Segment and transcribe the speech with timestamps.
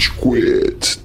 [0.00, 1.00] Rage Quit.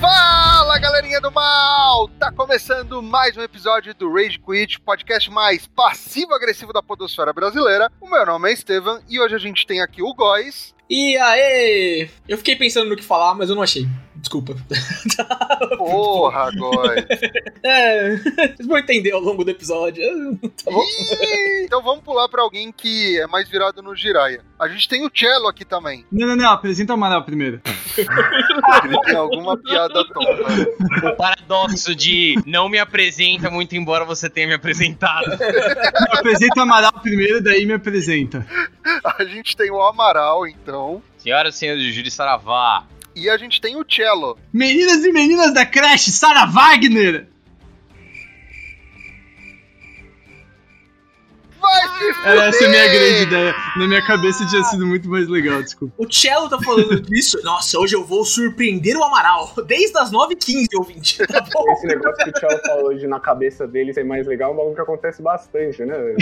[0.00, 2.08] Fala galerinha do mal!
[2.18, 7.92] Tá começando mais um episódio do Rage Quit, podcast mais passivo-agressivo da podosfera brasileira.
[8.00, 10.74] O meu nome é Estevam e hoje a gente tem aqui o Góis.
[10.88, 13.86] E aí, eu fiquei pensando no que falar, mas eu não achei.
[14.30, 14.54] Desculpa.
[15.76, 17.04] Porra, Góis.
[17.64, 18.16] É,
[18.54, 20.00] vocês vão entender ao longo do episódio.
[20.60, 20.82] Tá bom?
[20.82, 24.42] Ih, então vamos pular pra alguém que é mais virado no Jiraya.
[24.58, 26.04] A gente tem o Cello aqui também.
[26.12, 27.62] Não, não, não, apresenta o Amaral primeiro.
[27.96, 31.08] Ele tem alguma piada tonta.
[31.08, 35.38] O paradoxo de não me apresenta muito, embora você tenha me apresentado.
[36.10, 38.46] Apresenta o Amaral primeiro, daí me apresenta.
[39.18, 41.02] A gente tem o Amaral, então.
[41.16, 42.84] Senhoras e senhores de Júri Saravá,
[43.20, 44.38] E a gente tem o Cello.
[44.50, 47.26] Meninas e meninas da creche, Sarah Wagner!
[51.60, 52.48] Vai se fuder!
[52.48, 53.54] Essa é a minha grande ideia.
[53.76, 55.92] Na minha cabeça tinha sido muito mais legal, desculpa.
[55.98, 57.38] O Cello tá falando disso.
[57.44, 59.52] Nossa, hoje eu vou surpreender o Amaral.
[59.66, 61.18] Desde as 9h15, ouvinte.
[61.26, 61.70] Tá bom?
[61.72, 64.56] Esse negócio que o Tchau falou de na cabeça dele ser mais legal é um
[64.56, 65.94] bagulho que acontece bastante, né?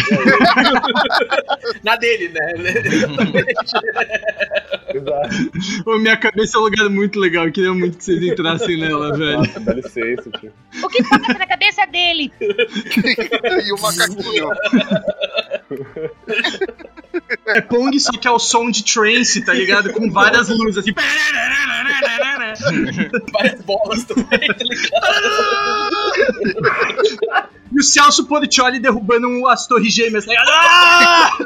[1.84, 2.54] Na dele, né?
[4.94, 5.84] Exato.
[5.84, 7.46] Pô, minha cabeça é um lugar muito legal.
[7.46, 9.38] Eu queria muito que vocês entrassem nela, velho.
[9.38, 10.52] Nossa, dá licença, tio.
[10.82, 12.32] O que passa na cabeça dele?
[12.40, 14.50] e o macaquinho.
[17.46, 19.92] É Pong, só que é o som de trance, tá ligado?
[19.92, 20.94] Com várias luzes assim.
[23.32, 24.98] Várias bolas também, tá ligado?
[27.78, 30.34] E o Celso Portioli derrubando as torres gêmeas, tá?
[30.48, 31.38] Ah!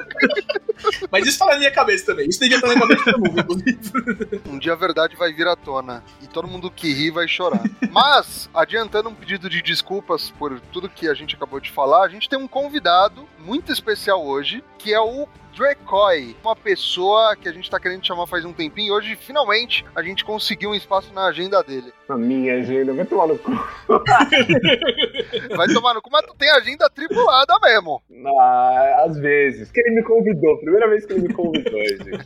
[1.12, 2.26] Mas isso tá na minha cabeça também.
[2.26, 4.42] Isso devia estar na cabeça de todo mundo.
[4.48, 7.62] Um dia a verdade vai vir à tona e todo mundo que ri vai chorar.
[7.90, 12.08] Mas, adiantando um pedido de desculpas por tudo que a gente acabou de falar, a
[12.08, 17.52] gente tem um convidado muito especial hoje, que é o Drecoy, uma pessoa que a
[17.52, 21.12] gente tá querendo chamar faz um tempinho e hoje, finalmente, a gente conseguiu um espaço
[21.12, 21.92] na agenda dele.
[22.08, 23.52] Na minha agenda, vai tomar no cu.
[25.56, 28.02] Vai tomar no cu, mas tu tem agenda tripulada mesmo.
[28.38, 29.70] Ah, às vezes.
[29.70, 32.24] Que ele me convidou, primeira vez que ele me convidou, gente.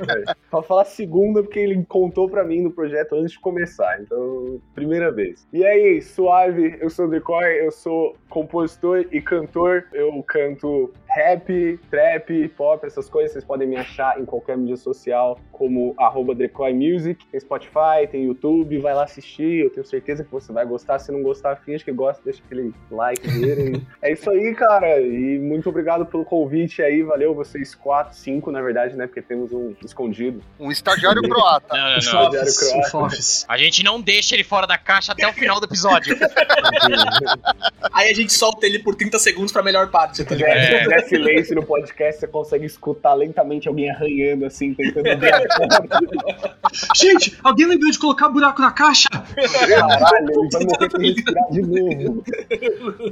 [0.50, 4.00] Pra falar segunda, porque ele contou pra mim no projeto antes de começar.
[4.00, 5.46] Então, primeira vez.
[5.52, 9.84] E aí, suave, eu sou o Decoy, eu sou compositor e cantor.
[9.92, 13.32] Eu canto rap, trap, pop, essas coisas.
[13.32, 16.34] Vocês podem me achar em qualquer mídia social, como arroba
[16.74, 17.24] Music.
[17.26, 19.64] Tem Spotify, tem YouTube, vai lá assistir.
[19.64, 20.98] Eu tenho certeza que você vai gostar.
[20.98, 23.82] Se não gostar, finge que gosta, deixa aquele like dele.
[24.02, 25.00] é isso aí, cara.
[25.00, 27.02] E muito obrigado pelo convite aí.
[27.02, 29.06] Valeu vocês quatro, cinco, na verdade, né?
[29.06, 30.42] Porque temos um escondido.
[30.60, 31.74] Um estagiário croata.
[31.74, 31.98] não, não, não.
[31.98, 33.16] Estagiário croata.
[33.48, 36.14] A gente não deixa ele fora da caixa até o final do episódio.
[37.94, 40.76] Aí a gente solta ele por 30 segundos pra melhor parte, tá ligado?
[40.82, 46.58] tiver silêncio no podcast, você consegue escutar lentamente alguém arranhando assim, tentando porta.
[46.94, 49.08] Gente, alguém lembrou de colocar buraco na caixa?
[49.10, 52.24] Caralho, ele vai morrer respirar de novo.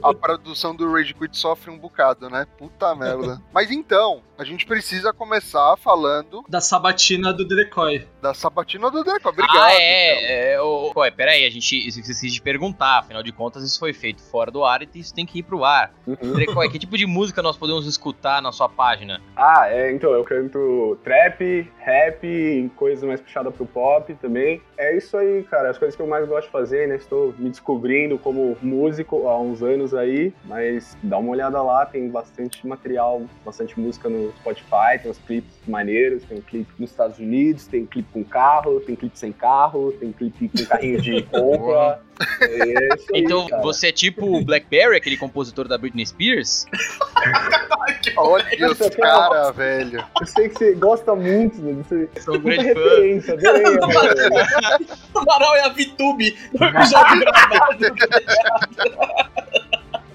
[0.03, 2.47] A produção do Rage Quit sofre um bocado, né?
[2.59, 3.41] Puta merda.
[3.53, 8.07] Mas então, a gente precisa começar falando Da sabatina do Drecoy.
[8.21, 9.29] da sabatina do Deco.
[9.29, 9.57] Obrigado.
[9.57, 9.81] ah, então.
[9.81, 10.53] é.
[10.55, 10.93] é o...
[11.17, 12.99] Peraí, a gente esqueci de perguntar.
[12.99, 15.65] Afinal de contas, isso foi feito fora do ar e isso tem que ir pro
[15.65, 15.95] ar.
[16.07, 16.33] Uhum.
[16.33, 19.21] Drecoy, que tipo de música nós podemos escutar na sua página?
[19.37, 24.61] Ah, é, então, eu canto trap, rap, coisa mais puxada pro pop também.
[24.77, 26.97] É isso aí, cara, as coisas que eu mais gosto de fazer, né?
[26.97, 32.09] Estou me descobrindo como músico há uns anos aí, mas dá uma olhada lá, tem
[32.09, 37.67] bastante material, bastante música no Spotify, tem uns clipes maneiros, tem clipe nos Estados Unidos,
[37.67, 42.01] tem clipe com carro, tem clipe sem carro, tem clipe com carrinho de compra.
[42.41, 42.75] É aí,
[43.15, 43.61] Então, cara.
[43.63, 46.67] você é tipo o Blackberry, aquele compositor da Britney Spears?
[48.17, 50.05] Olha os caras, velho.
[50.21, 51.83] Eu sei que você gosta muito, né?
[51.83, 52.09] Você...
[52.21, 52.81] Sou um grande fã.
[52.81, 54.87] referência, adorei, velho.
[55.15, 57.79] O Amaral é a VTube no episódio gravado.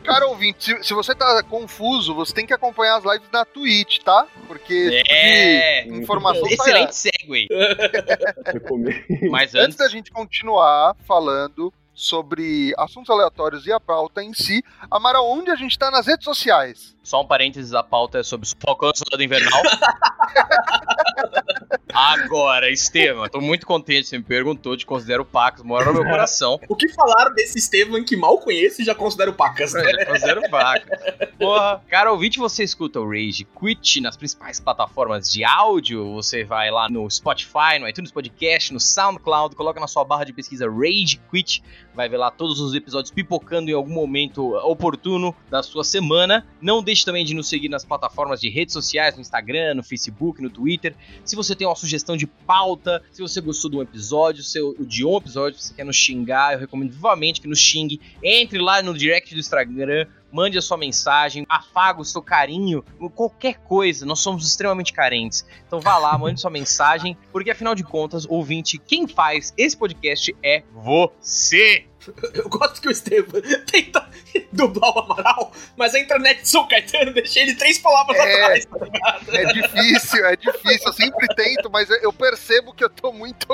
[0.10, 4.00] Cara ouvinte, se, se você tá confuso, você tem que acompanhar as lives na Twitch,
[4.00, 4.28] tá?
[4.48, 5.88] Porque tipo É.
[5.88, 7.48] informação sai Excelente segue.
[9.30, 14.64] Mas Antes antes, da gente continuar falando sobre assuntos aleatórios e a pauta em si,
[14.90, 16.96] Amara, onde a gente tá nas redes sociais?
[17.10, 19.64] Só um parênteses, a pauta é sobre o Falcão e Soldado Invernal.
[21.92, 26.60] Agora, Estevam, tô muito contente, você me perguntou, te considero pacas, mora no meu coração.
[26.70, 29.84] O que falaram desse Estevam que mal conheço e já considero pacas, né?
[29.84, 31.00] Já considero pacas.
[31.38, 36.70] Porra, cara, ouvinte, você escuta o Rage Quit nas principais plataformas de áudio, você vai
[36.70, 41.20] lá no Spotify, no iTunes Podcast, no SoundCloud, coloca na sua barra de pesquisa Rage
[41.32, 41.64] Quit,
[41.96, 46.46] vai ver lá todos os episódios pipocando em algum momento oportuno da sua semana.
[46.62, 50.42] Não deixe também de nos seguir nas plataformas de redes sociais, no Instagram, no Facebook,
[50.42, 50.96] no Twitter.
[51.24, 55.06] Se você tem uma sugestão de pauta, se você gostou de um episódio, se de
[55.06, 58.00] um episódio você quer nos xingar, eu recomendo vivamente que nos xingue.
[58.24, 62.84] Entre lá no direct do Instagram, mande a sua mensagem, afaga o seu carinho,
[63.16, 64.06] qualquer coisa.
[64.06, 65.46] Nós somos extremamente carentes.
[65.66, 70.36] Então vá lá, mande sua mensagem, porque afinal de contas, ouvinte, quem faz esse podcast
[70.44, 71.86] é você.
[72.34, 73.42] Eu gosto que o Estevam
[73.72, 74.08] tenta
[74.52, 78.42] dublar o Amaral, mas a internet de São Caetano deixa ele três palavras É.
[78.44, 79.36] atrás, tá ligado?
[79.36, 80.88] É difícil, é difícil.
[80.88, 83.48] Eu sempre tento, mas eu percebo que eu tô muito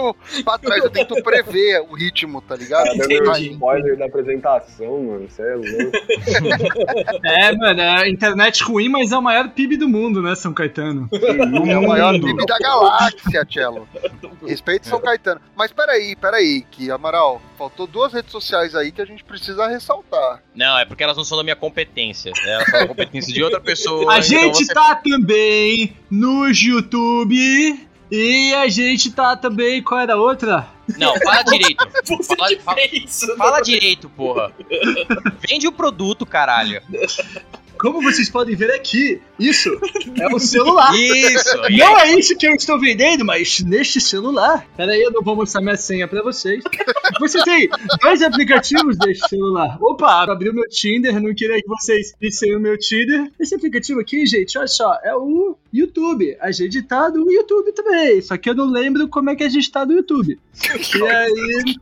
[0.44, 0.84] pra trás.
[0.84, 2.86] Eu tento prever o ritmo, tá ligado?
[3.08, 5.30] Deu Aí, spoiler da apresentação, mano.
[5.30, 5.76] Você é louco.
[7.26, 11.10] É, mano, é internet ruim, mas é o maior PIB do mundo, né, São Caetano?
[11.12, 13.88] é o maior PIB da galáxia, Cello.
[14.46, 15.42] Respeito São Caetano.
[15.56, 20.44] Mas peraí, peraí, que Amaral, faltou duas redes sociais aí que a gente precisa ressaltar.
[20.54, 22.32] Não, é porque elas não são da minha competência.
[22.36, 22.54] né?
[22.54, 24.14] Elas são da competência de outra pessoa.
[24.14, 29.82] A então gente você- tá também no YouTube e a gente tá também.
[29.82, 30.68] Qual era a outra?
[30.98, 31.84] Não, fala direito.
[32.38, 33.38] Fala- fala-.
[33.38, 34.52] Fala direito, porra.
[35.48, 36.82] Vende o produto, caralho.
[37.80, 39.70] Como vocês podem ver aqui, isso
[40.20, 40.94] é um celular.
[40.96, 41.58] Isso.
[41.70, 44.66] e Não é isso que eu estou vendendo, mas neste celular.
[44.76, 46.64] Pera aí, eu não vou mostrar minha senha pra vocês.
[47.20, 47.70] Você tem
[48.02, 49.78] dois aplicativos deste celular.
[49.82, 53.32] Opa, abriu meu Tinder, não queria que vocês vissem o meu Tinder.
[53.40, 56.38] Esse aplicativo aqui, gente, olha só, é o YouTube.
[56.40, 58.22] A gente tá no YouTube também.
[58.22, 60.40] Só que eu não lembro como é que a gente tá no YouTube.
[60.96, 61.76] E aí.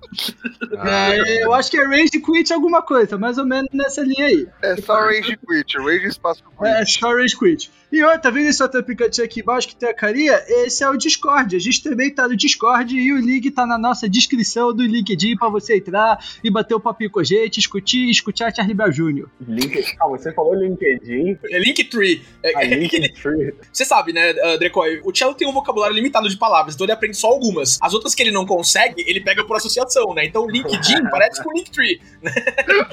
[0.85, 4.47] é, eu acho que é Range Quit alguma coisa, mais ou menos nessa linha aí.
[4.61, 6.65] É só Rage Quit, Rage Espaço Quit.
[6.65, 7.71] É, Storage Quit.
[7.93, 10.41] E ó, tá vendo esse outro aplicativo aqui embaixo que tem a carinha?
[10.47, 11.55] Esse é o Discord.
[11.55, 15.37] A gente também tá no Discord e o link tá na nossa descrição do LinkedIn
[15.37, 19.27] pra você entrar e bater o papinho com a gente, escutar, escutar Charlie Brown Jr.
[19.47, 19.95] Link...
[19.95, 21.37] Calma, você falou LinkedIn.
[21.51, 22.23] É Linktree.
[22.41, 23.53] É, A é Linktree.
[23.71, 24.99] Você sabe, né, uh, Drecoy?
[25.03, 27.77] O Cello tem um vocabulário limitado de palavras, então ele aprende só algumas.
[27.79, 30.25] As outras que ele não consegue, ele pega por associação, né?
[30.25, 32.33] Então LinkedIn parece com Linktree, né?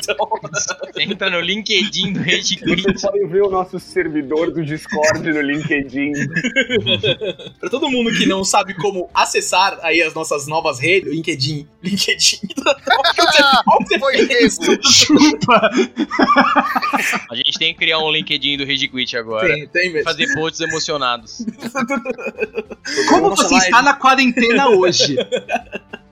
[0.00, 0.29] Então,
[0.99, 3.00] Entra no LinkedIn do Rage Vocês Quit.
[3.00, 6.12] podem ver o nosso servidor do Discord no LinkedIn.
[7.60, 12.40] pra todo mundo que não sabe como acessar aí as nossas novas redes, LinkedIn, LinkedIn.
[12.84, 14.78] Qual que você Foi erro.
[14.82, 15.70] Chupa!
[17.31, 19.46] A gente tem que criar um LinkedIn do Rage Quit agora.
[19.46, 20.04] Tem, tem mesmo.
[20.04, 21.38] Fazer posts emocionados.
[23.08, 23.66] Como você live.
[23.66, 25.16] está na quarentena hoje?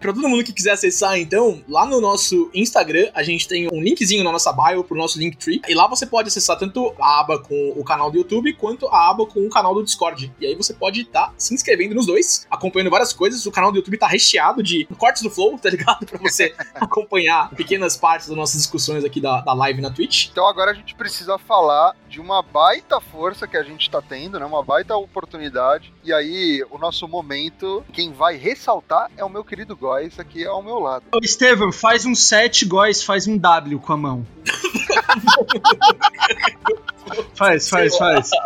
[0.00, 3.82] Pra todo mundo que quiser acessar, então, lá no nosso Instagram, a gente tem um
[3.82, 5.60] linkzinho na nossa bio pro nosso Linktree.
[5.68, 9.10] E lá você pode acessar tanto a aba com o canal do YouTube, quanto a
[9.10, 10.32] aba com o canal do Discord.
[10.40, 13.44] E aí você pode estar se inscrevendo nos dois, acompanhando várias coisas.
[13.44, 16.06] O canal do YouTube tá recheado de cortes do Flow, tá ligado?
[16.06, 20.28] Pra você acompanhar pequenas partes das nossas discussões aqui da, da live na Twitch.
[20.30, 24.38] Então agora a gente precisa falar de uma baita força que a gente tá tendo,
[24.38, 24.46] né?
[24.46, 25.92] Uma baita oportunidade.
[26.02, 30.62] E aí, o nosso momento, quem vai ressaltar é o meu querido Góis aqui ao
[30.62, 31.06] meu lado.
[31.14, 34.26] Ô, Estevam, faz um 7 góis, faz um W com a mão.
[37.34, 38.30] faz, faz, faz.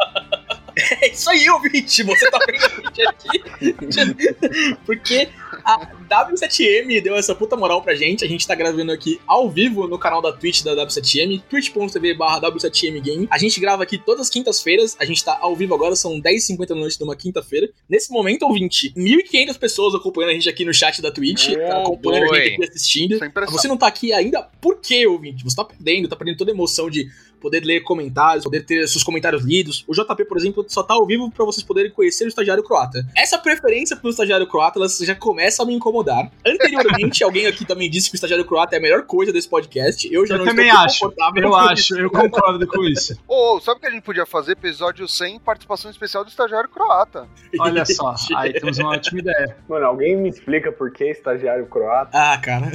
[0.74, 2.02] É isso aí, ouvinte!
[2.02, 3.44] Você tá vendo a gente aqui?
[4.86, 5.28] Porque
[5.64, 8.24] a W7M deu essa puta moral pra gente.
[8.24, 12.40] A gente tá gravando aqui ao vivo no canal da Twitch da W7M, twitch.tv barra
[12.42, 13.28] W7M Game.
[13.30, 14.96] A gente grava aqui todas as quintas-feiras.
[14.98, 17.68] A gente tá ao vivo agora, são 10h50 da noite de uma quinta-feira.
[17.88, 21.78] Nesse momento, ouvinte, 1.500 pessoas acompanhando a gente aqui no chat da Twitch, É, tá
[21.82, 22.44] acompanhando a boi.
[22.44, 23.18] gente aqui assistindo.
[23.50, 25.44] Você não tá aqui ainda, por quê, ouvinte?
[25.44, 27.08] Você tá perdendo, tá perdendo toda a emoção de
[27.42, 29.84] poder ler comentários, poder ter seus comentários lidos.
[29.86, 33.04] O JP, por exemplo, só tá ao vivo pra vocês poderem conhecer o estagiário croata.
[33.16, 36.30] Essa preferência pelo estagiário croata, ela já começa a me incomodar.
[36.46, 40.08] Anteriormente, alguém aqui também disse que o estagiário croata é a melhor coisa desse podcast.
[40.12, 41.00] Eu já Eu não também estou acho.
[41.00, 41.98] confortável Eu com acho, isso.
[41.98, 43.18] eu concordo com isso.
[43.26, 44.52] Ô, sabe o que a gente podia fazer?
[44.52, 47.26] Episódio 100, participação especial do estagiário croata.
[47.58, 49.56] Olha só, aí temos uma ótima ideia.
[49.68, 52.10] Mano, alguém me explica por que estagiário croata?
[52.16, 52.70] Ah, cara.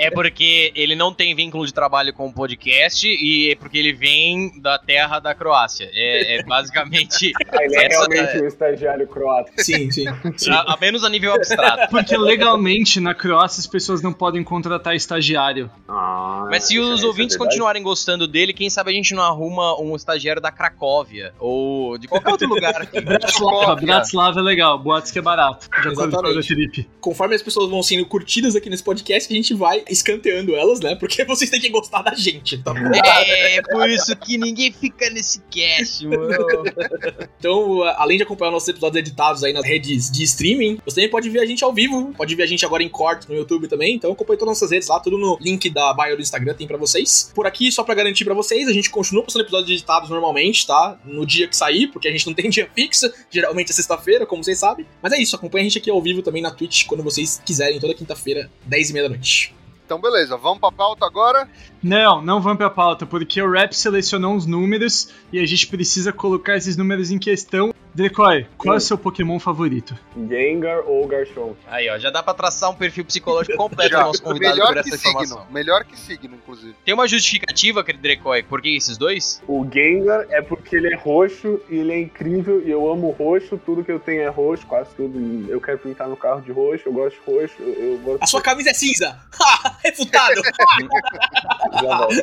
[0.00, 3.92] É porque ele não tem vínculo de trabalho com o podcast e é porque ele
[3.92, 5.90] vem da terra da Croácia.
[5.92, 7.32] É, é basicamente.
[7.52, 9.50] Ah, ele é Essa- realmente um estagiário croata.
[9.58, 10.04] Sim, sim.
[10.48, 11.90] a, a menos a nível abstrato.
[11.90, 15.68] Porque legalmente na Croácia as pessoas não podem contratar estagiário.
[15.88, 19.80] Ah, Mas se os é ouvintes continuarem gostando dele, quem sabe a gente não arruma
[19.80, 23.00] um estagiário da Cracóvia ou de qualquer outro lugar aqui.
[23.02, 23.74] Bratislava.
[23.76, 25.68] Bratislava é legal, boatos que é barato.
[25.68, 26.38] De acordo com Exatamente.
[26.38, 26.88] o Felipe.
[27.00, 30.94] Conforme as pessoas vão sendo curtidas aqui nesse podcast, a gente vai escanteando elas, né?
[30.94, 32.90] Porque vocês têm que gostar da gente, tá bom?
[32.94, 36.30] É, por isso que ninguém fica nesse cast, mano.
[37.38, 41.30] Então, além de acompanhar nossos episódios editados aí nas redes de streaming, você também pode
[41.30, 43.94] ver a gente ao vivo, pode ver a gente agora em corte no YouTube também.
[43.94, 46.66] Então, acompanhe todas as nossas redes lá, tudo no link da bio do Instagram tem
[46.66, 47.32] pra vocês.
[47.34, 50.98] Por aqui, só pra garantir pra vocês, a gente continua postando episódios editados normalmente, tá?
[51.04, 54.44] No dia que sair, porque a gente não tem dia fixo, geralmente é sexta-feira, como
[54.44, 54.86] vocês sabem.
[55.02, 57.80] Mas é isso, acompanhe a gente aqui ao vivo também na Twitch, quando vocês quiserem,
[57.80, 59.59] toda quinta-feira, 10 e meia da noite.
[59.90, 61.48] Então, beleza, vamos pra pauta agora.
[61.82, 66.12] Não, não vamos pra pauta, porque o Rap selecionou uns números e a gente precisa
[66.12, 67.74] colocar esses números em questão.
[67.94, 69.96] Decoy, qual é o seu Pokémon favorito?
[70.28, 71.56] Gengar ou Garchomp?
[71.66, 74.82] Aí, ó, já dá pra traçar um perfil psicológico completo do nosso convidado melhor por
[74.82, 75.10] que essa signo.
[75.22, 75.46] informação.
[75.50, 76.74] Melhor que signo, inclusive.
[76.84, 79.42] Tem uma justificativa, querido Drecoy, por que esses dois?
[79.46, 83.58] O Gengar é porque ele é roxo e ele é incrível e eu amo roxo,
[83.58, 85.18] tudo que eu tenho é roxo, quase tudo.
[85.50, 88.26] Eu quero pintar meu carro de roxo, eu gosto de roxo, eu, eu gosto A
[88.26, 89.18] sua camisa é cinza!
[89.40, 89.78] Ha!
[89.82, 90.42] Refutado!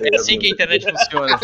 [0.03, 1.39] É assim que a internet funciona.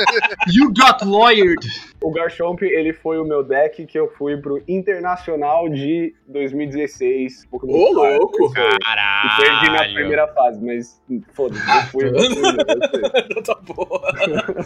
[0.47, 1.67] You got lawyered!
[2.01, 7.45] O Garchomp, ele foi o meu deck que eu fui pro Internacional de 2016.
[7.49, 8.45] Pokémon Ô, louco!
[8.45, 9.93] E perdi na Caralho.
[9.93, 11.01] primeira fase, mas
[11.33, 12.05] foda-se, eu fui.
[12.05, 13.43] eu fui, eu fui.
[13.43, 14.01] tá boa.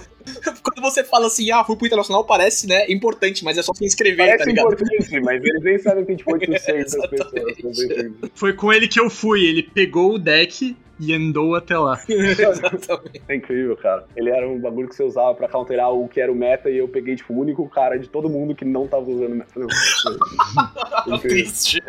[0.64, 3.86] Quando você fala assim, ah, fui pro internacional, parece, né, importante, mas é só se
[3.86, 4.74] inscrever, tá Parece ligado?
[4.74, 8.20] importante, mas eles nem sabem que a gente foi 800 pessoas.
[8.36, 9.46] Foi com ele que eu fui.
[9.46, 12.00] Ele pegou o deck e andou até lá.
[12.08, 13.22] Exatamente.
[13.28, 14.06] É incrível, cara.
[14.16, 16.78] Ele era um bagulho que você usava pra counterar o que era o meta e
[16.78, 19.52] eu peguei, tipo, o único cara de todo mundo que não tava usando meta.
[21.22, 21.82] Triste.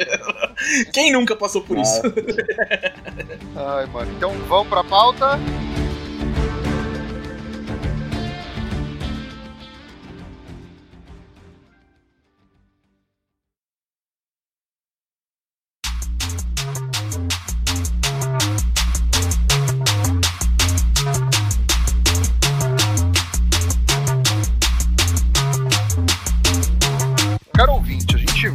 [0.92, 2.02] Quem nunca passou por isso?
[3.56, 4.10] Ai, mano.
[4.16, 5.38] Então, vamos pra pauta.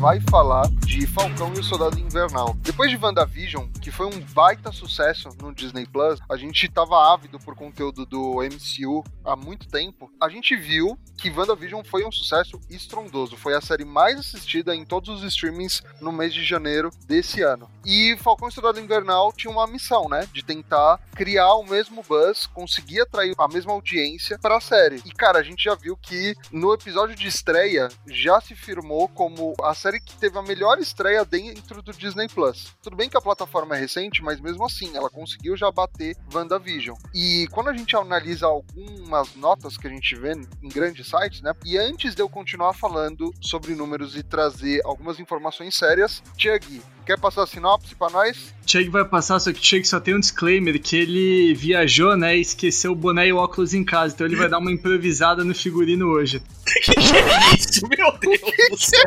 [0.03, 2.53] Vai falar de Falcão e o Soldado Invernal.
[2.59, 7.39] Depois de WandaVision, que foi um baita sucesso no Disney Plus, a gente tava ávido
[7.39, 10.11] por conteúdo do MCU há muito tempo.
[10.19, 13.37] A gente viu que WandaVision foi um sucesso estrondoso.
[13.37, 17.69] Foi a série mais assistida em todos os streamings no mês de janeiro desse ano.
[17.85, 20.27] E Falcão e o Soldado Invernal tinha uma missão, né?
[20.33, 25.01] De tentar criar o mesmo buzz, conseguir atrair a mesma audiência pra série.
[25.05, 29.53] E, cara, a gente já viu que no episódio de estreia já se firmou como
[29.63, 32.73] a série que teve a melhor estreia dentro do Disney Plus.
[32.81, 36.95] Tudo bem que a plataforma é recente, mas mesmo assim, ela conseguiu já bater WandaVision.
[37.13, 41.53] E quando a gente analisa algumas notas que a gente vê em grandes sites, né?
[41.65, 47.19] E antes de eu continuar falando sobre números e trazer algumas informações sérias, Chug, quer
[47.19, 48.53] passar a sinopse pra nós?
[48.65, 52.41] Chug vai passar, só que Chug só tem um disclaimer que ele viajou, né, e
[52.41, 55.53] esqueceu o boné e o óculos em casa, então ele vai dar uma improvisada no
[55.53, 56.41] figurino hoje.
[56.65, 57.87] que que é isso?
[57.87, 59.01] Meu Deus do céu.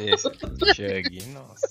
[0.00, 0.28] Esse
[0.74, 1.68] Chug, nossa.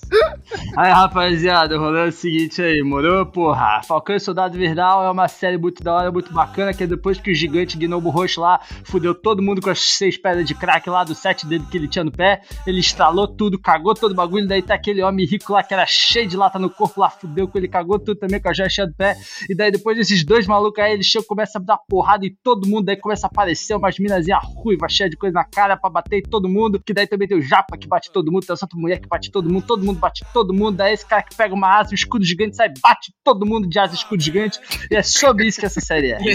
[0.76, 3.26] Aí, rapaziada, o rolê é o seguinte aí, morou?
[3.26, 6.86] Porra, Falcão e Soldado Invernal é uma série muito da hora, muito bacana, que é
[6.86, 10.54] depois que o gigante Gnomo Roxo lá fudeu todo mundo com as seis pedras de
[10.54, 14.12] crack lá do sete dedos que ele tinha no pé, ele estralou tudo, cagou todo
[14.12, 17.00] o bagulho, daí tá aquele homem rico lá que era cheio de lata no corpo
[17.00, 19.16] lá, fudeu com ele, cagou tudo também com a joia cheia do pé,
[19.48, 22.36] e daí depois desses dois malucos aí, ele chega e começa a dar porrada em
[22.42, 25.90] todo mundo, daí começa a aparecer umas minazinhas ruivas, cheias de coisa na cara pra
[25.90, 28.54] bater em todo mundo, que daí também tem o Japa que bate todo mundo, tem
[28.54, 31.22] essa outra mulher que bate todo mundo, todo mundo bate todo mundo, daí esse cara
[31.22, 34.60] que pega uma asa, um escudo gigante, sai, bate todo mundo de asa escudo gigante,
[34.90, 36.18] e é sobre isso que essa série é.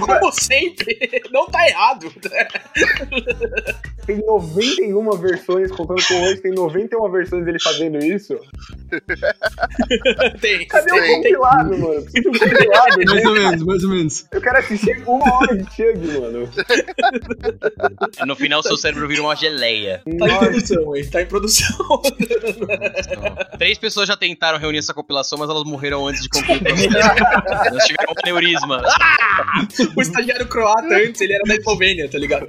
[0.00, 2.12] Como sempre, não tá errado.
[4.06, 8.38] Tem 91 versões, contando com hoje, tem 91 versões dele fazendo isso.
[10.40, 10.66] Tem.
[10.68, 11.14] Cadê o Tem.
[11.16, 12.02] compilado, mano?
[12.02, 13.28] Preciso de um compilado, Mais né?
[13.28, 14.26] ou menos, mais ou menos.
[14.30, 16.48] Eu quero assistir uma hora de Chug, mano.
[18.26, 20.02] No final, seu cérebro vira uma geleia.
[20.18, 21.08] Tá em produção, hein?
[21.10, 22.02] Tá em produção.
[23.58, 26.88] Três pessoas já tentaram reunir essa compilação, mas elas morreram antes de concluir o processo.
[27.66, 28.82] Elas tiveram um aneurisma.
[29.96, 32.46] o estagiário croata antes, ele era da Eslovênia, tá ligado?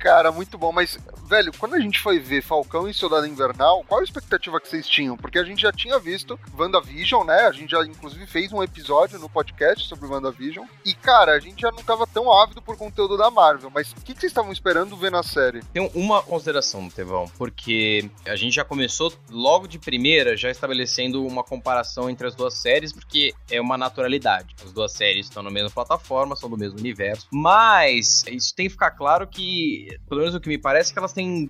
[0.00, 0.72] Cara, muito bom.
[0.72, 4.68] Mas, velho, quando a gente foi ver Falcão e Soldado Invernal, qual a expectativa que
[4.68, 5.16] vocês tinham?
[5.16, 7.46] Porque a gente já tinha visto WandaVision, né?
[7.46, 10.66] A gente já, inclusive, fez um episódio no podcast sobre WandaVision.
[10.84, 13.70] E, cara, a gente já não tava tão ávido por conteúdo da Marvel.
[13.74, 15.62] Mas o que, que vocês estavam esperando ver na série?
[15.72, 21.42] Tem uma consideração, Tevão, porque a gente já começou logo de primeira já estabelecendo uma
[21.42, 24.54] comparação entre as duas séries, porque é uma naturalidade.
[24.64, 27.26] As duas séries estão na mesma plataforma, são do mesmo universo.
[27.32, 30.98] Mas isso tem que ficar claro que, pelo menos o que me parece, é que
[30.98, 31.46] elas têm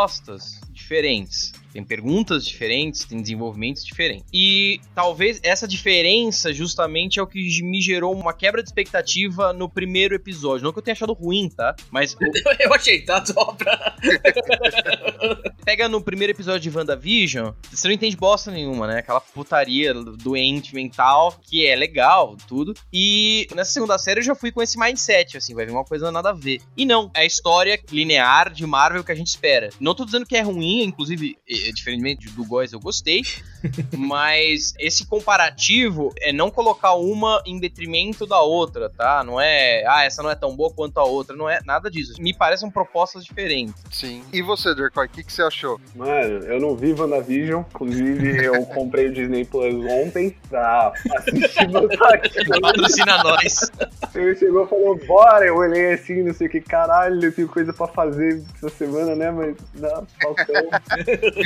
[0.00, 1.52] propostas diferentes.
[1.72, 4.24] Tem perguntas diferentes, tem desenvolvimentos diferentes.
[4.32, 9.68] E talvez essa diferença justamente é o que me gerou uma quebra de expectativa no
[9.68, 10.64] primeiro episódio.
[10.64, 11.74] Não que eu tenha achado ruim, tá?
[11.90, 12.16] Mas
[12.58, 13.24] Eu achei, tá?
[13.24, 13.96] Só pra...
[15.64, 18.98] pega no primeiro episódio de WandaVision, você não entende bosta nenhuma, né?
[18.98, 22.74] Aquela putaria doente mental, que é legal, tudo.
[22.92, 26.10] E nessa segunda série eu já fui com esse mindset, assim, vai vir uma coisa
[26.10, 26.60] nada a ver.
[26.76, 29.70] E não, é a história linear de Marvel que a gente espera.
[29.78, 31.36] Não tô dizendo que é ruim, inclusive,
[31.68, 33.22] eh, diferentemente do Góis, eu gostei.
[33.96, 39.22] mas esse comparativo é não colocar uma em detrimento da outra, tá?
[39.24, 42.14] Não é, ah, essa não é tão boa quanto a outra, não é nada disso.
[42.20, 43.74] Me parecem propostas diferentes.
[43.90, 44.22] Sim.
[44.32, 45.80] E você, Derkoy, o que, que você achou?
[45.94, 47.62] Mano, eu não vi WandaVision.
[47.74, 52.60] Inclusive, eu comprei o Disney Plus ontem pra assistir WandaVision.
[52.60, 53.70] Patrocina nós.
[54.14, 55.46] Ele chegou e falou, bora.
[55.46, 59.14] Eu olhei assim, não sei o que, caralho, eu tenho coisa pra fazer essa semana,
[59.14, 59.30] né?
[59.30, 60.68] Mas, não, faltando.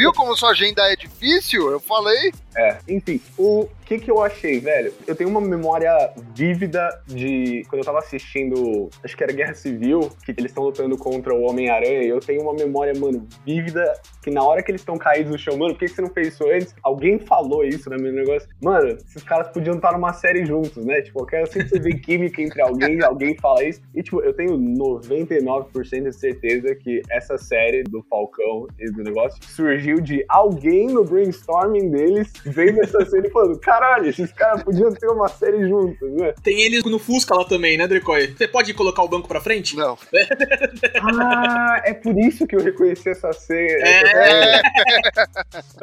[0.04, 1.70] Viu como sua agenda é difícil?
[1.70, 2.30] Eu falei.
[2.54, 4.92] É, enfim, o que que eu achei, velho?
[5.06, 5.90] Eu tenho uma memória
[6.34, 10.96] vívida de quando eu tava assistindo, acho que era Guerra Civil, que eles estão lutando
[10.96, 13.92] contra o Homem-Aranha, e eu tenho uma memória, mano, vívida,
[14.22, 16.10] que na hora que eles estão caídos no chão, mano, por que, que você não
[16.10, 16.74] fez isso antes?
[16.82, 18.48] Alguém falou isso no meu negócio.
[18.62, 21.00] Mano, esses caras podiam estar numa série juntos, né?
[21.00, 23.80] Tipo, eu quero sempre ver química entre alguém, alguém fala isso.
[23.94, 29.42] E, tipo, eu tenho 99% de certeza que essa série do Falcão e do negócio
[29.42, 34.92] surgiu de alguém no brainstorming deles vendo essa série e falando: caralho, esses caras podiam
[34.92, 36.34] ter uma série juntos, né?
[36.42, 38.34] Tem eles no Fusca lá também, né, Drecoy?
[38.36, 39.76] Você pode colocar o banco pra frente?
[39.76, 39.96] Não.
[41.16, 43.82] Ah, é por isso que eu reconheci essa série.
[43.82, 44.62] É,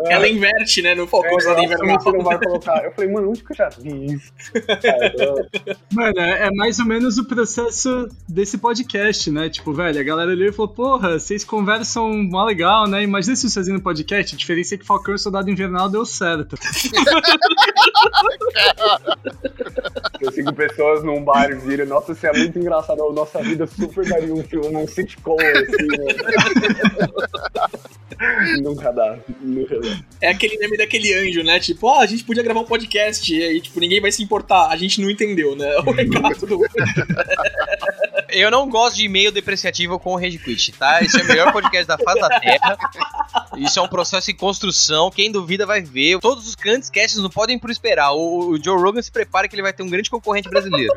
[0.07, 2.83] ela inverte, né, no Falcão É, que você não vai colocar.
[2.83, 4.31] Eu falei, mano, onde que eu já vi isso?
[5.93, 9.47] Mano, é é mais ou menos o processo desse podcast, né?
[9.47, 13.03] Tipo, velho, a galera ali falou, porra, vocês conversam mó legal, né?
[13.03, 16.55] Imagina se vocês fazendo podcast, a diferença é que Falcão e Soldado Invernal deu certo.
[20.19, 23.03] Eu sigo pessoas num bar e viram, nossa, isso é muito engraçado.
[23.03, 26.15] A nossa vida super daria um filme, um sitcom assim, né?
[28.61, 29.99] Nunca dá, nunca dá.
[30.21, 31.59] É aquele meme daquele anjo, né?
[31.59, 34.67] Tipo, ó, a gente podia gravar um podcast e aí, tipo, ninguém vai se importar.
[34.67, 35.75] A gente não entendeu, né?
[35.77, 36.59] O recado do.
[38.31, 41.01] Eu não gosto de e-mail depreciativo com o Rage Quit, tá?
[41.03, 42.77] Esse é o melhor podcast da face da Terra.
[43.57, 45.11] Isso é um processo em construção.
[45.11, 46.19] Quem duvida vai ver.
[46.19, 48.11] Todos os grandes casts não podem por esperar.
[48.13, 50.93] O, o Joe Rogan se prepara que ele vai ter um grande concorrente brasileiro.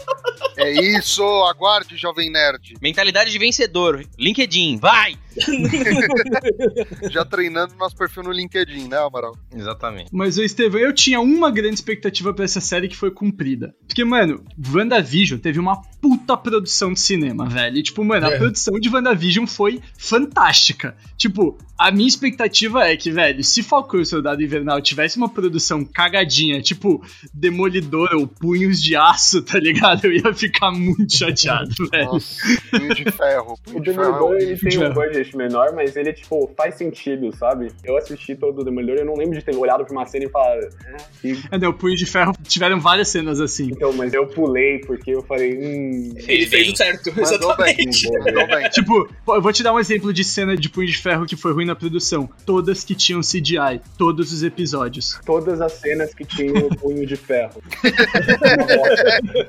[0.57, 2.75] É isso, aguarde, jovem nerd.
[2.81, 4.07] Mentalidade de vencedor.
[4.19, 5.17] LinkedIn, vai!
[7.11, 9.37] Já treinando nosso perfil no LinkedIn, né, Amaral?
[9.55, 10.11] Exatamente.
[10.13, 13.75] Mas, ô Estevão, eu tinha uma grande expectativa pra essa série que foi cumprida.
[13.87, 17.79] Porque, mano, WandaVision teve uma puta produção de cinema, velho.
[17.79, 18.39] E, tipo, mano, a É.
[18.39, 20.97] produção de WandaVision foi fantástica.
[21.17, 25.29] Tipo, a minha expectativa é que, velho, se Falcão e o Soldado Invernal tivesse uma
[25.29, 30.05] produção cagadinha, tipo Demolidor ou Punhos de Aço, tá ligado?
[30.05, 32.05] Eu ia ficar muito chateado, velho.
[32.07, 32.37] Nossa,
[32.71, 33.53] punho de ferro.
[33.55, 34.05] O Punho de ferro.
[34.13, 37.71] Demolidor, ele tem um budget menor, mas ele, tipo, faz sentido, sabe?
[37.85, 40.25] Eu assisti todo o Demolidor e eu não lembro de ter olhado pra uma cena
[40.25, 40.59] e falar...
[40.59, 43.69] "Ah, que É, não, Punho de Ferro tiveram várias cenas assim.
[43.71, 46.15] Então, mas eu pulei porque eu falei, hum.
[46.17, 48.09] Ele fez o certo, bem, exatamente.
[48.11, 48.71] bem.
[48.71, 51.53] Tipo, eu vou te dar um exemplo de cena de Punho de Ferro que foi
[51.53, 52.29] ruim na produção.
[52.45, 55.19] Todas que tinham CGI, todos os episódios.
[55.25, 57.63] Todas as cenas que tinham o punho de ferro.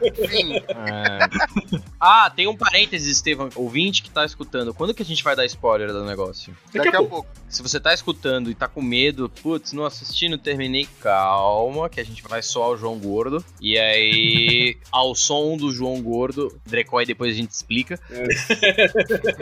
[0.04, 1.20] Enfim, É.
[2.00, 4.74] Ah, tem um parênteses, Estevam, ouvinte que tá escutando.
[4.74, 6.56] Quando que a gente vai dar spoiler do negócio?
[6.74, 7.28] daqui a pouco.
[7.50, 12.00] Se você tá escutando e tá com medo, putz, não assisti, não terminei, calma, que
[12.00, 13.44] a gente vai soar o João Gordo.
[13.62, 18.00] E aí, ao som do João Gordo, Drecói depois a gente explica.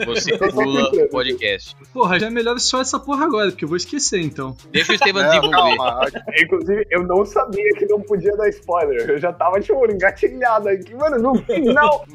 [0.06, 1.76] Você pula o podcast.
[1.92, 4.56] Porra, já é melhor só essa porra agora, porque eu vou esquecer então.
[4.70, 5.76] Deixa o Estevam desenvolver.
[5.76, 6.06] calma.
[6.40, 9.10] Inclusive, eu não sabia que não podia dar spoiler.
[9.10, 10.94] Eu já tava, tipo, engatilhado aqui.
[10.94, 12.04] Mano, no final.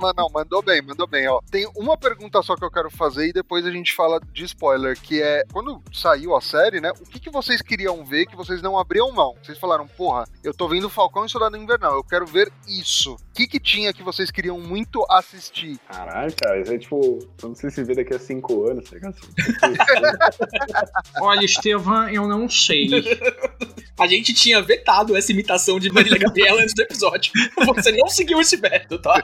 [0.00, 1.40] Mas não, mandou bem, mandou bem, ó.
[1.50, 5.22] Tem uma pergunta só que eu quero fazer depois a gente fala de spoiler, que
[5.22, 8.78] é, quando saiu a série, né, o que, que vocês queriam ver que vocês não
[8.78, 9.34] abriam mão?
[9.42, 13.16] Vocês falaram, porra, eu tô vendo Falcão e Soldado Invernal, eu quero ver isso.
[13.32, 15.78] Que, que tinha que vocês queriam muito assistir?
[15.88, 19.16] Caralho, cara, isso é tipo, quando você se vê daqui a cinco anos, tá ligado?
[21.20, 22.88] Olha, Estevam, eu não sei.
[23.98, 27.32] A gente tinha vetado essa imitação de Marília Gabriela antes do episódio.
[27.66, 29.14] Você não seguiu esse veto, tá?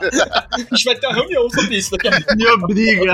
[0.52, 2.36] A gente vai ter uma reunião sobre isso daqui a pouco.
[2.36, 3.12] Me obriga.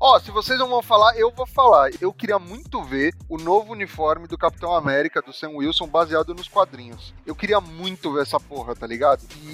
[0.00, 1.90] Ó, se vocês não vão falar, eu vou falar.
[2.00, 6.48] Eu queria muito ver o novo uniforme do Capitão América, do Sam Wilson, baseado nos
[6.48, 7.14] quadrinhos.
[7.24, 9.22] Eu queria muito ver essa porra, tá ligado?
[9.42, 9.45] E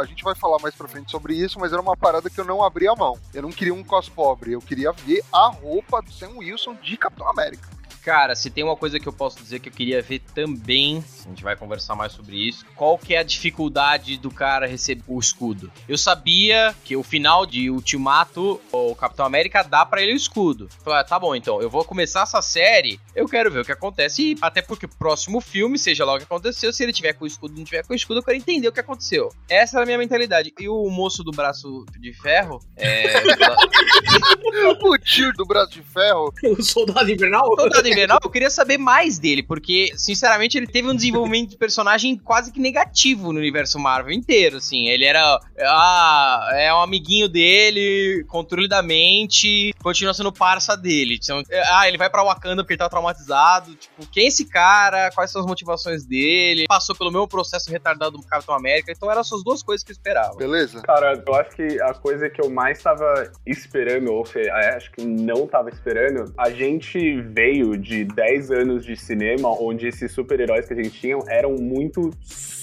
[0.00, 2.44] a gente vai falar mais pra frente sobre isso, mas era uma parada que eu
[2.44, 3.18] não abri a mão.
[3.32, 6.96] Eu não queria um cos pobre, eu queria ver a roupa do Sam Wilson de
[6.96, 7.77] Capitão América.
[8.08, 11.28] Cara, se tem uma coisa que eu posso dizer que eu queria ver também, a
[11.28, 15.20] gente vai conversar mais sobre isso, qual que é a dificuldade do cara receber o
[15.20, 15.70] escudo?
[15.86, 20.70] Eu sabia que o final de Ultimato, o Capitão América dá pra ele o escudo.
[20.82, 23.72] Falei, ah, tá bom, então, eu vou começar essa série, eu quero ver o que
[23.72, 27.12] acontece, e até porque o próximo filme, seja lá o que aconteceu, se ele tiver
[27.12, 29.30] com o escudo ou não tiver com o escudo, eu quero entender o que aconteceu.
[29.50, 30.50] Essa era a minha mentalidade.
[30.58, 33.18] E o moço do braço de ferro, é...
[34.82, 36.32] o tio do braço de ferro.
[36.42, 37.44] O soldado invernal?
[37.54, 42.16] Soldado Invernal, eu queria saber mais dele, porque, sinceramente, ele teve um desenvolvimento de personagem
[42.16, 44.88] quase que negativo no universo Marvel inteiro, assim.
[44.88, 51.18] Ele era, ah, é um amiguinho dele, controle da mente, continua sendo parça dele.
[51.22, 53.74] Então, ah, ele vai pra Wakanda porque ele tá traumatizado.
[53.74, 55.10] Tipo, quem é esse cara?
[55.14, 56.66] Quais são as motivações dele?
[56.68, 58.92] Passou pelo mesmo processo retardado do Capitão América.
[58.92, 60.36] Então, eram essas duas coisas que eu esperava.
[60.36, 60.82] Beleza?
[60.82, 65.04] Cara, eu acho que a coisa que eu mais tava esperando, ou seja, acho que
[65.04, 70.74] não tava esperando, a gente veio de 10 anos de cinema onde esses super-heróis que
[70.74, 72.10] a gente tinha eram muito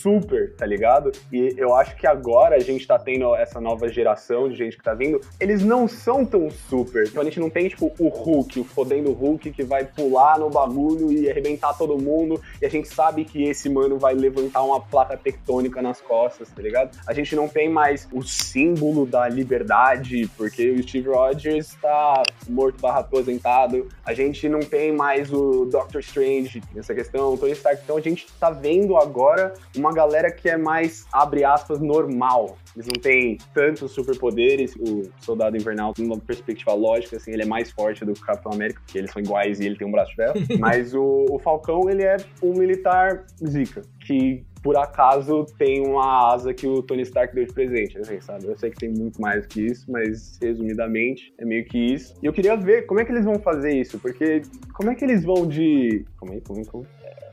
[0.05, 1.11] super, tá ligado?
[1.33, 4.83] E eu acho que agora a gente tá tendo essa nova geração de gente que
[4.83, 7.07] tá vindo, eles não são tão super.
[7.07, 10.47] Então a gente não tem, tipo, o Hulk, o fodendo Hulk que vai pular no
[10.49, 14.79] bagulho e arrebentar todo mundo, e a gente sabe que esse mano vai levantar uma
[14.79, 16.95] placa tectônica nas costas, tá ligado?
[17.07, 22.79] A gente não tem mais o símbolo da liberdade, porque o Steve Rogers tá morto
[22.79, 23.87] barra aposentado.
[24.05, 27.81] A gente não tem mais o Doctor Strange nessa questão, o Tony Stark.
[27.83, 32.57] Então a gente tá vendo agora uma galera que é mais, abre aspas, normal.
[32.75, 34.75] Eles não têm tantos superpoderes.
[34.75, 38.51] O Soldado Invernal, numa perspectiva lógica, assim, ele é mais forte do que o Capitão
[38.51, 40.33] América, porque eles são iguais e ele tem um braço de ferro.
[40.59, 46.51] Mas o, o Falcão, ele é um militar zica, que por acaso tem uma asa
[46.51, 48.47] que o Tony Stark deu de presente, assim, sabe?
[48.47, 52.15] Eu sei que tem muito mais que isso, mas resumidamente é meio que isso.
[52.19, 54.41] E eu queria ver como é que eles vão fazer isso, porque
[54.73, 56.03] como é que eles vão de.
[56.17, 57.24] Como é, como é, como é?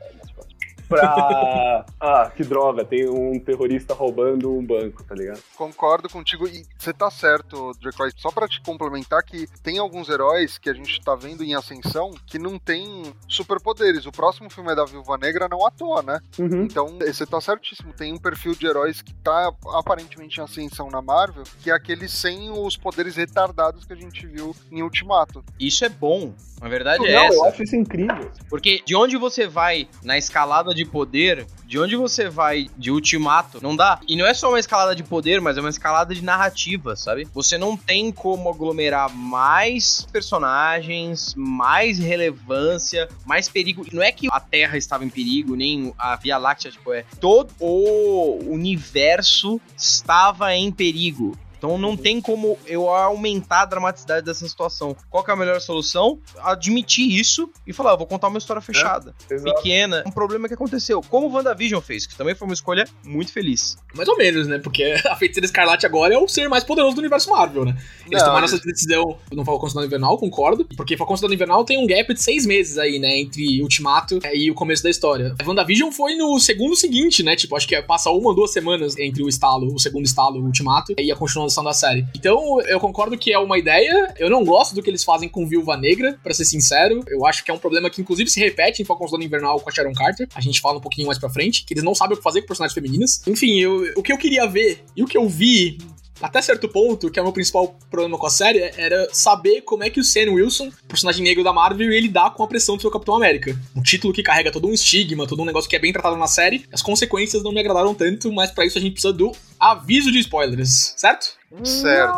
[0.87, 1.85] Pra.
[1.99, 5.41] Ah, que droga, tem um terrorista roubando um banco, tá ligado?
[5.55, 8.21] Concordo contigo e você tá certo, Drake White.
[8.21, 12.11] Só pra te complementar que tem alguns heróis que a gente tá vendo em ascensão
[12.25, 14.05] que não tem superpoderes.
[14.05, 16.19] O próximo filme é da Viúva Negra não à toa, né?
[16.37, 16.63] Uhum.
[16.63, 17.93] Então, você tá certíssimo.
[17.93, 22.07] Tem um perfil de heróis que tá aparentemente em ascensão na Marvel, que é aquele
[22.07, 25.43] sem os poderes retardados que a gente viu em Ultimato.
[25.59, 26.33] Isso é bom.
[26.61, 27.47] A verdade Não, é eu essa.
[27.47, 28.31] acho isso incrível.
[28.49, 33.59] Porque de onde você vai na escalada de poder, de onde você vai de ultimato,
[33.61, 33.99] não dá.
[34.07, 37.27] E não é só uma escalada de poder, mas é uma escalada de narrativa, sabe?
[37.33, 43.85] Você não tem como aglomerar mais personagens, mais relevância, mais perigo.
[43.91, 47.05] Não é que a Terra estava em perigo, nem a Via Láctea, tipo, é.
[47.19, 51.37] Todo o universo estava em perigo.
[51.63, 54.93] Então não tem como eu aumentar a dramaticidade dessa situação.
[55.09, 56.19] Qual é a melhor solução?
[56.41, 59.55] Admitir isso e falar, "Ah, vou contar uma história fechada, Exato.
[59.55, 60.99] pequena, um problema que aconteceu.
[61.09, 63.77] Como o WandaVision fez, que também foi uma escolha muito feliz.
[63.95, 64.59] Mais ou menos, né?
[64.59, 67.77] Porque a Feiticeira Escarlate agora é o ser mais poderoso do universo Marvel, né?
[68.07, 70.67] Eles Não, tomaram essa decisão no Falcão Soldado Invernal, concordo.
[70.75, 73.17] Porque Falcão Soldado Invernal tem um gap de seis meses aí, né?
[73.19, 75.33] Entre Ultimato e o começo da história.
[75.41, 77.37] A WandaVision foi no segundo seguinte, né?
[77.37, 80.45] Tipo, acho que passa uma ou duas semanas entre o estalo, o segundo estalo, o
[80.45, 82.05] Ultimato, e a continuação da série.
[82.15, 84.13] Então, eu concordo que é uma ideia.
[84.17, 87.03] Eu não gosto do que eles fazem com Viúva Negra, pra ser sincero.
[87.09, 89.69] Eu acho que é um problema que, inclusive, se repete em Falcão Soldado Invernal com
[89.69, 90.27] a Sharon Carter.
[90.33, 92.41] A gente fala um pouquinho mais pra frente, que eles não sabem o que fazer
[92.41, 93.21] com personagens femininas.
[93.27, 95.77] Enfim, eu- o que eu queria ver e o que eu vi
[96.21, 99.83] até certo ponto, que é o meu principal problema com a série, era saber como
[99.83, 102.81] é que o Sam Wilson, personagem negro da Marvel, ia lidar com a pressão do
[102.81, 103.57] seu Capitão América.
[103.75, 106.27] Um título que carrega todo um estigma, todo um negócio que é bem tratado na
[106.27, 106.65] série.
[106.71, 110.19] As consequências não me agradaram tanto, mas pra isso a gente precisa do aviso de
[110.19, 111.37] spoilers, certo?
[111.63, 112.13] Certo.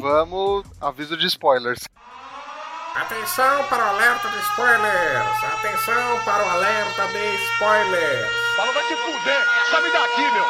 [0.00, 0.64] Vamos.
[0.80, 1.80] Aviso de spoilers.
[2.96, 5.44] Atenção para o alerta de spoilers!
[5.44, 8.30] Atenção para o alerta de spoilers!
[8.56, 9.46] Fala, vai se fuder!
[9.70, 10.46] Sabe daqui, meu!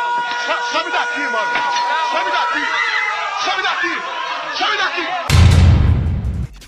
[0.47, 1.53] Sa- Sabe daqui, mano!
[2.13, 2.67] Sabe daqui!
[3.45, 4.03] Sabe daqui!
[4.59, 5.46] Sabe daqui!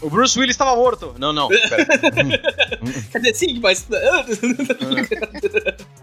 [0.00, 1.14] O Bruce Willis estava morto.
[1.18, 1.48] Não, não.
[3.10, 3.86] Quer dizer, sim, mas.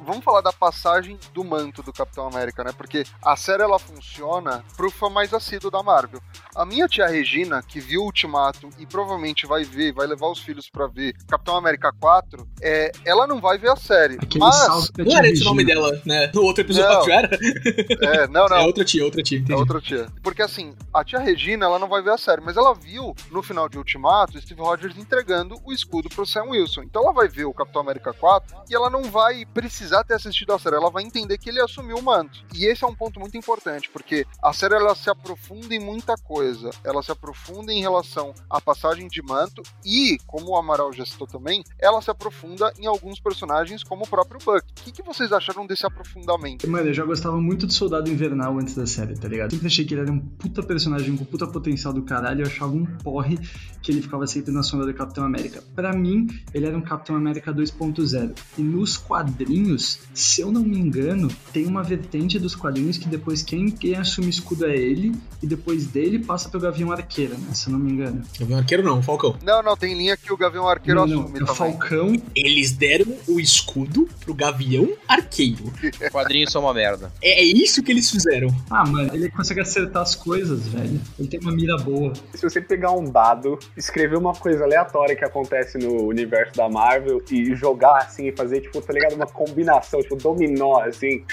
[0.06, 2.72] Vamos falar da passagem do manto do Capitão América, né?
[2.76, 6.22] Porque a série ela funciona pro fã mais assíduo da Marvel.
[6.56, 10.40] A minha tia Regina, que viu o Ultimato e provavelmente vai ver, vai levar os
[10.40, 14.16] filhos pra ver Capitão América 4, é, ela não vai ver a série.
[14.16, 14.92] Aquele mas.
[14.98, 16.30] Não era esse o nome dela, né?
[16.34, 17.10] No outro episódio Não.
[17.10, 17.40] era?
[18.02, 18.58] É, não, não.
[18.58, 19.38] É outra tia, outra tia.
[19.38, 19.60] É entendi.
[19.60, 20.08] outra tia.
[20.22, 23.42] Porque assim, a tia Regina, ela não vai ver a série, mas ela viu no
[23.42, 26.82] final de Ultimato Steve Rogers entregando o escudo pro Sam Wilson.
[26.82, 30.52] Então ela vai ver o Capitão América 4 e ela não vai precisar ter assistido
[30.52, 32.44] a série, ela vai entender que ele assumiu o manto.
[32.54, 36.16] E esse é um ponto muito importante, porque a série ela se aprofunda em muita
[36.16, 36.72] coisa.
[36.84, 41.28] Ela se aprofunda em relação à passagem de manto e, como o Amaral já citou
[41.28, 44.66] também, ela se aprofunda em alguns personagens como o próprio Buck.
[44.72, 46.68] O que, que vocês acharam desse aprofundamento?
[46.68, 49.52] Mano, eu já gostava muito do Soldado Invernal antes da série, tá ligado?
[49.52, 52.42] Sempre achei que ele era um puta personagem com puta potencial do caralho.
[52.42, 53.38] Eu achava um porre
[53.86, 55.64] que ele ficava sempre na sombra do Capitão América.
[55.76, 58.36] Pra mim, ele era um Capitão América 2.0.
[58.58, 63.44] E nos quadrinhos, se eu não me engano, tem uma vertente dos quadrinhos que depois
[63.44, 67.54] quem, quem assume o escudo é ele, e depois dele passa pro Gavião Arqueiro, né?
[67.54, 68.24] Se eu não me engano.
[68.40, 69.38] Gavião Arqueiro não, Falcão.
[69.44, 71.48] Não, não, tem linha que o Gavião Arqueiro não, não, assume é o.
[71.56, 72.22] Falcão.
[72.36, 75.72] Eles deram o escudo pro Gavião Arqueiro.
[76.12, 77.14] Quadrinhos são uma merda.
[77.22, 78.48] É, é isso que eles fizeram.
[78.68, 81.00] Ah, mano, ele consegue acertar as coisas, velho.
[81.20, 82.14] Ele tem uma mira boa.
[82.34, 87.22] Se você pegar um dado, escrever uma coisa aleatória que acontece no universo da Marvel
[87.30, 89.14] e jogar assim, e fazer, tipo, tá ligado?
[89.14, 91.24] Uma combinação, tipo, dominó, assim.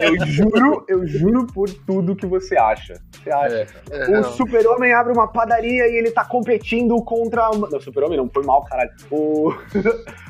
[0.00, 2.94] Eu juro, eu juro por tudo que você acha.
[3.22, 3.66] Você acha?
[3.90, 4.24] É, O não.
[4.24, 7.50] Super-Homem abre uma padaria e ele tá competindo contra.
[7.50, 8.90] Não, Super-Homem não, foi mal, caralho.
[9.10, 9.50] O.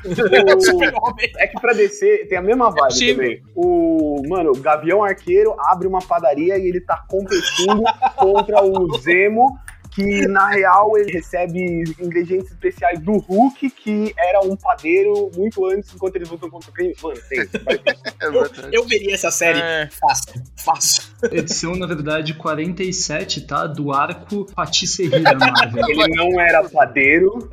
[0.04, 1.14] o...
[1.38, 3.16] É que pra descer tem a mesma vibe possível.
[3.16, 3.42] também.
[3.54, 4.22] O.
[4.28, 7.82] Mano, o Gavião Arqueiro abre uma padaria e ele tá competindo
[8.16, 9.58] contra o Zemo.
[9.94, 15.92] Que na real ele recebe ingredientes especiais do Hulk, que era um padeiro muito antes,
[15.94, 16.94] enquanto eles lutam contra o crime.
[17.02, 17.40] Mano, tem.
[18.22, 18.68] É verdade.
[18.72, 19.88] Eu veria essa série É.
[19.90, 21.02] fácil, fácil.
[21.32, 23.66] Edição, na verdade, 47, tá?
[23.66, 25.84] Do arco Patisserie da Marvel.
[25.88, 27.48] Ele não era padeiro,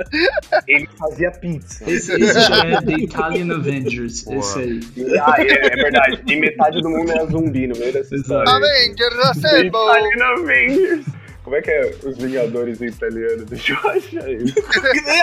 [0.68, 1.90] ele fazia pizza.
[1.90, 4.38] Esse, esse já é The Italian Avengers, Boa.
[4.38, 4.80] esse aí.
[5.22, 6.22] Ah, é, é verdade.
[6.28, 8.50] E metade do mundo era zumbi no meio dessa história.
[8.52, 9.68] Avengers Assemble!
[9.68, 11.06] Italian Avengers.
[11.50, 13.44] Como é que é os Vingadores em italiano?
[13.50, 14.54] Deixa eu achar isso.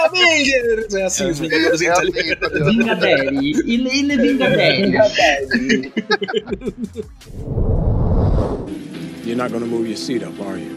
[0.07, 0.93] Avengers!
[0.93, 2.41] É assim, os Vingadores É assim, italianos.
[2.41, 2.65] tá ligado?
[2.65, 4.91] Vingadere, il il Vingadere.
[9.25, 10.75] You're not gonna move your seat up, are you?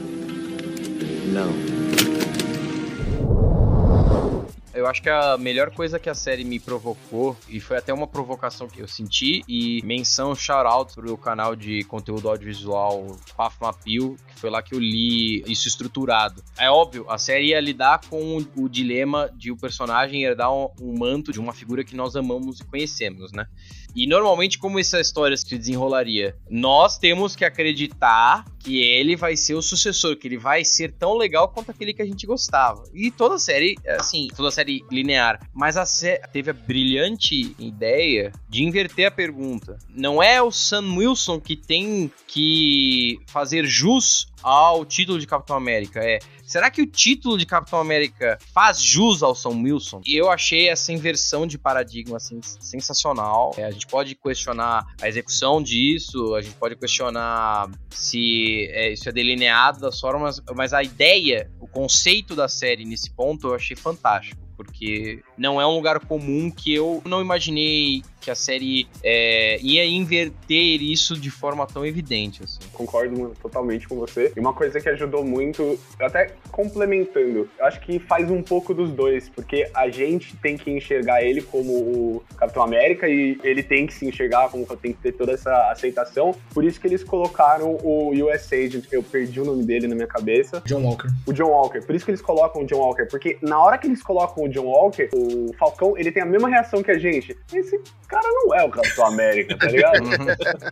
[4.79, 8.07] Eu acho que a melhor coisa que a série me provocou, e foi até uma
[8.07, 14.49] provocação que eu senti, e menção shout-out pro canal de conteúdo audiovisual Pafmapil, que foi
[14.49, 16.41] lá que eu li isso estruturado.
[16.57, 20.97] É óbvio, a série ia lidar com o, dilema de o personagem herdar um, um
[20.97, 23.47] manto de uma figura que nós amamos e conhecemos, né?
[23.95, 26.35] E normalmente, como essa história se desenrolaria?
[26.49, 31.17] Nós temos que acreditar que ele vai ser o sucessor, que ele vai ser tão
[31.17, 32.83] legal quanto aquele que a gente gostava.
[32.93, 35.39] E toda a série, assim, toda a série linear.
[35.53, 39.77] Mas a série teve a brilhante ideia de inverter a pergunta.
[39.89, 45.99] Não é o Sam Wilson que tem que fazer jus ao título de Capitão América.
[45.99, 50.01] É, será que o título de Capitão América faz jus ao Sam Wilson?
[50.05, 53.53] E eu achei essa inversão de paradigma assim, sensacional.
[53.57, 59.07] É, a gente pode questionar a execução disso, a gente pode questionar se é, isso
[59.07, 63.75] é delineado das formas, mas a ideia, o conceito da série nesse ponto eu achei
[63.75, 64.39] fantástico.
[64.55, 69.85] Porque não é um lugar comum que eu não imaginei que a série é, ia
[69.85, 72.43] inverter isso de forma tão evidente.
[72.43, 72.59] Assim.
[72.73, 74.31] Concordo totalmente com você.
[74.35, 78.91] E uma coisa que ajudou muito, até complementando, eu acho que faz um pouco dos
[78.91, 83.87] dois, porque a gente tem que enxergar ele como o Capitão América e ele tem
[83.87, 86.35] que se enxergar como tem que ter toda essa aceitação.
[86.53, 90.07] Por isso que eles colocaram o US Agent, eu perdi o nome dele na minha
[90.07, 91.07] cabeça, John Walker.
[91.25, 91.81] o John Walker.
[91.81, 94.49] Por isso que eles colocam o John Walker, porque na hora que eles colocam o
[94.49, 97.35] John Walker, o Falcão, ele tem a mesma reação que a gente.
[97.53, 100.03] Esse cara não é o Capitão América, tá ligado?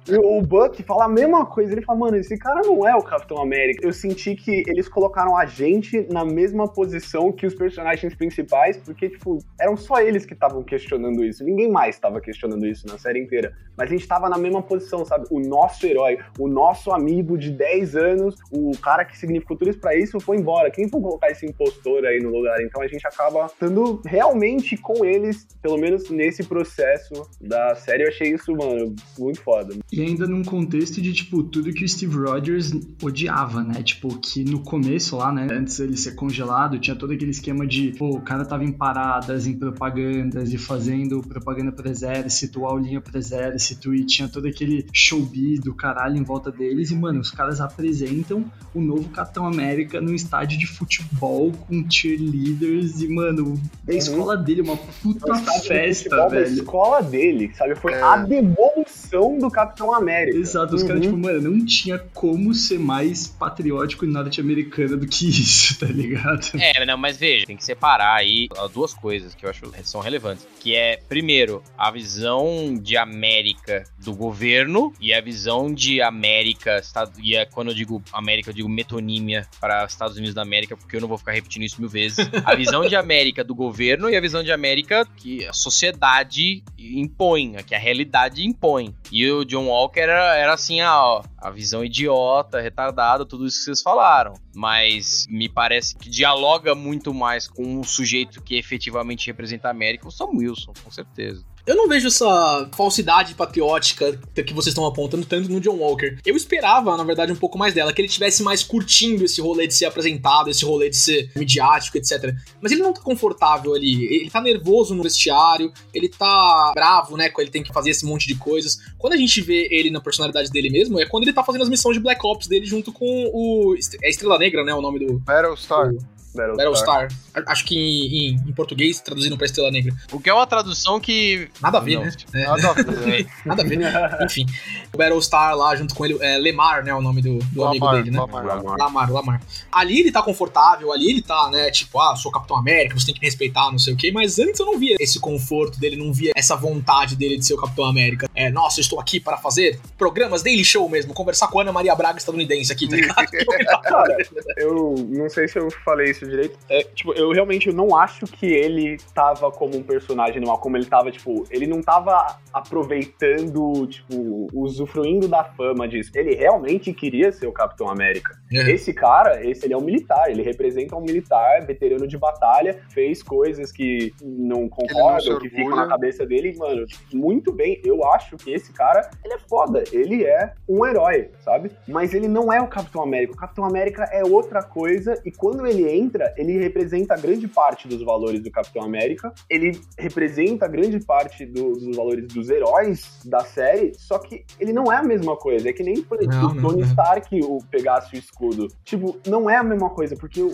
[0.10, 1.72] E o Buck fala a mesma coisa.
[1.72, 3.86] Ele fala, mano, esse cara não é o Capitão América.
[3.86, 9.10] Eu senti que eles colocaram a gente na mesma posição que os personagens principais, porque,
[9.10, 11.44] tipo, eram só eles que estavam questionando isso.
[11.44, 13.54] Ninguém mais estava questionando isso na série inteira.
[13.78, 15.28] Mas a gente tava na mesma posição, sabe?
[15.30, 19.80] O nosso herói, o nosso amigo de 10 anos, o cara que significou tudo isso
[19.80, 20.72] pra isso foi embora.
[20.72, 22.60] Quem foi colocar esse impostor aí no lugar?
[22.64, 28.04] Então a gente acaba estando realmente com eles, pelo menos nesse processo da série.
[28.04, 29.76] Eu achei isso, mano, muito foda.
[29.92, 33.82] E ainda num contexto de, tipo, tudo que o Steve Rogers odiava, né?
[33.84, 35.48] Tipo, que no começo lá, né?
[35.52, 39.46] Antes dele ser congelado, tinha todo aquele esquema de, pô, o cara tava em paradas,
[39.46, 45.60] em propagandas e fazendo propaganda pro exército, aulinha pro exército e tinha todo aquele showbiz
[45.60, 46.92] do caralho em volta deles.
[46.92, 53.02] E, mano, os caras apresentam o novo Capitão América num estádio de futebol com cheerleaders
[53.02, 56.54] e, mano, a escola dele, uma puta de festa, futebol da velho.
[56.54, 57.17] escola dele,
[57.56, 57.76] sabe?
[57.76, 58.02] Foi É.
[58.02, 60.38] a devolução do Capitão América.
[60.38, 61.02] Exato, os caras, Uhum.
[61.12, 66.48] tipo, mano, não tinha como ser mais patriótico e norte-americano do que isso, tá ligado?
[66.56, 70.02] É, não, mas veja, tem que separar aí duas coisas que eu acho que são
[70.02, 70.48] relevantes.
[70.60, 77.12] Que é, primeiro, a visão de América do governo e a visão de América, Estado-
[77.22, 80.96] e é, quando eu digo América, eu digo metonímia para Estados Unidos da América, porque
[80.96, 82.18] eu não vou ficar repetindo isso mil vezes.
[82.46, 86.64] A visão de América do governo e a visão de América que a sociedade
[87.08, 88.94] impõe, que a realidade impõe.
[89.12, 93.58] E o John Walker era, era assim, a, ó, a visão idiota, retardada, tudo isso
[93.58, 94.34] que vocês falaram.
[94.54, 100.08] Mas me parece que dialoga muito mais com um sujeito que efetivamente representa a América,
[100.08, 101.44] o Sam Wilson, com certeza.
[101.68, 106.18] Eu não vejo essa falsidade patriótica que vocês estão apontando tanto no John Walker.
[106.26, 109.68] Eu esperava, na verdade, um pouco mais dela, que ele tivesse mais curtindo esse rolê
[109.68, 112.34] de ser apresentado, esse rolê de ser midiático, etc.
[112.62, 114.06] Mas ele não tá confortável ali.
[114.06, 117.28] Ele tá nervoso no vestiário, ele tá bravo, né?
[117.30, 118.78] Quando ele tem que fazer esse monte de coisas.
[118.98, 121.70] Quando a gente vê ele na personalidade dele mesmo, é quando ele tá fazendo as
[121.70, 123.76] missões de Black Ops dele junto com o.
[124.02, 124.74] É Estrela Negra, né?
[124.74, 125.20] O nome do.
[125.20, 125.92] Battlestar.
[126.38, 127.08] Battlestar.
[127.48, 129.94] Acho que em, em- em português traduzindo pra Estrela Negra.
[130.12, 131.50] O que é uma tradução que.
[131.62, 132.04] Nada a ver, Não.
[132.04, 132.12] né?
[132.34, 132.46] É.
[132.62, 133.28] Nada a ver.
[133.46, 133.80] Nada a ver.
[134.26, 134.46] Enfim.
[134.94, 136.94] O Battlestar lá junto com ele, é Lemar, né?
[136.94, 138.20] O nome do, do amigo Lamar, dele, né?
[138.20, 138.78] Lamar.
[138.78, 139.42] Lamar, Lamar.
[139.72, 141.70] Ali ele tá confortável, ali ele tá, né?
[141.72, 144.12] Tipo, ah, sou Capitão América, você tem que me respeitar, não sei o quê.
[144.12, 147.54] Mas antes eu não via esse conforto dele, não via essa vontade dele de ser
[147.54, 148.30] o Capitão América.
[148.36, 151.72] É, nossa, eu estou aqui para fazer programas Daily Show mesmo, conversar com a Ana
[151.72, 153.28] Maria Braga estadunidense aqui, tá ligado?
[153.84, 154.18] Cara,
[154.58, 156.58] eu não sei se eu falei isso direito.
[156.70, 160.86] É, tipo, eu realmente não acho que ele tava como um personagem normal, como ele
[160.86, 166.12] tava, tipo, ele não tava aproveitando, tipo, usufruindo da fama disso.
[166.16, 168.38] Ele realmente queria ser o Capitão América.
[168.52, 168.72] É.
[168.72, 173.22] Esse cara, esse ele é um militar, ele representa um militar, veterano de batalha, fez
[173.22, 177.82] coisas que não concordam, que ficam na cabeça dele, mano, muito bem.
[177.84, 181.72] Eu acho que esse cara, ele é foda, ele é um herói, sabe?
[181.88, 183.34] Mas ele não é o Capitão América.
[183.34, 188.04] O Capitão América é outra coisa e quando ele entra, ele representa grande parte dos
[188.04, 193.94] valores do Capitão América, ele representa grande parte do- dos valores dos heróis da série,
[193.98, 195.70] só que ele não é a mesma coisa.
[195.70, 196.88] É que nem, por exemplo, Não, o Tony não.
[196.88, 198.68] Stark o, pegasse o escudo.
[198.84, 200.48] Tipo, não é a mesma coisa, porque o,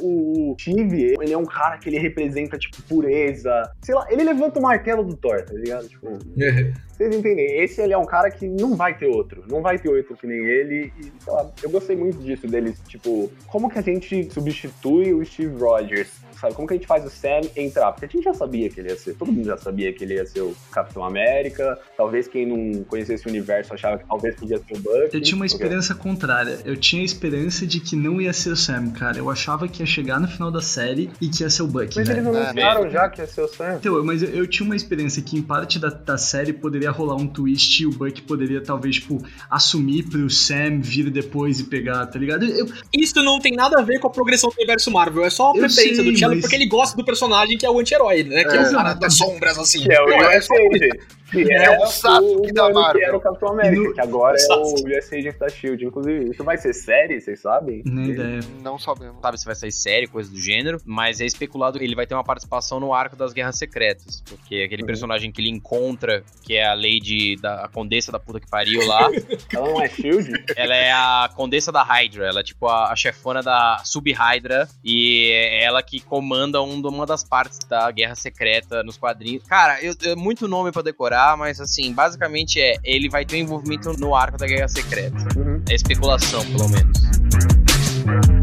[0.51, 3.51] o Steve, ele é um cara que ele representa, tipo, pureza.
[3.81, 5.87] Sei lá, ele levanta o martelo do Thor, tá ligado?
[5.87, 6.07] Tipo,
[6.93, 7.45] vocês entendem?
[7.61, 9.43] Esse ele é um cara que não vai ter outro.
[9.49, 10.91] Não vai ter outro que nem ele.
[10.99, 12.79] E, sei lá, eu gostei muito disso deles.
[12.87, 16.19] Tipo, como que a gente substitui o Steve Rogers?
[16.43, 16.55] Sabe?
[16.55, 17.93] Como que a gente faz o Sam entrar?
[17.93, 19.13] Porque a gente já sabia que ele ia ser.
[19.15, 21.79] Todo mundo já sabia que ele ia ser o Capitão América.
[21.95, 25.15] Talvez quem não conhecesse o universo achava que talvez podia ser o Bucky.
[25.15, 26.59] Eu tinha uma Porque- esperança contrária.
[26.65, 29.17] Eu tinha a esperança de que não ia ser o Sam, cara.
[29.17, 31.95] Eu achava que ia chegar no final da série e que ia ser o Bucky,
[31.95, 32.37] Mas eles velho.
[32.37, 33.75] anunciaram já que ia ser o Sam.
[33.79, 37.15] Então, mas eu, eu tinha uma esperança que em parte da, da série poderia rolar
[37.15, 42.05] um twist e o Bucky poderia talvez, tipo, assumir pro Sam vir depois e pegar,
[42.07, 42.43] tá ligado?
[42.45, 45.51] Eu, Isso não tem nada a ver com a progressão do universo Marvel, é só
[45.51, 48.43] a preferência do Cello mas- porque ele gosta do personagem que é o anti-herói, né?
[48.43, 48.61] Que é, É.
[48.69, 49.83] o cara das sombras, assim.
[49.83, 50.99] Que é o Não, é US Agent.
[51.33, 52.99] Que é, É o Sasuke da mano Marvel.
[53.01, 54.73] Que era o Capitão América, No- que agora é o.
[54.73, 55.85] US Agent da SHIELD.
[55.85, 57.81] Inclusive, isso vai ser série, vocês sabem?
[57.85, 58.39] nem ideia.
[58.61, 59.17] Não sabemos.
[59.21, 62.13] sabe se vai sair série, coisa do gênero, mas é especulado que ele vai ter
[62.13, 64.87] uma participação no arco das Guerras Secretas, porque aquele Uhum.
[64.87, 68.85] personagem que ele encontra, que é a Lady da a Condessa da puta que pariu
[68.87, 69.09] lá,
[69.53, 70.31] Ela não é SHIELD?
[70.55, 75.29] ela é a Condessa da Hydra, ela é tipo a, a chefona da Sub-Hydra e
[75.31, 79.43] é ela que comanda um, uma das partes da Guerra Secreta nos quadrinhos.
[79.43, 83.39] Cara, eu, é muito nome pra decorar, mas assim, basicamente é, ele vai ter um
[83.39, 85.17] envolvimento no arco da Guerra Secreta.
[85.37, 85.61] Uhum.
[85.69, 88.42] É especulação, pelo menos.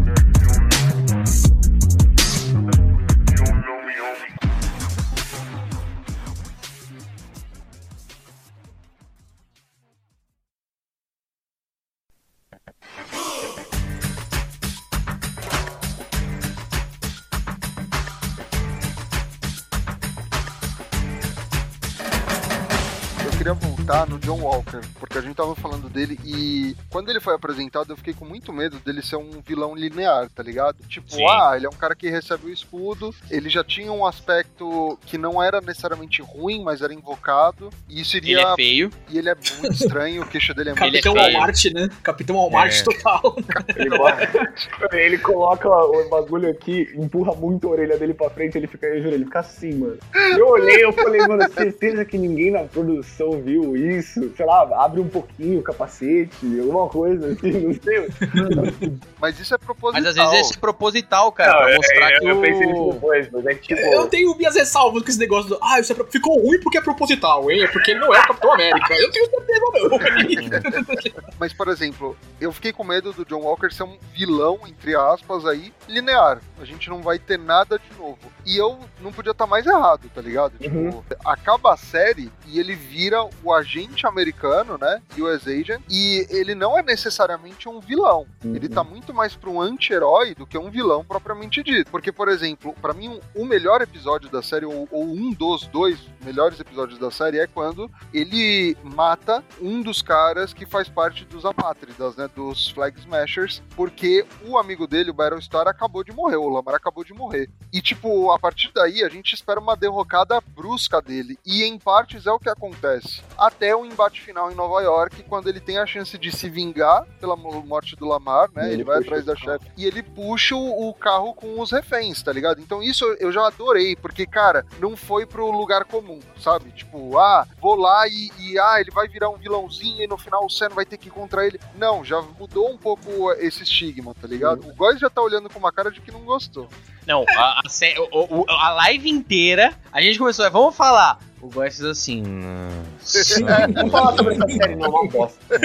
[23.40, 27.34] Voltar acreditar no John Walker, porque a gente tava falando dele e quando ele foi
[27.34, 30.76] apresentado eu fiquei com muito medo dele ser um vilão linear, tá ligado?
[30.88, 31.26] Tipo, Sim.
[31.28, 35.18] ah, ele é um cara que recebe o escudo, ele já tinha um aspecto que
[35.18, 38.48] não era necessariamente ruim, mas era invocado, e isso Ele iria.
[38.48, 38.90] é feio.
[39.08, 41.32] E ele é muito estranho, o queixo dele é muito Ele é Capitão feio.
[41.38, 41.88] Walmart, né?
[42.02, 42.82] Capitão Walmart É.
[42.84, 43.36] total.
[43.76, 44.52] Ele, bota-
[44.96, 49.02] ele coloca o bagulho aqui, empurra muito a orelha dele pra frente, ele fica, eu
[49.02, 49.98] juro, ele fica assim, mano.
[50.36, 54.32] Eu olhei, eu falei, mano, certeza que ninguém na produção viu isso.
[54.36, 58.98] Sei lá, abre um pouquinho o capacete, alguma coisa assim, não sei.
[59.20, 60.02] Mas isso é proposital.
[60.02, 62.82] Mas às vezes é proposital, cara, Não, pra eu- mostrar eu, que eu pensei nisso
[62.88, 62.92] o.
[62.92, 63.80] depois, mas é que tipo.
[63.80, 65.58] Eu tenho minhas ressalvas com esse negócio do.
[65.62, 67.62] Ah, isso é pro- ficou ruim porque é proposital, hein?
[67.62, 68.94] É porque ele não é o Capitão América.
[68.94, 71.20] Eu tenho certeza, não.
[71.38, 75.46] Mas, por exemplo, eu fiquei com medo do John Walker ser um vilão, entre aspas,
[75.46, 76.40] aí, linear.
[76.60, 78.18] A gente não vai ter nada de novo.
[78.50, 80.58] E eu não podia estar mais errado, tá ligado?
[80.58, 85.00] Tipo, acaba a série e ele vira o agente americano, né?
[85.18, 88.26] US Agent, e ele não é necessariamente um vilão.
[88.44, 91.90] Ele tá muito mais pra um anti-herói do que um vilão propriamente dito.
[91.90, 95.66] Porque, por exemplo, pra mim, um- o melhor episódio da série, ou, ou um dos
[95.68, 101.24] dois melhores episódios da série, é quando ele mata um dos caras que faz parte
[101.24, 102.28] dos apátridas, né?
[102.34, 107.04] Dos Flag Smashers, porque o amigo dele, o Battlestar, acabou de morrer, o Lamar acabou
[107.04, 107.48] de morrer.
[107.72, 111.38] E, tipo, a partir daí, a gente espera uma derrocada brusca dele.
[111.44, 113.22] E, em partes, é o que acontece.
[113.38, 117.04] Até o embate final em Nova York, quando ele tem a chance de se vingar
[117.20, 118.62] pela mo- morte do Lamar, né?
[118.64, 119.44] E Ele, ele vai atrás o da carro.
[119.60, 119.70] chefe.
[119.76, 122.60] E ele puxa o, o carro com os reféns, tá ligado?
[122.60, 126.70] Então, isso eu já adorei, porque, cara, não foi pro lugar comum, sabe?
[126.72, 130.44] Tipo, ah, vou lá e, e, ah, ele vai virar um vilãozinho e no final
[130.44, 131.60] o Sam vai ter que ir contra ele.
[131.74, 134.68] Não, já mudou um pouco esse estigma, tá ligado?
[134.68, 136.68] O Góis já tá olhando com uma cara de que não gostou.
[137.06, 137.94] Não, a, a, sé-
[138.28, 141.18] o- a live inteira, a gente começou, é, vamos falar.
[141.42, 142.22] O fez assim.
[142.22, 143.44] Nossa.
[143.74, 145.38] Vamos falar sobre essa série, não, uma bosta.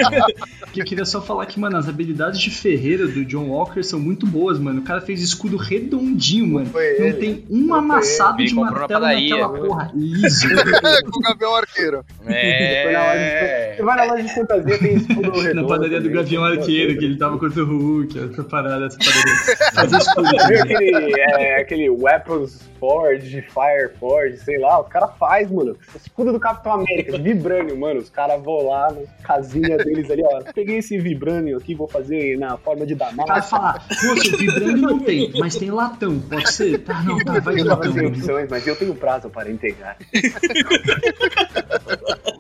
[0.72, 3.98] Que eu queria só falar que, mano, as habilidades de ferreira do John Walker são
[3.98, 4.82] muito boas, mano.
[4.82, 6.70] O cara fez escudo redondinho, mano.
[6.74, 7.14] Não ele.
[7.14, 8.50] tem um Não foi amassado ele.
[8.50, 9.38] de martelo padaria.
[9.38, 9.92] naquela porra.
[9.94, 10.48] Liso.
[11.10, 12.06] com o Gabriel Arqueiro.
[12.26, 13.76] É.
[13.78, 15.62] Você vai na loja de fantasia, tem escudo redondo.
[15.62, 16.24] Na padaria do também.
[16.24, 18.20] Gavião Arqueiro, que ele tava contra o Hulk.
[18.20, 20.48] Essa parada, essa padaria.
[20.48, 25.65] Viu aquele, é, aquele Weapons Forge, Fire Forge, sei lá, o cara faz, mano.
[25.74, 28.00] O escudo do Capitão América, Vibranium, mano.
[28.00, 30.42] Os caras vão lá na casinha deles ali, ó.
[30.54, 33.50] Peguei esse Vibranium aqui, vou fazer na forma de O cara Damasco.
[33.50, 36.80] fala, poxa, o vibrando não tem, mas tem latão, pode ser?
[36.80, 37.94] Tá, não, tá, vai Eu latão.
[37.94, 39.98] sem opções, mas eu tenho prazo para entregar.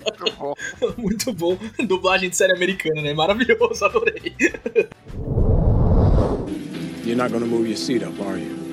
[0.03, 0.53] Muito bom.
[0.97, 1.57] Muito bom.
[1.87, 3.13] Dublagem de série americana, né?
[3.13, 4.33] Maravilhoso, adorei.
[7.05, 8.65] You're not gonna move your seat up, are you?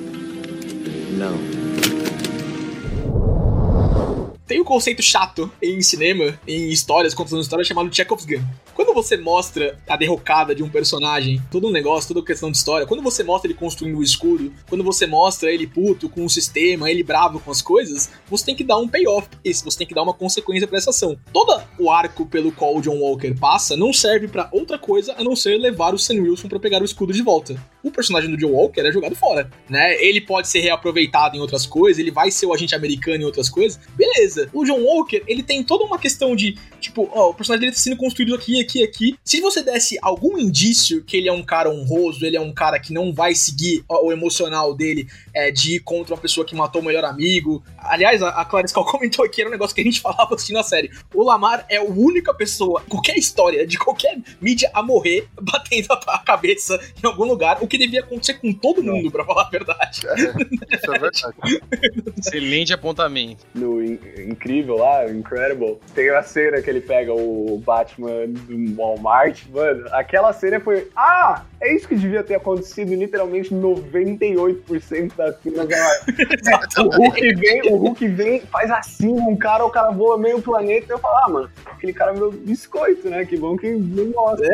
[4.45, 8.43] Tem um conceito chato em cinema, em histórias, contando histórias, chamado Chekhov's Gun.
[8.75, 12.85] Quando você mostra a derrocada de um personagem, todo um negócio, toda questão de história,
[12.85, 16.91] quando você mostra ele construindo o escudo, quando você mostra ele puto com o sistema,
[16.91, 19.95] ele bravo com as coisas, você tem que dar um payoff isso, você tem que
[19.95, 21.17] dar uma consequência pra essa ação.
[21.31, 25.23] Todo o arco pelo qual o John Walker passa não serve pra outra coisa a
[25.23, 27.55] não ser levar o Sam Wilson pra pegar o escudo de volta.
[27.83, 30.01] O personagem do John Walker é jogado fora, né?
[30.01, 33.49] Ele pode ser reaproveitado em outras coisas, ele vai ser o agente americano em outras
[33.49, 34.49] coisas, beleza.
[34.53, 37.79] O John Walker, ele tem toda uma questão de, tipo, ó, o personagem dele tá
[37.81, 39.15] sendo construído aqui, aqui, aqui.
[39.23, 42.79] Se você desse algum indício que ele é um cara honroso, ele é um cara
[42.79, 46.81] que não vai seguir o emocional dele é, de ir contra uma pessoa que matou
[46.81, 47.63] o melhor amigo.
[47.77, 50.57] Aliás, a, a Clarice Cal comentou aqui, era um negócio que a gente falava assistindo
[50.59, 50.91] a série.
[51.13, 56.15] O Lamar é a única pessoa, qualquer história, de qualquer mídia a morrer, batendo a,
[56.15, 59.49] a cabeça em algum lugar, o que devia acontecer com todo mundo, pra falar a
[59.49, 60.01] verdade.
[60.07, 60.13] É,
[60.75, 61.61] isso é verdade.
[62.17, 63.45] Excelente apontamento.
[63.53, 69.43] No In- Incrível lá, Incredible, tem a cena que ele pega o Batman do Walmart,
[69.49, 75.33] mano, aquela cena foi, ah, é isso que devia ter acontecido em literalmente 98% da
[75.33, 76.05] cena, galera.
[76.79, 80.87] o Hulk vem, o Hulk vem, faz assim um cara, o cara voa meio planeta,
[80.89, 84.05] e eu falo, ah, mano, aquele cara é meu biscoito, né, que bom que não
[84.07, 84.47] mostra.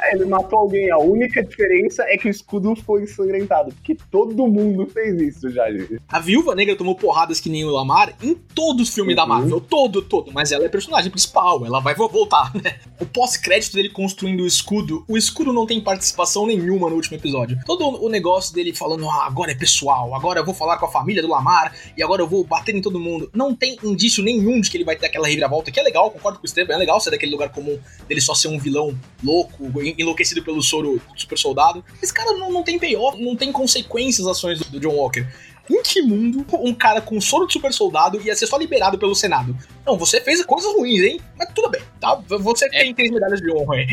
[0.00, 4.46] É, ele matou alguém, a única diferença é que o escudo foi ensangrentado, porque todo
[4.46, 6.00] mundo fez isso já, gente.
[6.08, 9.60] A Viúva Negra tomou porradas que nem o Lamar em todos os filmes da Marvel,
[9.60, 10.32] todo, todo.
[10.32, 12.76] Mas ela é personagem principal, ela vai vo- voltar, né?
[13.00, 16.11] O pós-crédito dele construindo o escudo, o escudo não tem participação
[16.46, 17.58] nenhuma no último episódio.
[17.64, 20.90] Todo o negócio dele falando, ah, agora é pessoal, agora eu vou falar com a
[20.90, 23.30] família do Lamar e agora eu vou bater em todo mundo.
[23.34, 26.38] Não tem indício nenhum de que ele vai ter aquela reviravolta, que é legal, concordo
[26.38, 29.64] com o Estevam, é legal ser daquele lugar comum dele só ser um vilão louco,
[29.82, 31.84] en- enlouquecido pelo soro super soldado.
[32.02, 35.26] Esse cara não, não tem payoff, não tem consequências as ações do, do John Walker.
[35.70, 39.14] Em que mundo um cara com soro de super soldado ia ser só liberado pelo
[39.14, 39.56] Senado?
[39.86, 41.20] Não, você fez coisas ruins, hein?
[41.38, 42.20] Mas tudo bem, tá?
[42.28, 43.86] Você tem três medalhas de honra aí.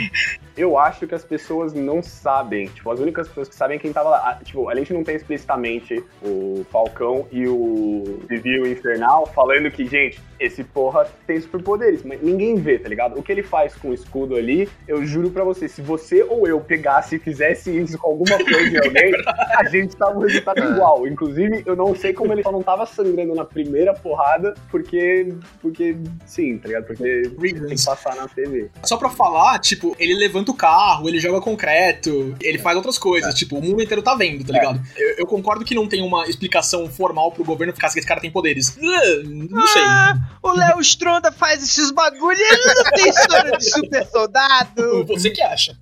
[0.57, 2.67] Eu acho que as pessoas não sabem.
[2.67, 4.17] Tipo, as únicas pessoas que sabem é quem tava lá.
[4.29, 9.69] Ah, Tipo, a gente não tem explicitamente o Falcão e o Vivi o Infernal falando
[9.71, 12.03] que, gente, esse porra tem superpoderes.
[12.03, 13.19] Mas ninguém vê, tá ligado?
[13.19, 16.47] O que ele faz com o escudo ali, eu juro pra você, se você ou
[16.47, 19.11] eu pegasse e fizesse isso com alguma coisa em alguém,
[19.57, 21.07] a gente tava um resultado igual.
[21.07, 25.33] Inclusive, eu não sei como ele só não tava sangrando na primeira porrada, porque.
[25.61, 25.95] Porque,
[26.25, 26.85] sim, tá ligado?
[26.87, 28.69] Porque tem que passar na TV.
[28.83, 33.35] Só pra falar, tipo, ele levanta o carro, ele joga concreto, ele faz outras coisas,
[33.35, 34.81] tipo, o mundo inteiro tá vendo, tá ligado?
[34.95, 38.07] Eu, eu concordo que não tem uma explicação formal pro governo ficar assim que esse
[38.07, 38.77] cara tem poderes.
[38.77, 39.81] Ah, Não sei.
[39.83, 45.05] Ah, o Léo Stronda faz esses bagulho e ele não tem história de super soldado.
[45.07, 45.75] Você que acha.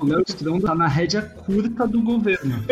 [0.00, 2.64] O Léo Stronda tá na rédea curta do governo.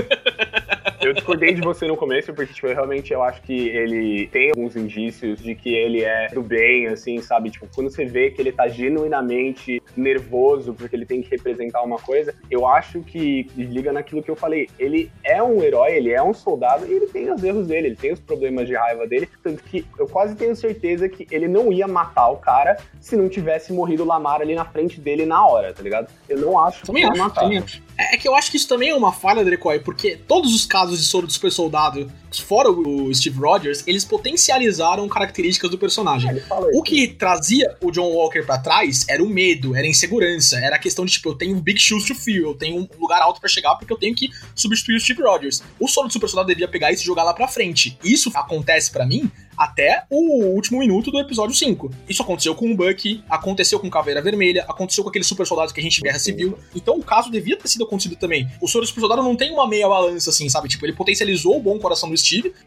[1.13, 4.49] Eu discordei de você no começo, porque, tipo, eu realmente eu acho que ele tem
[4.49, 7.51] alguns indícios de que ele é do bem, assim, sabe?
[7.51, 11.99] Tipo, quando você vê que ele tá genuinamente nervoso porque ele tem que representar uma
[11.99, 14.71] coisa, eu acho que liga naquilo que eu falei.
[14.79, 17.97] Ele é um herói, ele é um soldado e ele tem os erros dele, ele
[17.97, 19.29] tem os problemas de raiva dele.
[19.43, 23.29] Tanto que eu quase tenho certeza que ele não ia matar o cara se não
[23.29, 26.09] tivesse morrido o Lamar ali na frente dele na hora, tá ligado?
[26.27, 27.51] Eu não acho Também que acho, ia matar.
[27.97, 30.55] É é que eu acho que isso também é uma falha do Decoy, porque todos
[30.55, 32.11] os casos de soro do super soldado,
[32.41, 36.41] fora o Steve Rogers, eles potencializaram características do personagem.
[36.41, 40.59] Fala O que trazia o John Walker pra trás era o medo, era a insegurança,
[40.59, 43.21] era a questão de tipo, eu tenho big shoes to fill, eu tenho um lugar
[43.23, 45.63] alto pra chegar porque eu tenho que substituir o Steve Rogers.
[45.79, 47.99] O solo do super soldado devia pegar isso e jogar lá pra frente.
[48.03, 51.91] Isso acontece pra mim até o último minuto do episódio 5.
[52.09, 55.73] Isso aconteceu com o Bucky, aconteceu com o Caveira Vermelha, aconteceu com aquele super soldado
[55.73, 56.59] que a gente em Guerra Civil.
[56.75, 58.49] Então o caso devia ter sido acontecido também.
[58.61, 60.69] O soro do super soldado não tem uma meia balança assim, sabe?
[60.69, 62.15] Tipo, ele potencializou o bom coração do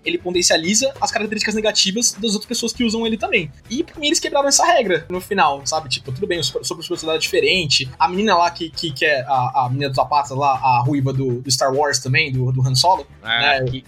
[0.03, 3.51] Ele potencializa as características negativas das outras pessoas que usam ele também.
[3.69, 5.89] E pra mim eles quebraram essa regra no final, sabe?
[5.89, 6.83] Tipo, tudo bem, sobre
[7.15, 7.89] é diferente.
[7.97, 11.11] A menina lá que, que, que é a, a menina dos sapatos lá, a ruiva
[11.13, 13.07] do, do Star Wars também, do, do Han Solo.
[13.23, 13.63] Ah, É.
[13.65, 13.83] Ki-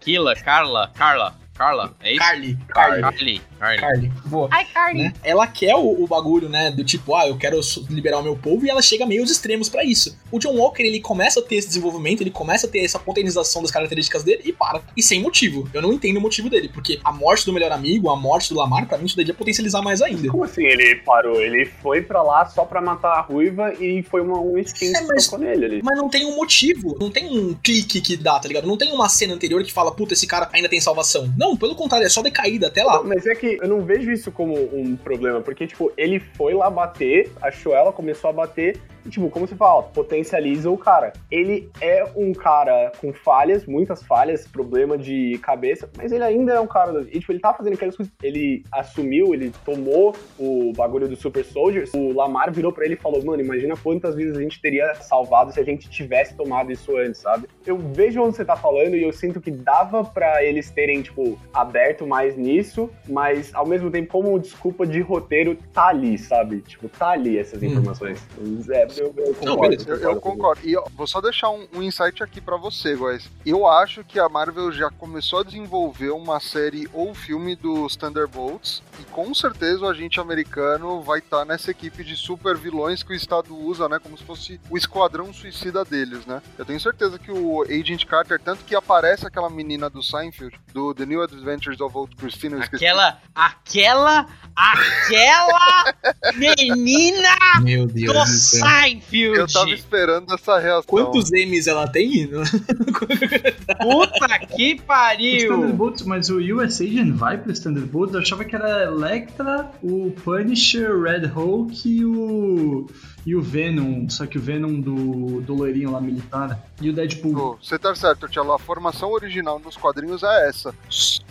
[0.00, 2.20] Kila, Carla, Carla, Carla, é isso?
[2.20, 2.58] Carly.
[2.68, 3.00] Carly.
[3.00, 3.80] Carly, Carly.
[3.80, 4.12] Carly.
[4.26, 4.48] Boa.
[4.52, 5.02] Ai, Carne.
[5.04, 5.12] né?
[5.24, 6.70] Ela quer o, o bagulho, né?
[6.70, 9.68] Do tipo, ah, eu quero liberar o meu povo e ela chega meio aos extremos
[9.68, 10.16] pra isso.
[10.30, 13.62] O John Walker, ele começa a ter esse desenvolvimento, ele começa a ter essa potencialização
[13.62, 14.82] das características dele e para.
[14.96, 15.68] E sem motivo.
[15.72, 18.58] Eu não entendo o motivo dele, porque a morte do melhor amigo, a morte do
[18.58, 20.28] Lamar, pra mim, isso devia potencializar mais ainda.
[20.28, 21.40] Como assim ele parou?
[21.40, 25.00] Ele foi pra lá só pra matar a ruiva e foi uma, um skin É,
[25.00, 25.80] que mas- tocou nele ali.
[25.82, 28.66] Mas não tem um motivo, não tem um clique que dá, tá ligado?
[28.66, 31.32] Não tem uma cena anterior que fala, puta, esse cara ainda tem salvação.
[31.38, 33.02] Não, pelo contrário, é só decaída até lá.
[33.02, 36.68] Mas é que eu não vejo isso como um problema, porque, tipo, ele foi lá
[36.68, 38.78] bater, achou ela, começou a bater,
[39.08, 41.12] tipo, como você fala, potencializa o cara.
[41.30, 46.60] Ele é um cara com falhas, muitas falhas, problema de cabeça, mas ele ainda é
[46.60, 47.00] um cara.
[47.12, 48.12] E, tipo, ele tá fazendo aquelas coisas.
[48.22, 51.90] Ele assumiu, ele tomou o bagulho do Super Soldiers.
[51.94, 55.52] O Lamar virou pra ele e falou: Mano, imagina quantas vezes a gente teria salvado
[55.52, 57.48] se a gente tivesse tomado isso antes, sabe?
[57.66, 61.38] Eu vejo onde você tá falando e eu sinto que dava pra eles terem, tipo,
[61.52, 66.60] aberto mais nisso, mas ao mesmo tempo, como desculpa de roteiro, tá ali, sabe?
[66.60, 67.66] Tipo, tá ali essas Hum.
[67.66, 68.22] informações.
[68.70, 69.60] É, eu, eu concordo.
[69.60, 69.90] beleza.
[69.90, 70.60] Eu, eu concordo.
[70.64, 73.28] E ó, vou só deixar um, um insight aqui pra você, guys.
[73.44, 78.82] Eu acho que a Marvel já começou a desenvolver uma série ou filme dos Thunderbolts
[79.00, 83.16] e com certeza o agente americano vai estar nessa equipe de super vilões que o
[83.16, 83.98] Estado usa, né?
[83.98, 86.42] Como se fosse o esquadrão suicida deles, né?
[86.58, 90.94] Eu tenho certeza que o Agent Carter, tanto que aparece aquela menina do Seinfeld, do
[90.94, 92.84] The New Adventures of Old Christine, esqueci.
[92.84, 95.94] Aquela, aquela, aquela
[96.36, 97.28] menina
[97.62, 98.66] Meu do Deus do céu.
[98.86, 99.38] Seinfeld.
[99.38, 100.84] Eu tava esperando essa reação.
[100.86, 102.28] Quantos M's ela tem?
[103.80, 105.48] Puta que pariu.
[105.48, 108.14] Thunderbolts, mas o US Agent vai pros Thunderbolts?
[108.14, 112.86] Eu achava que era Electra, o Punisher, Red Hulk e o.
[113.26, 116.64] E o Venom, só que o Venom do, do loirinho lá militar.
[116.80, 117.58] E o Deadpool.
[117.60, 118.52] Você tá certo, Tiago.
[118.52, 120.72] A formação original nos quadrinhos é essa.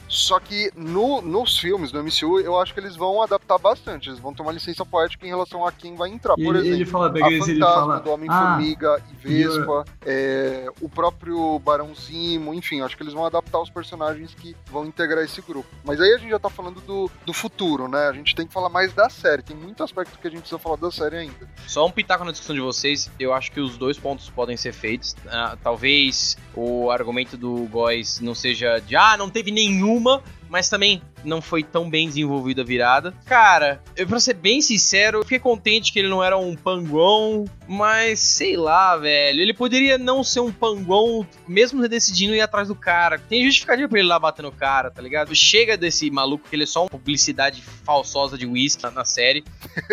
[0.08, 4.10] Só que no, nos filmes, no MCU, eu acho que eles vão adaptar bastante.
[4.10, 6.36] Eles vão ter uma licença poética em relação a quem vai entrar.
[6.36, 8.00] Por ele, exemplo, ele fala, a eles, ele Fantasma, fala.
[8.02, 13.26] do Ah, Homem-Formiga e Vespa, é, o próprio Barão Zimo, enfim, acho que eles vão
[13.26, 15.70] adaptar os personagens que vão integrar esse grupo.
[15.84, 18.08] Mas aí a gente já tá falando do, do futuro, né?
[18.08, 19.42] A gente tem que falar mais da série.
[19.42, 21.50] Tem muito aspecto que a gente precisa falar da série ainda.
[21.68, 24.74] Só um pitaco na discussão de vocês, eu acho que os dois pontos podem ser
[24.74, 25.16] feitos.
[25.28, 31.02] Ah, talvez o argumento do Góis não seja de ah, não teve nenhuma, mas também
[31.24, 33.14] não foi tão bem desenvolvida a virada.
[33.26, 37.46] Cara, eu, pra ser bem sincero, eu fiquei contente que ele não era um panguão,
[37.68, 39.42] mas sei lá, velho.
[39.42, 43.18] Ele poderia não ser um panguão, mesmo decidindo ir atrás do cara.
[43.20, 45.36] Tem justificativa pra ele lá bater no cara, tá ligado?
[45.36, 49.44] Chega desse maluco que ele é só uma publicidade falsosa de whisky na, na série.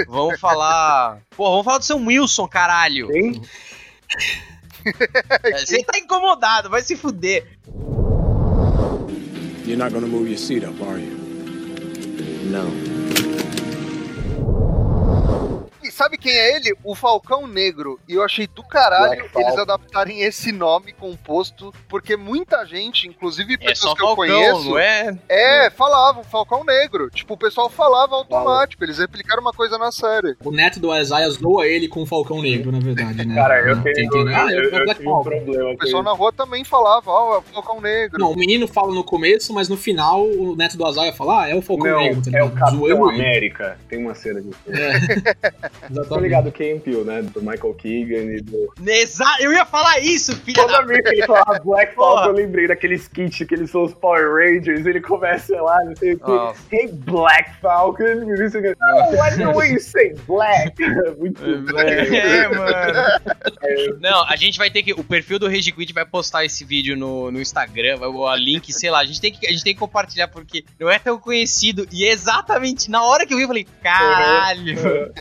[0.07, 1.19] Vamos falar.
[1.37, 3.09] Pô, vamos falar do seu Wilson, caralho.
[3.09, 3.43] Quem?
[5.65, 7.47] Você tá incomodado, vai se fuder.
[9.65, 11.17] You're not gonna move your seat up, are you?
[12.51, 13.02] Não.
[16.03, 16.75] Sabe quem é ele?
[16.83, 17.99] O Falcão Negro.
[18.09, 19.49] E eu achei do caralho Black Falcon.
[19.49, 24.27] eles adaptarem esse nome composto, porque muita gente, inclusive É só pessoas que eu Falcão,
[24.27, 25.17] conheço, é?
[25.29, 27.09] é, falavam Falcão Negro.
[27.11, 30.37] Tipo, o pessoal falava automático, eles replicaram uma coisa na série.
[30.45, 33.35] O neto do Isaiah zoa ele com o Falcão Negro, na verdade, né?
[33.35, 35.23] Cara, eu tenho, tem- tem- Ah, eu, eu, eu, tive um Falcon.
[35.23, 38.19] problema O pessoal na rua também falava, ó, é o Falcão Negro.
[38.19, 41.49] Não, o menino fala no começo, mas no final o neto do Isaiah fala, ah,
[41.49, 42.51] é o Falcão Não, Negro, tá é o?
[42.51, 43.09] Capitão.
[43.09, 43.79] América.
[43.89, 44.59] Tem uma cena disso.
[44.69, 45.53] É.
[45.93, 46.23] Tô Exatamente.
[46.23, 47.23] ligado, Key Peele, né?
[47.23, 48.73] Do Michael Keegan e do...
[48.87, 50.83] Exa eu ia falar isso, filha Toda da...
[50.83, 54.33] vez que ele falava Black Falcon, eu lembrei daquele skit que eles são os Power
[54.33, 56.75] Rangers, ele começa lá, não sei o que.
[56.77, 58.05] Hey, Black Falcon.
[58.05, 60.75] E isso aqui, oh, why do you say black?
[61.19, 64.01] Muito É, mano.
[64.01, 64.93] Não, a gente vai ter que.
[64.93, 68.73] O perfil do Rage Quit vai postar esse vídeo no, no Instagram, vai o link,
[68.73, 69.01] sei lá.
[69.01, 71.87] A gente, tem que, a gente tem que compartilhar porque não é tão conhecido.
[71.93, 75.13] E exatamente na hora que eu vi, eu falei: caralho.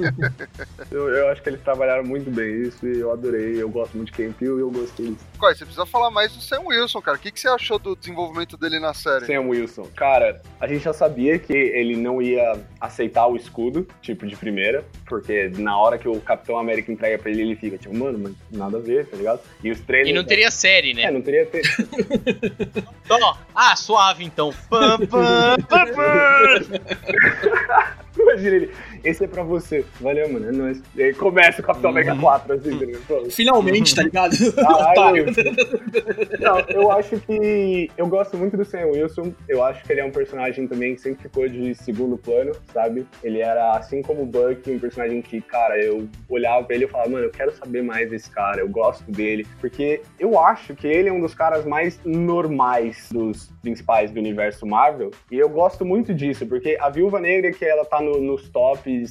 [0.90, 3.60] eu, eu acho que eles trabalharam muito bem isso e eu adorei.
[3.60, 5.26] Eu gosto muito de Peele e eu gostei disso.
[5.38, 7.16] Qual, você precisa falar mais do Sam Wilson, cara.
[7.16, 9.26] O que, que você achou do desenvolvimento dele na série?
[9.26, 9.88] Sam Wilson.
[9.96, 14.84] Cara, a gente já sabia que ele não ia aceitar o escudo, tipo, de primeira,
[15.06, 18.32] porque na hora que o Capitão América entrega pra ele, ele fica tipo, mano, mas
[18.50, 19.40] nada a ver, tá ligado?
[19.62, 20.10] E os trailers...
[20.10, 21.04] E não teria série, né?
[21.04, 21.62] É, não teria ter.
[23.04, 24.52] Então, ó, ah, suave então.
[24.68, 26.80] Pam, pam, pam, pam.
[28.18, 28.74] Imagina ele,
[29.04, 29.84] esse é pra você.
[30.00, 30.82] Valeu, mano, é nóis.
[30.96, 33.06] E aí começa o Capitão América 4, assim, tá ligado?
[33.06, 33.30] Pronto.
[33.30, 34.36] Finalmente, tá ligado?
[34.54, 34.90] Caralho.
[35.30, 36.40] Otário.
[36.40, 37.90] Não, eu acho que.
[37.96, 39.32] Eu gosto muito do Sam Wilson.
[39.48, 43.06] Eu acho que ele é um personagem também que sempre ficou de segundo plano, sabe?
[43.22, 46.88] Ele era, assim como o Buck, um personagem que, cara, eu olhava pra ele e
[46.88, 49.46] falava, mano, eu quero saber mais desse cara, eu gosto dele.
[49.60, 54.66] Porque eu acho que ele é um dos caras mais normais dos principais do universo
[54.66, 55.10] Marvel.
[55.30, 58.48] E eu gosto muito disso, porque a Viúva Negra, que ela tá no- nos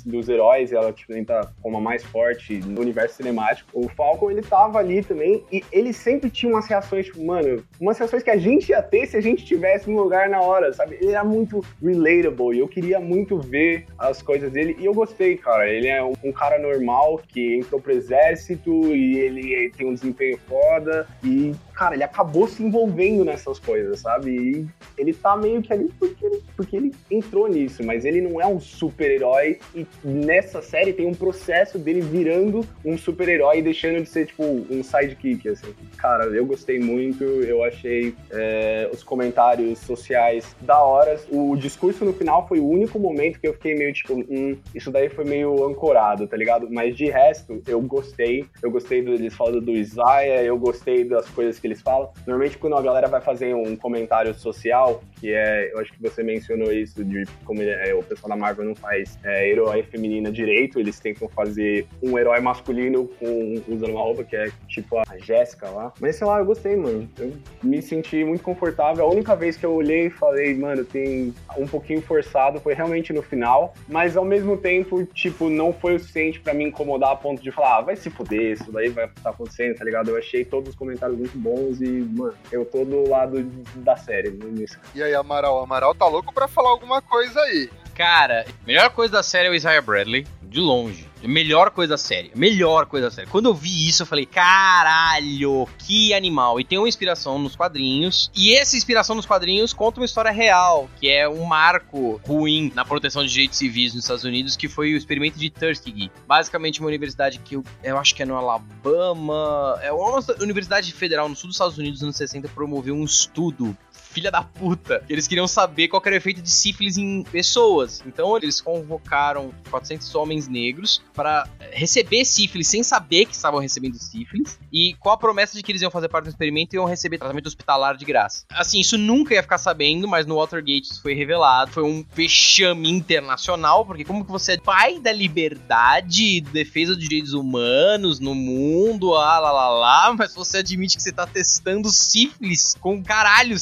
[0.05, 3.69] dos heróis, ela tipo, tá como a mais forte no universo cinemático.
[3.73, 7.97] O Falcon, ele tava ali também, e ele sempre tinha umas reações, tipo, mano, umas
[7.97, 10.97] reações que a gente ia ter se a gente tivesse no lugar na hora, sabe?
[11.01, 15.37] Ele era muito relatable, e eu queria muito ver as coisas dele, e eu gostei,
[15.37, 15.69] cara.
[15.69, 20.37] Ele é um, um cara normal que entrou pro exército, e ele tem um desempenho
[20.47, 24.31] foda, e, cara, ele acabou se envolvendo nessas coisas, sabe?
[24.35, 24.67] E
[24.97, 28.45] ele tá meio que ali porque ele, porque ele entrou nisso, mas ele não é
[28.45, 34.09] um super-herói, e nessa série tem um processo dele virando um super-herói e deixando de
[34.09, 35.73] ser, tipo, um sidekick, assim.
[35.97, 41.17] Cara, eu gostei muito, eu achei é, os comentários sociais da hora.
[41.29, 44.91] O discurso no final foi o único momento que eu fiquei meio, tipo, hum, isso
[44.91, 46.67] daí foi meio ancorado, tá ligado?
[46.69, 48.45] Mas de resto, eu gostei.
[48.61, 52.11] Eu gostei do, eles falando do Isaiah, eu gostei das coisas que eles falam.
[52.25, 56.23] Normalmente, quando a galera vai fazer um comentário social, que é, eu acho que você
[56.23, 60.79] mencionou isso, de como é, o pessoal da Marvel não faz é, herói feminina direito,
[60.79, 65.69] eles tentam fazer um herói masculino com, usando uma roupa que é tipo a Jéssica
[65.69, 65.93] lá.
[65.99, 67.09] Mas sei lá, eu gostei, mano.
[67.17, 69.05] Eu me senti muito confortável.
[69.05, 73.13] A única vez que eu olhei e falei, mano, tem um pouquinho forçado, foi realmente
[73.13, 73.73] no final.
[73.87, 77.51] Mas ao mesmo tempo, tipo, não foi o suficiente pra me incomodar a ponto de
[77.51, 80.09] falar, ah, vai se fuder, isso daí vai estar acontecendo, tá ligado?
[80.09, 83.43] Eu achei todos os comentários muito bons e, mano, eu tô do lado
[83.75, 84.79] da série nisso.
[84.95, 85.61] E aí, Amaral?
[85.61, 87.69] Amaral tá louco pra falar alguma coisa aí.
[87.99, 91.05] Cara, a melhor coisa da série é o Isaiah Bradley, de longe.
[91.21, 92.31] A melhor coisa da série.
[92.33, 93.27] Melhor coisa da série.
[93.27, 96.61] Quando eu vi isso, eu falei, caralho, que animal.
[96.61, 98.31] E tem uma inspiração nos quadrinhos.
[98.33, 102.85] E essa inspiração nos quadrinhos conta uma história real, que é um marco ruim na
[102.85, 106.09] proteção de direitos civis nos Estados Unidos, que foi o experimento de Tuskegee.
[106.25, 109.77] Basicamente, uma universidade que eu, eu acho que é no Alabama.
[109.81, 113.77] É uma universidade federal no sul dos Estados Unidos, nos anos 60, promoveu um estudo
[114.09, 115.03] filha da puta.
[115.07, 118.01] Eles queriam saber qual era o efeito de sífilis em pessoas.
[118.05, 124.59] Então eles convocaram 400 homens negros pra receber sífilis sem saber que estavam recebendo sífilis
[124.71, 127.17] e com a promessa de que eles iam fazer parte do experimento e iam receber
[127.17, 128.45] tratamento hospitalar de graça.
[128.49, 131.71] Assim, isso nunca ia ficar sabendo, mas no Watergate isso foi revelado.
[131.71, 137.33] Foi um vexame internacional, porque como que você é pai da liberdade, defesa dos direitos
[137.33, 142.75] humanos no mundo, ah, lá, lá, lá, mas você admite que você tá testando sífilis
[142.79, 143.57] com caralho,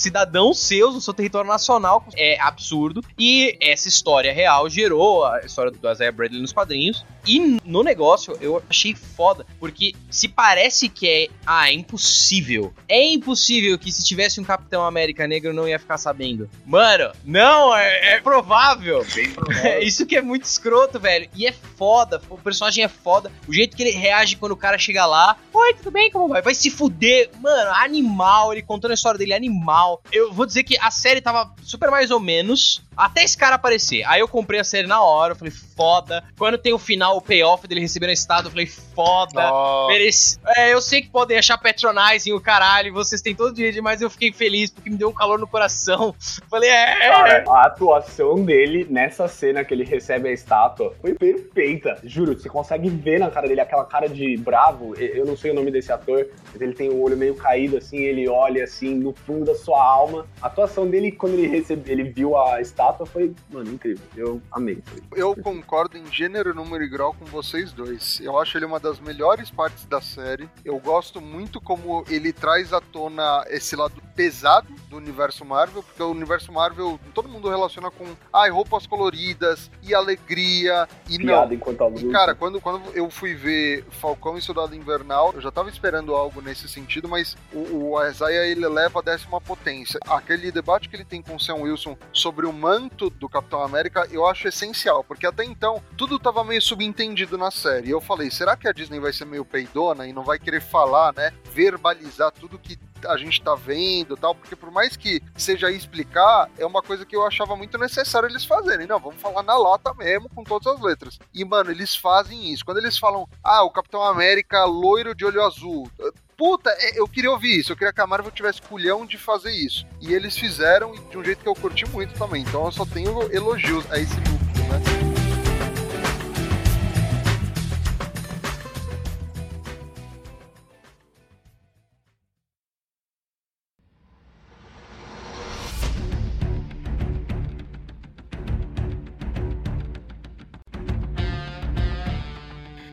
[0.47, 2.03] cidadãos seus no seu território nacional.
[2.15, 3.03] É absurdo.
[3.17, 7.05] E essa história real gerou a história do Isaiah Bradley nos quadrinhos.
[7.27, 12.73] E no negócio eu achei foda, porque se parece que é, ah, é impossível.
[12.87, 16.49] É impossível que se tivesse um Capitão América negro não ia ficar sabendo.
[16.65, 19.05] Mano, não, é, é provável.
[19.81, 21.29] Isso que é muito escroto, velho.
[21.35, 23.31] E é foda, o personagem é foda.
[23.47, 26.41] O jeito que ele reage quando o cara chega lá, oi, tudo bem, como vai?
[26.41, 27.29] Vai se fuder.
[27.41, 30.01] Mano, animal, ele contando a história dele, animal.
[30.11, 34.03] Eu vou dizer que a série tava super mais ou menos, até esse cara aparecer.
[34.05, 36.23] Aí eu comprei a série na hora, eu falei, foda.
[36.37, 39.53] Quando tem o final, o payoff dele recebendo a estátua, eu falei, foda.
[39.53, 39.87] Oh.
[39.87, 40.39] Merece.
[40.55, 44.09] É, eu sei que podem achar patronizing o caralho, vocês têm todo direito, mas eu
[44.09, 46.15] fiquei feliz porque me deu um calor no coração.
[46.49, 47.09] Falei, é.
[47.09, 51.97] Cara, a atuação dele nessa cena que ele recebe a estátua foi perfeita.
[52.03, 54.95] Juro, você consegue ver na cara dele aquela cara de bravo.
[54.95, 57.97] Eu não sei o nome desse ator, mas ele tem o olho meio caído, assim,
[57.97, 60.25] ele olha assim no fundo da sua alma.
[60.41, 64.03] A atuação dele, quando ele recebe, ele viu a estátua, foi, mano, incrível.
[64.15, 64.81] Eu amei.
[65.15, 68.19] Eu concordo em gênero, número e grau com vocês dois.
[68.19, 70.49] Eu acho ele uma das melhores partes da série.
[70.63, 76.01] Eu gosto muito como ele traz à tona esse lado pesado do universo Marvel, porque
[76.01, 81.53] o universo Marvel todo mundo relaciona com ai, roupas coloridas e alegria e Piada não.
[81.53, 82.09] enquanto aluno.
[82.09, 86.15] E cara, quando, quando eu fui ver Falcão e Soldado Invernal, eu já tava esperando
[86.15, 89.99] algo nesse sentido, mas o, o Isaiah ele leva a décima potência.
[90.07, 94.07] Aquele debate que ele tem com o Sam Wilson sobre o manto do Capitão América,
[94.11, 97.89] eu acho essencial, porque até então tudo tava meio subentendido na série.
[97.89, 101.11] Eu falei, será que a Disney vai ser meio peidona e não vai querer falar,
[101.15, 106.49] né, verbalizar tudo que a gente tá vendo tal, porque por mais que seja explicar,
[106.57, 108.87] é uma coisa que eu achava muito necessário eles fazerem.
[108.87, 111.19] Não, vamos falar na lata mesmo, com todas as letras.
[111.33, 112.65] E, mano, eles fazem isso.
[112.65, 115.89] Quando eles falam, ah, o Capitão América loiro de olho azul.
[116.37, 117.71] Puta, é, eu queria ouvir isso.
[117.71, 119.85] Eu queria que a Marvel tivesse culhão de fazer isso.
[119.99, 122.43] E eles fizeram de um jeito que eu curti muito também.
[122.43, 125.06] Então eu só tenho elogios a esse núcleo, né?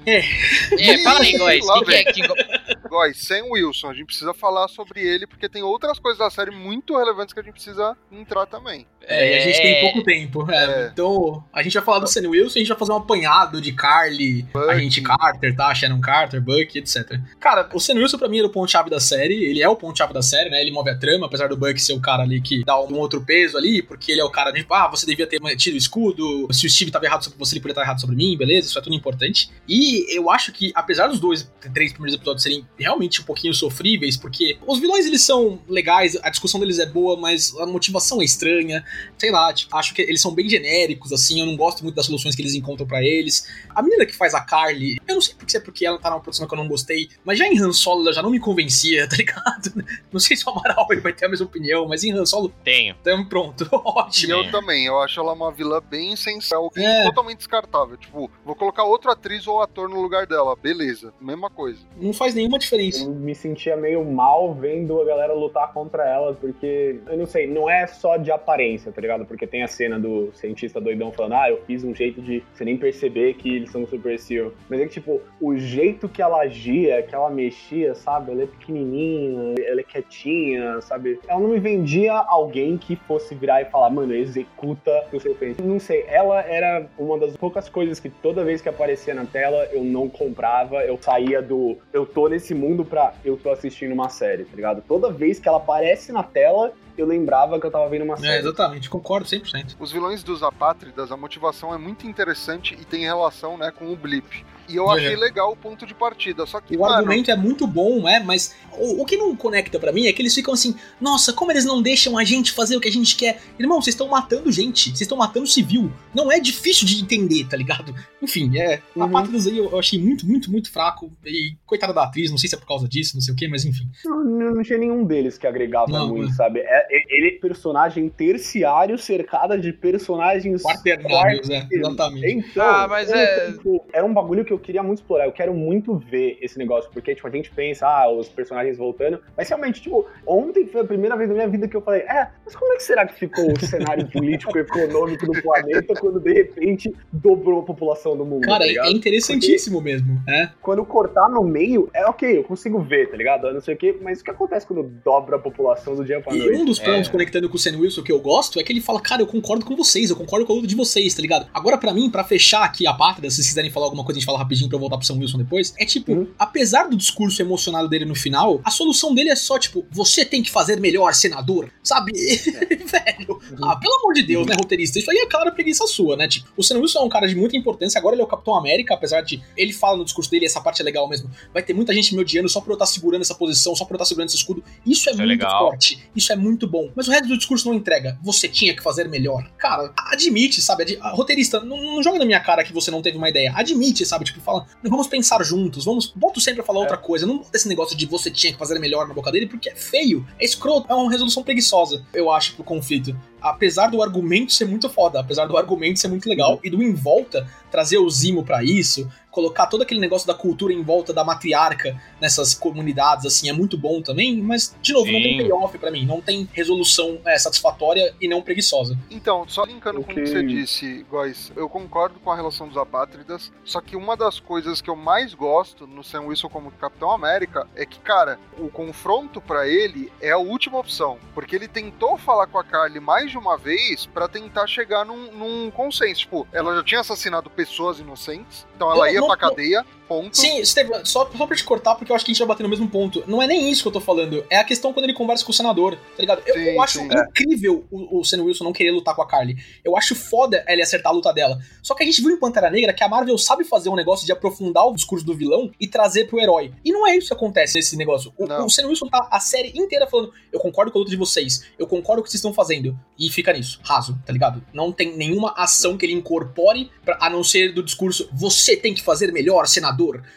[0.06, 1.66] É, fala aí, Góis.
[1.66, 2.88] Lá Quem que é.
[2.88, 6.50] Góis, Sam Wilson, a gente precisa falar sobre ele, porque tem outras coisas da série
[6.50, 8.86] muito relevantes que a gente precisa entrar também.
[9.06, 10.50] É, e a gente tem pouco tempo.
[10.50, 10.64] é.
[10.64, 10.90] É.
[10.92, 13.72] Então, a gente vai falar do Sam Wilson, a gente vai fazer um apanhado de
[13.72, 14.70] Carly, Bucky.
[14.70, 15.74] Agente Carter, tá?
[15.74, 17.20] Shannon Carter, Buck, etc.
[17.38, 19.44] Cara, o Sam Wilson pra mim era o ponto-chave da série.
[19.44, 20.60] Ele é o ponto-chave da série, né?
[20.60, 23.20] Ele move a trama, apesar do Buck ser o cara ali que dá um outro
[23.22, 25.78] peso ali, porque ele é o cara de, tipo, ah, você devia ter mantido o
[25.78, 28.68] escudo, se o Steve tava errado sobre você, ele podia estar errado sobre mim, beleza?
[28.68, 29.50] Isso é tudo importante.
[29.68, 34.16] E eu acho que, apesar dos dois, três primeiros episódios serem realmente um pouquinho sofríveis,
[34.16, 38.24] porque os vilões eles são legais, a discussão deles é boa, mas a motivação é
[38.24, 38.84] estranha,
[39.18, 42.06] sei lá, tipo, acho que eles são bem genéricos, assim, eu não gosto muito das
[42.06, 43.46] soluções que eles encontram pra eles.
[43.74, 46.20] A menina que faz a Carly, eu não sei se é porque ela tá numa
[46.20, 49.06] produção que eu não gostei, mas já em Han Solo ela já não me convencia,
[49.08, 49.84] tá ligado?
[50.12, 52.52] Não sei se o Amaral ele vai ter a mesma opinião, mas em Han Solo,
[52.64, 52.94] Tenho.
[53.02, 54.32] tamo pronto, E ótimo.
[54.32, 57.04] eu também, eu acho ela uma vilã bem sensível, É.
[57.04, 57.96] totalmente descartável.
[57.96, 61.80] Tipo, vou colocar outra atriz ou ator no lugar dela, beleza, mesma coisa.
[62.00, 63.04] Não faz nenhuma diferença.
[63.04, 67.46] Eu me sentia meio mal vendo a galera lutar contra ela, porque, eu não sei,
[67.46, 69.24] não é só de aparência, tá ligado?
[69.24, 72.64] Porque tem a cena do cientista doidão falando, ah, eu fiz um jeito de você
[72.64, 74.52] nem perceber que eles são super seal.
[74.68, 78.32] Mas é que, tipo, o jeito que ela agia, que ela mexia, sabe?
[78.32, 81.18] Ela é pequenininha, ela é quietinha, sabe?
[81.26, 85.58] Ela não me vendia alguém que fosse virar e falar, mano, executa o você fez.
[85.58, 89.68] Não sei, ela era uma das poucas coisas que toda vez que aparecia na tela
[89.74, 94.08] eu não comprava, eu saía do eu tô nesse mundo pra eu tô assistindo uma
[94.08, 94.82] série, tá ligado?
[94.86, 98.18] Toda vez que ela aparece na tela, eu lembrava que eu tava vendo uma É,
[98.18, 98.38] série.
[98.38, 99.74] exatamente, concordo 100%.
[99.80, 103.96] Os vilões dos apátridas, a motivação é muito interessante e tem relação, né, com o
[103.96, 104.44] Blip.
[104.68, 104.96] E eu É.
[104.96, 108.18] achei legal o ponto de partida, só que, O mano, argumento é muito bom, é,
[108.20, 111.50] mas o, o que não conecta pra mim é que eles ficam assim, nossa, como
[111.52, 113.40] eles não deixam a gente fazer o que a gente quer?
[113.58, 115.92] Irmão, vocês estão matando gente, vocês estão matando civil.
[116.14, 117.94] Não é difícil de entender, tá ligado?
[118.22, 118.80] Enfim, é.
[118.98, 119.10] A Uhum.
[119.12, 121.12] Pátridas aí eu, eu achei muito, muito, muito fraco.
[121.24, 123.46] E coitada da atriz, não sei se é por causa disso, não sei o que,
[123.48, 123.88] mas enfim.
[124.04, 126.34] Não, não tinha nenhum deles que agregava Não, muito, é.
[126.34, 126.60] sabe?
[126.60, 131.60] É- e- ele é personagem terciário cercada de personagens Quaternários, né?
[131.60, 131.88] quarteiros.
[131.88, 132.48] Exatamente.
[132.50, 135.26] Então, Ah, mas é- tipo, era um bagulho que eu queria muito explorar.
[135.26, 139.20] Eu quero muito ver esse negócio, porque tipo, a gente pensa, ah, os personagens voltando.
[139.36, 142.28] Mas realmente, tipo, ontem foi a primeira vez na minha vida que eu falei, é,
[142.44, 146.20] mas como é que será que ficou o cenário político e econômico do planeta quando
[146.20, 148.42] de repente dobrou a população do mundo?
[148.46, 150.20] Cara, tá é, é interessantíssimo mesmo.
[150.28, 150.48] É.
[150.62, 153.46] quando cortar no meio, é ok, eu consigo ver, tá ligado?
[153.46, 156.20] Eu não sei o quê, mas o que acontece quando dobra a população do dia
[156.20, 156.56] pra E noite?
[156.60, 157.10] um dos pontos É.
[157.10, 159.64] conectando com o Sam Wilson que eu gosto é que ele fala, cara, eu concordo
[159.64, 161.46] com vocês, eu concordo com luta de vocês, tá ligado?
[161.52, 164.20] Agora, pra mim, pra fechar aqui a pátria, se vocês quiserem falar alguma coisa, a
[164.20, 166.28] gente fala rapidinho pra eu voltar pro Sam Wilson depois, é tipo, Uhum.
[166.38, 170.42] apesar do discurso emocionado dele no final, a solução dele é só, tipo, você tem
[170.42, 172.12] que fazer melhor, senador, sabe?
[172.84, 174.98] Velho, ah, pelo amor de Deus, né, roteirista?
[174.98, 176.28] Isso aí é clara preguiça sua, né?
[176.28, 178.54] Tipo, o Sam Wilson é um cara de muita importância, agora ele é o Capitão
[178.54, 181.72] América, apesar de ele fala no discurso dele, essa parte é legal mesmo, vai ter
[181.74, 184.04] muita gente me odiando só por eu estar segurando essa posição, só por eu estar
[184.06, 184.62] segurando esse escudo.
[184.86, 185.68] Isso é Isso é muito legal.
[185.70, 186.90] forte, isso é muito bom.
[186.94, 188.18] Mas o resto do discurso não entrega.
[188.22, 189.50] Você tinha que fazer melhor.
[189.58, 190.98] Cara, admite, sabe?
[191.14, 193.52] Roteirista, não, não joga na minha cara que você não teve uma ideia.
[193.54, 194.24] Admite, sabe?
[194.24, 196.12] Tipo, fala, "Não, vamos pensar juntos, vamos.
[196.14, 197.26] Bota sempre a falar outra coisa.
[197.26, 199.74] Não bota esse negócio de você tinha que fazer melhor na boca dele, porque é
[199.74, 203.16] feio, é escroto, é uma resolução preguiçosa, eu acho, pro conflito.
[203.44, 206.94] Apesar do argumento ser muito foda, apesar do argumento ser muito legal, e do em
[206.94, 211.24] volta trazer o Zimo pra isso, colocar todo aquele negócio da cultura em volta da
[211.24, 215.42] matriarca nessas comunidades, assim, é muito bom também, mas, de novo, não tem Sim.
[215.42, 218.96] payoff pra mim, não tem resolução é, satisfatória e não preguiçosa.
[219.10, 222.76] Então, só linkando com o que você disse, Góis, eu concordo com a relação dos
[222.76, 227.10] apátridas, só que uma das coisas que eu mais gosto no Sam Wilson como Capitão
[227.10, 232.16] América é que, cara, o confronto pra ele é a última opção, porque ele tentou
[232.16, 236.20] falar com a Carly mais de uma vez pra tentar chegar num, num consenso.
[236.20, 240.36] Tipo, ela já tinha assassinado pessoas inocentes, então ela Não, ia não, pra cadeia, ponto.
[240.36, 242.62] Sim, Estevam, só, só pra te cortar, porque eu acho que a gente vai bater
[242.62, 243.24] no mesmo ponto.
[243.26, 245.50] Não é nem isso que eu tô falando, é a questão quando ele conversa com
[245.50, 246.42] o senador, tá ligado?
[246.46, 247.06] Eu, Sim, eu acho sim.
[247.06, 249.56] incrível o, o Sam Wilson não querer lutar com a Carly.
[249.84, 251.58] Eu acho foda ele acertar a luta dela.
[251.82, 254.26] Só que a gente viu em Pantera Negra que a Marvel sabe fazer um negócio
[254.26, 256.72] de aprofundar o discurso do vilão e trazer pro herói.
[256.84, 258.32] E não é isso que acontece nesse negócio.
[258.36, 258.66] O, Não.
[258.66, 261.64] o Sam Wilson tá a série inteira falando: eu concordo com a luta de vocês,
[261.78, 262.98] eu concordo com o que vocês estão fazendo.
[263.18, 264.64] E fica nisso, raso, tá ligado?
[264.72, 268.94] Não tem nenhuma ação que ele incorpore, pra, a não ser do discurso: você tem
[268.94, 269.93] que fazer melhor, senador.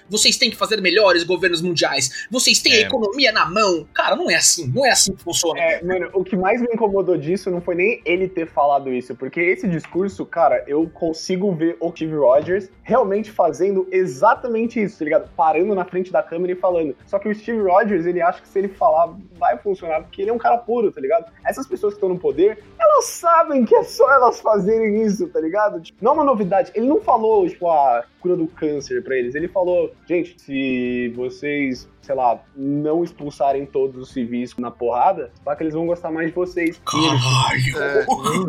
[0.09, 2.27] Vocês têm que fazer melhores governos mundiais.
[2.31, 2.77] Vocês têm É.
[2.77, 3.87] a economia na mão.
[3.93, 4.67] Cara, não é assim.
[4.73, 5.59] Não é assim que funciona.
[5.59, 9.15] É, mano, o que mais me incomodou disso não foi nem ele ter falado isso,
[9.15, 15.05] porque esse discurso, cara, eu consigo ver o Steve Rogers realmente fazendo exatamente isso, tá
[15.05, 15.29] ligado?
[15.35, 16.95] Parando na frente da câmera e falando.
[17.05, 20.31] Só que o Steve Rogers, ele acha que se ele falar, vai funcionar, porque ele
[20.31, 21.31] é um cara puro, tá ligado?
[21.45, 25.39] Essas pessoas que estão no poder, elas sabem que é só elas fazerem isso, tá
[25.39, 25.81] ligado?
[25.81, 26.71] Tipo, não é uma novidade.
[26.75, 29.35] Ele não falou, tipo, a cura do câncer pra eles.
[29.35, 35.53] Ele falou, gente, se vocês sei lá, não expulsarem todos os civis na porrada, só
[35.53, 36.81] que eles vão gostar mais de vocês.
[36.85, 37.77] Caralho!
[37.77, 38.05] É,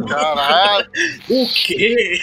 [0.08, 0.90] caralho,
[1.28, 2.18] O quê?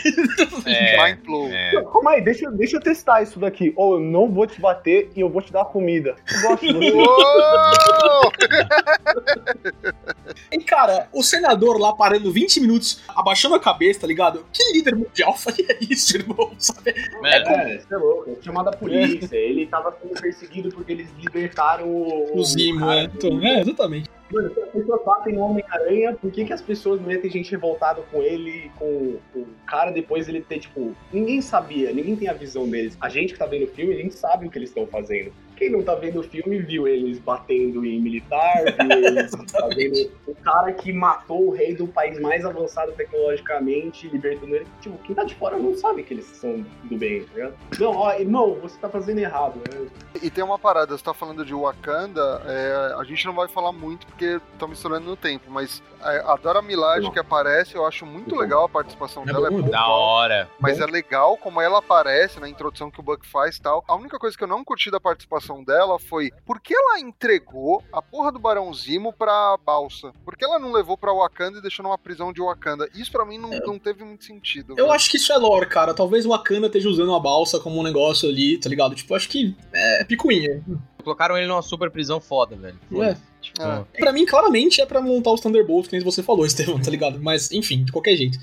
[0.65, 1.81] É, é.
[1.83, 3.73] Calma aí, deixa, deixa eu testar isso daqui.
[3.75, 6.15] Ou eu não vou te bater e eu vou te dar comida.
[6.33, 6.91] Eu gosto de você.
[6.91, 8.31] Uou!
[10.51, 14.45] E, cara, o senador lá parando 20 minutos, abaixando a cabeça, tá ligado?
[14.51, 16.53] Que líder mundial faria isso, irmão?
[16.57, 16.93] Sabe?
[17.21, 18.37] Mano, É, você é louco.
[18.41, 19.35] Chamada a polícia.
[19.35, 22.37] Ele tava sendo perseguido porque eles libertaram o.
[22.37, 23.03] O Zimo, é.
[23.03, 24.09] Então, é, exatamente.
[24.31, 28.01] Mano, se as pessoas batem no Homem-Aranha, por que, que as pessoas metem gente revoltada
[28.11, 30.95] com ele, com o cara, depois ele ter, tipo.
[31.13, 32.97] Ninguém sabia, ninguém tem a visão deles.
[32.99, 35.31] A gente que tá vendo o filme, a gente sabe o que eles estão fazendo.
[35.55, 39.31] Quem não tá vendo o filme viu eles batendo em militar, viu eles
[40.27, 44.67] o cara que matou o rei do país mais avançado tecnologicamente, libertando ele.
[44.81, 47.53] Tipo, quem tá de fora não sabe que eles são do bem, tá ligado?
[47.79, 49.55] Não, ó, irmão, você tá fazendo errado.
[49.71, 49.87] né?
[50.21, 53.71] E tem uma parada, você tá falando de Wakanda, é, a gente não vai falar
[53.71, 58.05] muito porque tá misturando no tempo, mas é, a Dora Milaje que aparece, eu acho
[58.05, 58.41] muito Não.
[58.41, 60.49] legal a participação É dela, é bom, muito da hora.
[60.59, 63.83] mas é legal como ela aparece na introdução que o Buck faz e tal.
[63.87, 67.83] A única coisa que eu não curti da participação dela foi por que ela entregou
[67.91, 70.11] a porra do Barão Zimo pra Balsa?
[70.23, 72.89] Por que ela não levou pra Wakanda e deixou numa prisão de Wakanda?
[72.95, 74.71] Isso pra mim não, não teve muito sentido.
[74.71, 74.91] Eu velho.
[74.91, 75.93] acho que isso é lore, cara.
[75.93, 78.95] Talvez o Wakanda esteja usando a balsa como um negócio ali, tá ligado?
[78.95, 80.63] Tipo, acho que é picuinha.
[81.03, 82.79] Colocaram ele numa super prisão foda, velho.
[83.03, 83.15] É.
[83.39, 83.85] Tipo, É.
[83.99, 87.19] Pra mim, claramente, é pra montar os Thunderbolts, que nem você falou, Estevão, tá ligado?
[87.21, 88.39] Mas, enfim, de qualquer jeito.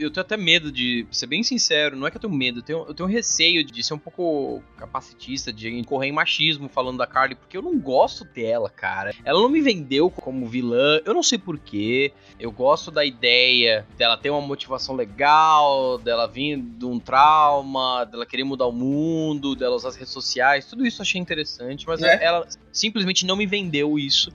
[0.00, 2.62] Eu tenho até medo de ser bem sincero, não é que eu tenho medo, eu
[2.62, 7.06] tenho, eu tenho receio de ser um pouco capacitista, de incorrer em machismo falando da
[7.06, 9.14] Carly, porque eu não gosto dela, cara.
[9.24, 12.12] Ela não me vendeu como vilã, eu não sei porquê.
[12.38, 18.24] Eu gosto da ideia dela ter uma motivação legal, dela vir de um trauma, dela
[18.24, 22.02] querer mudar o mundo, dela usar as redes sociais, tudo isso eu achei interessante, mas
[22.02, 22.24] É.
[22.24, 24.32] ela simplesmente não me vendeu isso.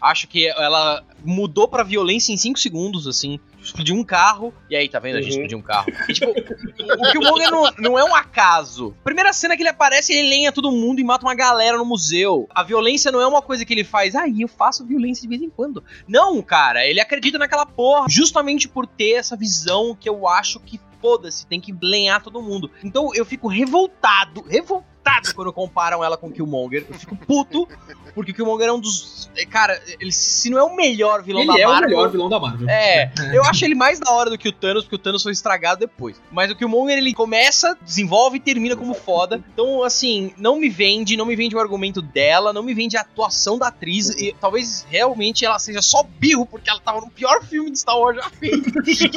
[0.00, 3.40] Acho que ela mudou pra violência em 5 segundos, assim.
[3.60, 5.16] Explodiu um carro, e aí, tá vendo?
[5.16, 5.44] A gente Uhum.
[5.44, 5.86] explodiu um carro.
[6.08, 8.94] E, tipo, o Killmonger não, não é um acaso.
[9.02, 12.48] Primeira cena que ele aparece, ele lenha todo mundo e mata uma galera no museu.
[12.54, 15.42] A violência não é uma coisa que ele faz, ah, eu faço violência de vez
[15.42, 15.82] em quando.
[16.06, 20.78] Não, cara, ele acredita naquela porra justamente por ter essa visão que eu acho que
[21.00, 22.70] foda-se, tem que lenhar todo mundo.
[22.82, 24.88] Então eu fico revoltado, revoltado
[25.34, 26.84] quando comparam ela com o Killmonger.
[26.88, 27.66] Eu fico puto,
[28.14, 29.30] porque o Killmonger é um dos.
[29.50, 31.88] Cara, ele, se não é o melhor vilão Ele da é o Marvel.
[31.88, 32.68] melhor vilão da Marvel.
[32.68, 35.32] É, eu acho ele mais da hora do que o Thanos, porque o Thanos foi
[35.32, 36.20] estragado depois.
[36.30, 39.42] Mas o Killmonger, ele começa, desenvolve e termina como foda.
[39.52, 43.00] Então, assim, não me vende, não me vende o argumento dela, não me vende a
[43.00, 44.10] atuação da atriz.
[44.10, 47.98] E talvez realmente ela seja só birro, porque ela tava no pior filme de Star
[47.98, 48.70] Wars já feito.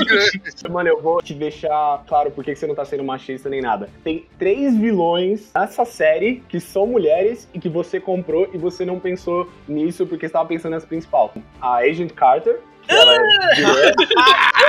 [0.72, 1.71] Mano, eu vou te deixar
[2.08, 3.90] claro por que você não tá sendo machista nem nada.
[4.04, 9.00] Tem três vilões nessa série que são mulheres e que você comprou e você não
[9.00, 11.34] pensou nisso porque você tava pensando nessa principal.
[11.62, 12.60] A Agent Carter.
[12.90, 12.96] é.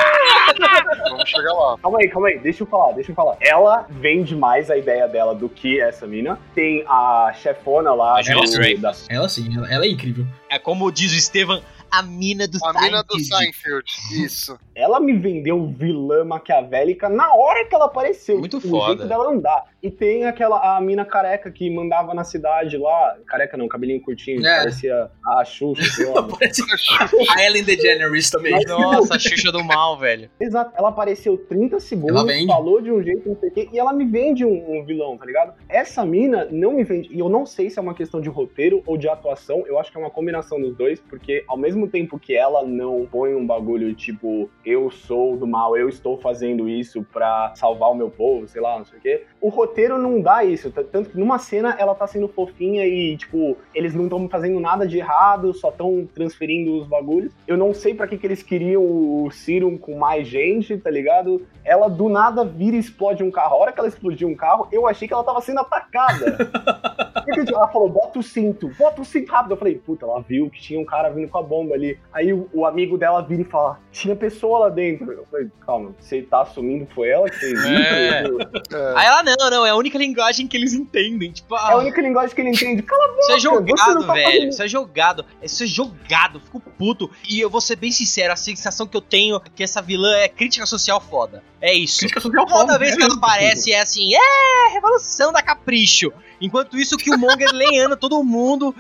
[1.09, 1.79] Vamos chegar lá.
[1.79, 3.37] Calma aí, calma aí, deixa eu falar, deixa eu falar.
[3.41, 6.39] Ela vende mais a ideia dela do que essa mina.
[6.55, 8.81] Tem a chefona lá A do- Dreyfus.
[8.81, 10.27] da Ela sim, ela, ela é incrível.
[10.51, 13.85] É como diz o Estevam, a mina do A mina do Seinfeld.
[13.91, 14.25] Seinfeld.
[14.27, 14.59] Isso.
[14.83, 18.39] Ela me vendeu vilã maquiavélica na hora que ela apareceu.
[18.41, 18.87] Muito o foda.
[18.97, 19.65] jeito dela andar.
[19.81, 23.17] E tem aquela a mina careca que mandava na cidade lá.
[23.27, 24.59] Careca não, cabelinho curtinho, É.
[24.59, 25.83] parecia a Xuxa,
[27.37, 28.59] a Ellen DeGeneres também.
[28.67, 30.29] Nossa, a Xuxa do mal, velho.
[30.41, 33.79] Exato, ela apareceu 30 Ela segundos, falou de um jeito, não sei o quê, e
[33.79, 35.55] ela me vende um, um vilão, tá ligado?
[35.69, 38.83] Essa mina não me vende, e eu não sei se é uma questão de roteiro
[38.87, 42.19] ou de atuação, eu acho que é uma combinação dos dois, porque ao mesmo tempo
[42.19, 47.05] que ela não põe um bagulho tipo, eu sou do mal, eu estou fazendo isso
[47.13, 50.45] pra salvar o meu povo, sei lá, não sei o quê, o roteiro não dá
[50.45, 54.59] isso, tanto que numa cena ela tá sendo fofinha e, tipo, eles não estão fazendo
[54.61, 57.33] nada de errado, só estão transferindo os bagulhos.
[57.47, 61.47] Eu não sei pra que, que eles queriam o Serum com mais gente, tá ligado?
[61.65, 63.55] Ela do nada vira e explode um carro.
[63.55, 66.37] A hora que ela explodiu um carro, eu achei que ela tava sendo atacada.
[67.53, 69.53] Ela falou, bota o cinto, bota o cinto rápido.
[69.53, 71.99] Eu falei, puta, ela viu que tinha um cara vindo com a bomba ali.
[72.13, 75.11] Aí o, o amigo dela vira e fala, tinha pessoa lá dentro.
[75.13, 78.23] Eu falei, calma, você tá assumindo que foi ela que fez É.
[78.25, 78.39] isso?
[78.75, 78.93] É.
[78.97, 81.31] Aí ela, não, não, é a única linguagem que eles entendem.
[81.31, 82.83] Tipo, É ah, a única linguagem que ele entende.
[82.83, 84.25] Cala a boca, Isso é você não jogado, tá velho.
[84.27, 85.25] fazendo- Isso é jogado.
[85.43, 86.41] Isso é jogado.
[86.41, 87.11] Fico puto.
[87.29, 90.13] E eu vou ser bem sincero, a sensação que eu tenho é que essa vilã
[90.17, 91.43] é crítica social foda.
[91.63, 92.01] É isso.
[92.01, 92.97] Crítica social Toda vez né?
[92.97, 96.13] que ela aparece é assim, é, revolução da capricho.
[96.41, 98.75] Enquanto isso, que o Monger lenhando todo mundo,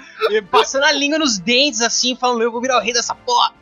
[0.50, 3.54] passando a língua nos dentes, assim, falando, eu vou virar o rei dessa porra.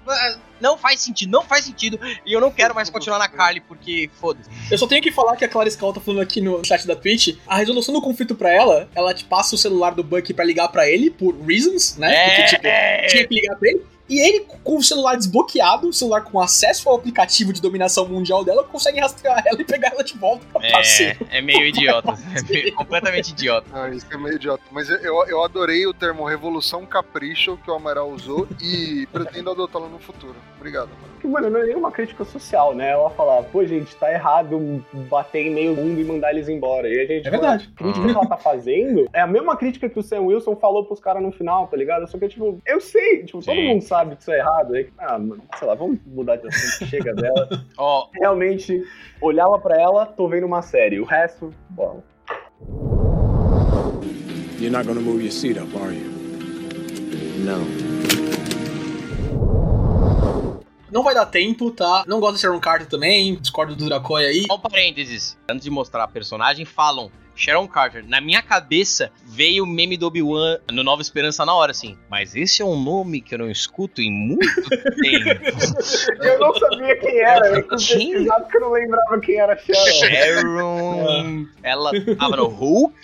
[0.58, 2.00] Não faz sentido, não faz sentido.
[2.24, 4.48] E eu não quero mais continuar na Carly, porque foda-se.
[4.70, 6.96] Eu só tenho que falar que a Clara Scal tá falando aqui no chat da
[6.96, 7.36] Twitch.
[7.46, 10.68] A resolução do conflito pra ela, ela te passa o celular do Bucky pra ligar
[10.68, 12.28] pra ele, por reasons, né?
[12.28, 13.84] Porque, tipo, É, tinha que ligar pra ele.
[14.10, 18.44] E ele, com o celular desbloqueado, o celular com acesso ao aplicativo de dominação mundial
[18.44, 21.26] dela, consegue rastrear ela e pegar ela de volta pra parceiro.
[21.30, 22.18] é, é meio idiota.
[22.36, 23.66] É meio- completamente idiota.
[23.72, 24.62] Ah, isso é meio idiota.
[24.72, 29.88] Mas eu, eu, adorei o termo revolução capricho que o Amaral usou e pretendo adotá-lo
[29.88, 30.34] no futuro.
[30.58, 31.10] Obrigado, mano.
[31.20, 32.90] Que, mano, não é nenhuma crítica social, né?
[32.90, 36.88] Ela falar, pô, gente, tá errado bater em meio mundo e mandar eles embora.
[36.88, 37.70] E a gente, É verdade.
[37.74, 40.84] A crítica que ela tá fazendo é a mesma crítica que o Sam Wilson falou
[40.84, 42.08] pros caras no final, tá ligado?
[42.10, 43.68] Só que, tipo, eu sei, tipo, todo Sim.
[43.68, 44.74] mundo sabe que isso é errado.
[44.74, 47.48] Aí, ah, mano, sei lá, vamos mudar de assunto, chega dela.
[47.76, 48.82] Ó, Realmente,
[49.20, 51.00] olhava pra ela, tô vendo uma série.
[51.00, 52.02] O resto, bom.
[54.58, 56.20] You're not gonna move your seat up, are you?
[60.92, 62.04] Não vai dar tempo, tá?
[62.06, 64.44] Não gosto de Sharon Carter também, discordo do Dracoy aí.
[64.46, 65.38] Só um parênteses.
[65.48, 67.10] Antes de mostrar a personagem, falam
[67.40, 68.04] Sharon Carter.
[68.06, 71.96] Na minha cabeça veio o meme do Obi-Wan no Nova Esperança na hora, assim.
[72.10, 74.68] Mas esse é um nome que eu não escuto em muito
[75.00, 75.40] tempo.
[76.20, 78.10] Eu não sabia quem era, eu Quem?
[78.12, 79.98] pesquisar porque eu não lembrava quem era Sharon.
[79.98, 81.46] Sharon.
[81.62, 82.94] Ela tava no Hulk.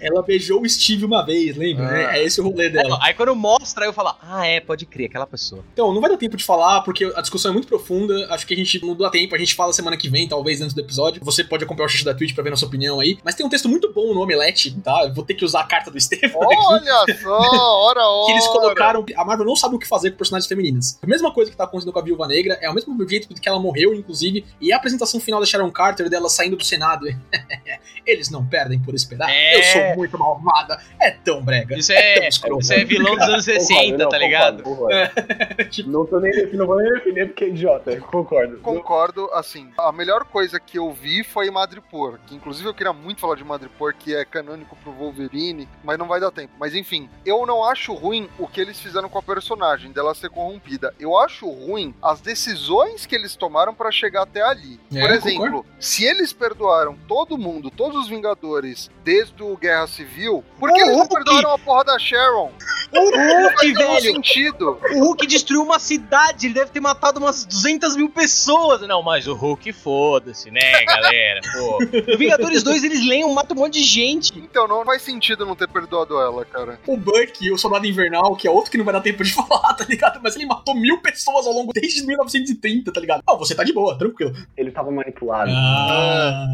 [0.00, 1.90] Ela beijou o Steve uma vez, lembra?
[1.90, 2.06] né?
[2.06, 2.18] Ah.
[2.18, 2.98] É esse o rolê dela.
[3.00, 5.64] Aí quando mostra, eu falo, ah, é, pode crer, aquela pessoa.
[5.72, 8.26] Então, não vai dar tempo de falar, porque a discussão é muito profunda.
[8.30, 10.74] Acho que a gente não dá tempo, a gente fala semana que vem, talvez antes
[10.74, 11.22] do episódio.
[11.24, 13.18] Você pode acompanhar o chat da Twitch pra ver nossa opinião aí.
[13.24, 15.10] Mas tem um texto texto muito bom no Omelete, tá?
[15.14, 16.32] Vou ter que usar a carta do aqui.
[16.34, 17.38] Olha só,
[17.86, 18.26] ora, ora.
[18.26, 19.04] Que eles colocaram.
[19.16, 20.98] A Marvel não sabe o que fazer com personagens femininas.
[21.02, 23.48] A mesma coisa que tá acontecendo com a Viúva Negra, é o mesmo jeito que
[23.48, 24.44] ela morreu, inclusive.
[24.60, 27.06] E a apresentação final da Sharon Carter, dela saindo do Senado.
[28.06, 29.30] Eles não perdem por esperar.
[29.30, 29.58] É.
[29.58, 30.80] Eu sou muito malvada.
[31.00, 31.76] É tão brega.
[31.76, 32.60] Isso é, tão escroto.
[32.62, 34.62] isso é vilão dos anos 60, Concordo, tá ligado?
[34.62, 35.92] concordo, concordo.
[35.92, 38.00] Não tô nem não vou nem defender porque é idiota.
[38.00, 38.58] Concordo.
[38.58, 43.20] Concordo, assim, a melhor coisa que eu vi foi Madripoor, que inclusive eu queria muito
[43.20, 46.52] falar de Madripoor, que é canônico pro Wolverine, mas não vai dar tempo.
[46.58, 50.30] Mas enfim, eu não acho ruim o que eles fizeram com a personagem, dela ser
[50.30, 50.94] corrompida.
[50.98, 54.80] Eu acho ruim as decisões que eles tomaram pra chegar até ali.
[54.94, 55.66] É, Por exemplo, concordo.
[55.78, 60.84] se eles perdoaram todo mundo, todos os Vingadores, desde o Guerra Civil, por que O
[60.84, 61.14] eles não Hulk!
[61.14, 62.52] perdoaram a porra da Sharon?
[62.94, 64.00] O Hulk, Não faz nenhum velho!
[64.14, 64.78] sentido.
[64.94, 68.80] O Hulk destruiu uma cidade, ele deve ter matado umas 200 mil pessoas.
[68.82, 71.40] Não, mas o Hulk, foda-se, né, galera?
[71.52, 71.78] Pô.
[72.18, 74.32] Vingadores 2, eles leem, matam um monte de gente.
[74.38, 76.78] Então não faz sentido não ter perdoado ela, cara.
[76.86, 79.74] O Buck, o Soldado Invernal, que é outro que não vai dar tempo de falar,
[79.74, 80.20] tá ligado?
[80.22, 83.22] Mas ele matou mil pessoas ao longo desde 1930, tá ligado?
[83.26, 84.32] Não, você tá de boa, tranquilo.
[84.56, 85.50] Ele tava manipulado.
[85.54, 86.46] Ah.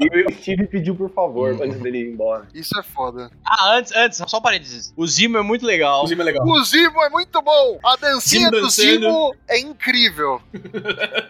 [0.00, 1.58] E o Steve pediu por favor Hum.
[1.62, 2.46] antes dele ir embora.
[2.54, 3.30] Isso é foda.
[3.44, 4.92] Ah, antes, antes, só um parênteses.
[4.96, 5.98] O Zimo é muito legal.
[5.98, 6.46] Inclusive é legal.
[6.46, 7.78] O Zimo é muito bom!
[7.84, 8.70] A dancinha Zimo do.
[8.70, 10.40] Zimo é incrível.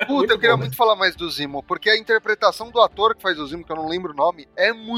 [0.06, 0.64] Puta, Muito eu queria bom, né?
[0.64, 3.72] muito falar mais do Zimo, porque a interpretação do ator que faz o Zimo, que
[3.72, 4.93] eu não lembro o nome, é muito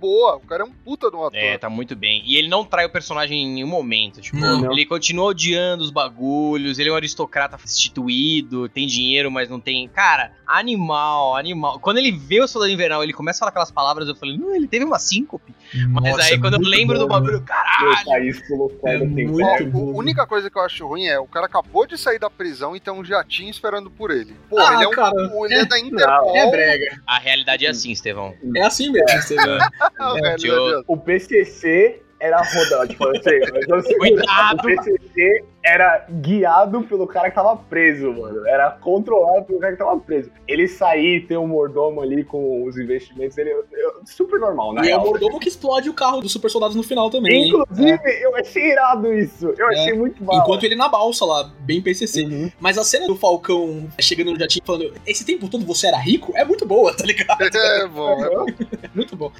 [0.00, 0.36] boa.
[0.36, 1.38] O cara é um puta de um ator.
[1.38, 2.22] É, tá muito bem.
[2.26, 4.20] E ele não trai o personagem em nenhum momento.
[4.20, 4.70] Tipo, Não.
[4.72, 9.88] ele continua odiando os bagulhos, ele é um aristocrata instituído, tem dinheiro, mas não tem.
[9.88, 11.78] Cara, animal, animal.
[11.80, 14.54] Quando ele vê o Soldado Invernal, ele começa a falar aquelas palavras, eu falei, não,
[14.54, 15.54] ele teve uma síncope.
[15.90, 17.20] Mas Nossa, aí é quando eu muito lembro do bom, né?
[17.20, 18.04] bagulho, Meu caralho.
[18.06, 19.32] país fora É do tempo.
[19.32, 19.90] muito bom.
[19.94, 22.74] a única coisa que eu acho ruim é o cara acabou de sair da prisão
[22.74, 24.34] e tem um jatinho esperando por ele.
[24.48, 25.12] Pô, Ah, ele é um cara,
[25.44, 26.36] ele é, da Interpol.
[26.36, 27.00] É brega.
[27.06, 28.34] A realidade é assim, Estevão.
[28.56, 29.34] É assim mesmo, você
[30.20, 30.84] meu Deus.
[30.86, 34.58] O PCC era rodado, tipo, eu sei, mas eu sei, Cuidado.
[34.58, 38.46] o PCC era guiado pelo cara que tava preso, mano.
[38.46, 40.30] Era controlado pelo cara que tava preso.
[40.46, 43.56] Ele sair, ter um mordomo ali com os investimentos, ele é
[44.04, 44.86] super normal, né?
[44.86, 47.44] E é o mordomo que explode o carro dos super soldados no final também.
[47.44, 47.48] hein?
[47.48, 49.54] Inclusive, eu achei irado isso.
[49.58, 49.74] Eu É.
[49.80, 50.38] achei muito mal.
[50.38, 52.22] Enquanto ele na balsa lá, bem PCC.
[52.24, 52.50] Uhum.
[52.60, 56.32] Mas a cena do Falcão chegando no jatinho falando: Esse tempo todo você era rico?
[56.36, 57.38] É muito boa, tá ligado?
[57.54, 58.46] É bom, é bom.
[58.94, 59.32] Muito bom.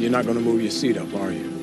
[0.00, 1.60] You're not gonna move your seat up, are you?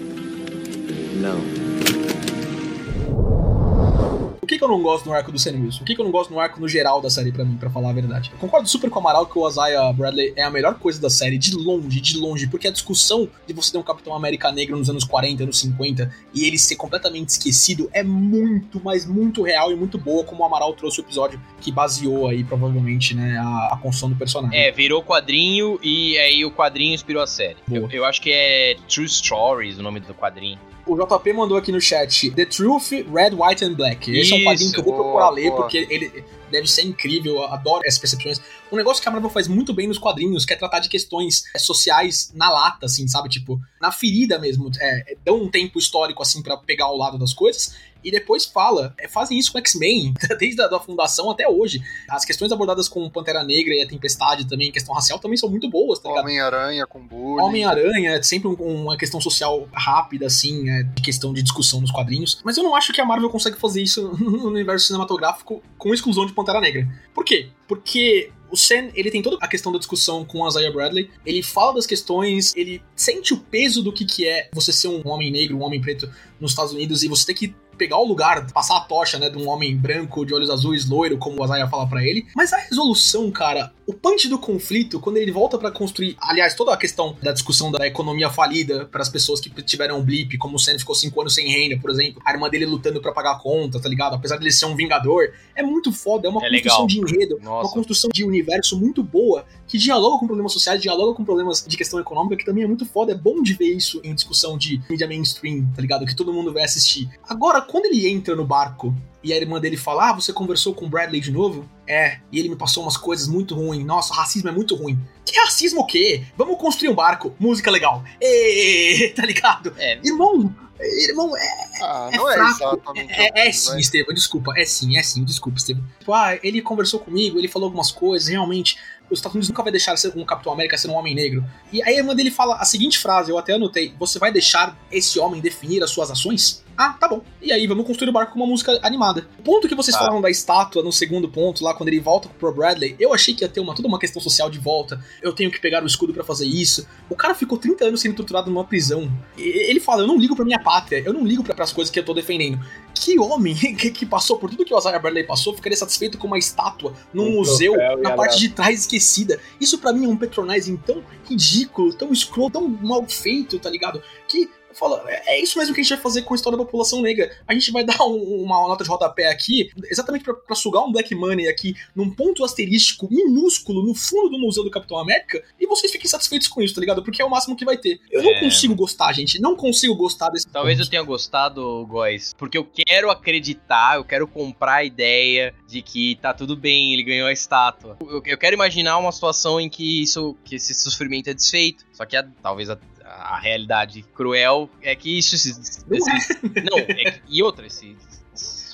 [4.41, 5.81] O que, que eu não gosto no arco do Sam Wilson?
[5.81, 7.69] O que, que eu não gosto no arco no geral da série pra mim, pra
[7.69, 8.31] falar a verdade?
[8.31, 11.09] Eu concordo super com o Amaral que o Isaiah Bradley é a melhor coisa da
[11.09, 14.77] série, de longe, de longe, porque a discussão de você ter um Capitão América negro
[14.77, 19.71] nos anos 40, anos 50, e ele ser completamente esquecido é muito, mas muito real
[19.71, 23.73] e muito boa, como o Amaral trouxe o episódio que baseou aí, provavelmente, né, a,
[23.73, 24.57] a construção do personagem.
[24.57, 27.57] É, virou quadrinho e aí o quadrinho inspirou a série.
[27.71, 30.59] Eu, eu acho que é True Stories o nome do quadrinho.
[30.87, 34.09] O JP mandou aqui no chat The Truth, Red, White and Black.
[34.09, 35.61] Esse é um Isso, quadrinho que eu vou boa, procurar ler, boa.
[35.61, 37.35] porque ele deve ser incrível.
[37.35, 38.41] Eu adoro essas percepções.
[38.71, 41.43] Um negócio que a Marvel faz muito bem nos quadrinhos, que é tratar de questões
[41.53, 43.27] é, sociais na lata, assim, sabe?
[43.27, 44.71] Tipo, na ferida mesmo.
[44.79, 47.75] É, é, dão um tempo histórico, assim, pra pegar o lado das coisas.
[48.07, 48.93] E depois fala.
[48.97, 51.81] É, fazem isso com X-Men, desde a da fundação até hoje.
[52.09, 55.69] As questões abordadas com Pantera Negra e a Tempestade também, questão racial, também são muito
[55.69, 56.09] boas, tá?
[56.09, 57.43] Homem-Aranha com bullying.
[57.43, 58.53] Homem-Aranha é sempre um-
[58.83, 62.39] uma questão social rápida, assim, é, de questão de discussão nos quadrinhos.
[62.45, 66.25] Mas eu não acho que a Marvel consegue fazer isso no universo cinematográfico com exclusão
[66.25, 66.87] de Pantera Negra.
[67.13, 67.49] Por quê?
[67.67, 71.43] Porque o Sam, ele tem toda a questão da discussão com a Isaiah Bradley, ele
[71.43, 75.29] fala das questões, ele sente o peso do que, que é você ser um homem
[75.29, 78.77] negro, um homem preto nos Estados Unidos e você ter que pegar o lugar, passar
[78.77, 81.87] a tocha, né, de um homem branco, de olhos azuis, loiro, como o Isaiah fala
[81.87, 82.27] pra ele.
[82.35, 86.73] Mas a resolução, cara, o punch do conflito, quando ele volta pra construir, aliás, toda
[86.73, 90.57] a questão da discussão da economia falida para as pessoas que tiveram um blip, como
[90.57, 93.31] o Sam ficou cinco anos sem renda, por exemplo, a irmã dele lutando pra pagar
[93.31, 94.13] a conta, tá ligado?
[94.15, 96.87] Apesar dele ser um vingador, é muito foda, é uma É construção legal.
[96.87, 97.73] de enredo, uma Nossa.
[97.73, 101.97] construção de universo muito boa, que dialoga com problemas sociais, dialoga com problemas de questão
[101.97, 103.13] econômica, que também é muito foda.
[103.13, 106.05] É bom de ver isso em discussão de mídia mainstream, tá ligado?
[106.05, 107.09] Que todo mundo vai assistir.
[107.27, 110.85] Agora, quando ele entra no barco e a irmã dele fala: Ah, você conversou com
[110.85, 111.69] o Bradley de novo?
[111.87, 113.85] É, e ele me passou umas coisas muito ruins.
[113.85, 114.99] Nossa, racismo é muito ruim.
[115.25, 116.23] Que racismo o quê?
[116.37, 118.03] Vamos construir um barco, música legal.
[118.21, 119.73] Ê, tá ligado?
[119.77, 122.51] É, Irmão, irmão, é Ah, é não é, fraco.
[122.63, 123.13] exatamente.
[123.13, 123.79] é, é assim, sim, vai.
[123.79, 124.53] Estevam, desculpa.
[124.57, 125.83] É sim, é sim, desculpa, Estevam.
[125.99, 128.77] Tipo, ah, ele conversou comigo, ele falou algumas coisas, realmente,
[129.09, 131.43] os Estados Unidos nunca vai deixar ser um Capitão América ser um homem negro.
[131.71, 134.77] E aí a irmã dele fala a seguinte frase, eu até anotei: Você vai deixar
[134.91, 136.61] esse homem definir as suas ações?
[136.79, 137.23] Ah, tá bom.
[137.41, 139.27] E aí, vamos construir o barco com uma música animada.
[139.39, 139.99] O ponto que vocês Tá.
[140.03, 143.43] falaram da estátua no segundo ponto, lá quando ele volta pro Bradley, eu achei que
[143.43, 145.03] ia ter uma, toda uma questão social de volta.
[145.23, 146.87] Eu tenho que pegar o escudo pra fazer isso.
[147.09, 149.11] O cara ficou 30 anos sendo torturado numa prisão.
[149.35, 151.89] E- Ele fala: Eu não ligo pra minha pátria, eu não ligo pra, pras coisas
[151.89, 152.59] que eu tô defendendo.
[152.93, 156.27] Que homem que, que passou por tudo que o Isaiah Bradley passou ficaria satisfeito com
[156.27, 159.39] uma estátua num Um museu na parte de trás esquecida.
[159.61, 164.03] Isso pra mim é um patronizing tão ridículo, tão escroto, tão mal feito, tá ligado?
[164.27, 166.57] Que eu falo, é é isso mesmo que a gente vai fazer com a história
[166.57, 167.31] da população negra.
[167.47, 170.91] A gente vai dar um- uma nota de rodapé aqui, exatamente pra, pra sugar um
[170.91, 175.65] Black Money aqui, num ponto asterístico minúsculo no fundo do Museu do Capitão América, e
[175.67, 177.03] vocês fiquem satisfeitos com isso, tá ligado?
[177.03, 177.99] Porque é o máximo que vai ter.
[178.11, 178.39] Eu não É.
[178.39, 179.39] consigo gostar, gente.
[179.41, 180.91] Não consigo gostar desse Talvez eu ponto.
[180.91, 186.33] tenha gostado, Góis, porque eu quero acreditar, eu quero comprar a ideia de que tá
[186.33, 187.97] tudo bem, ele ganhou a estátua.
[188.01, 191.85] Eu, eu quero imaginar uma situação em que isso, que esse sofrimento é desfeito.
[191.93, 192.77] Só que a- talvez a,
[193.09, 195.35] a realidade cruel é que isso.
[195.35, 196.33] esse- Não esse-
[196.69, 197.95] não, é que- e outra, esse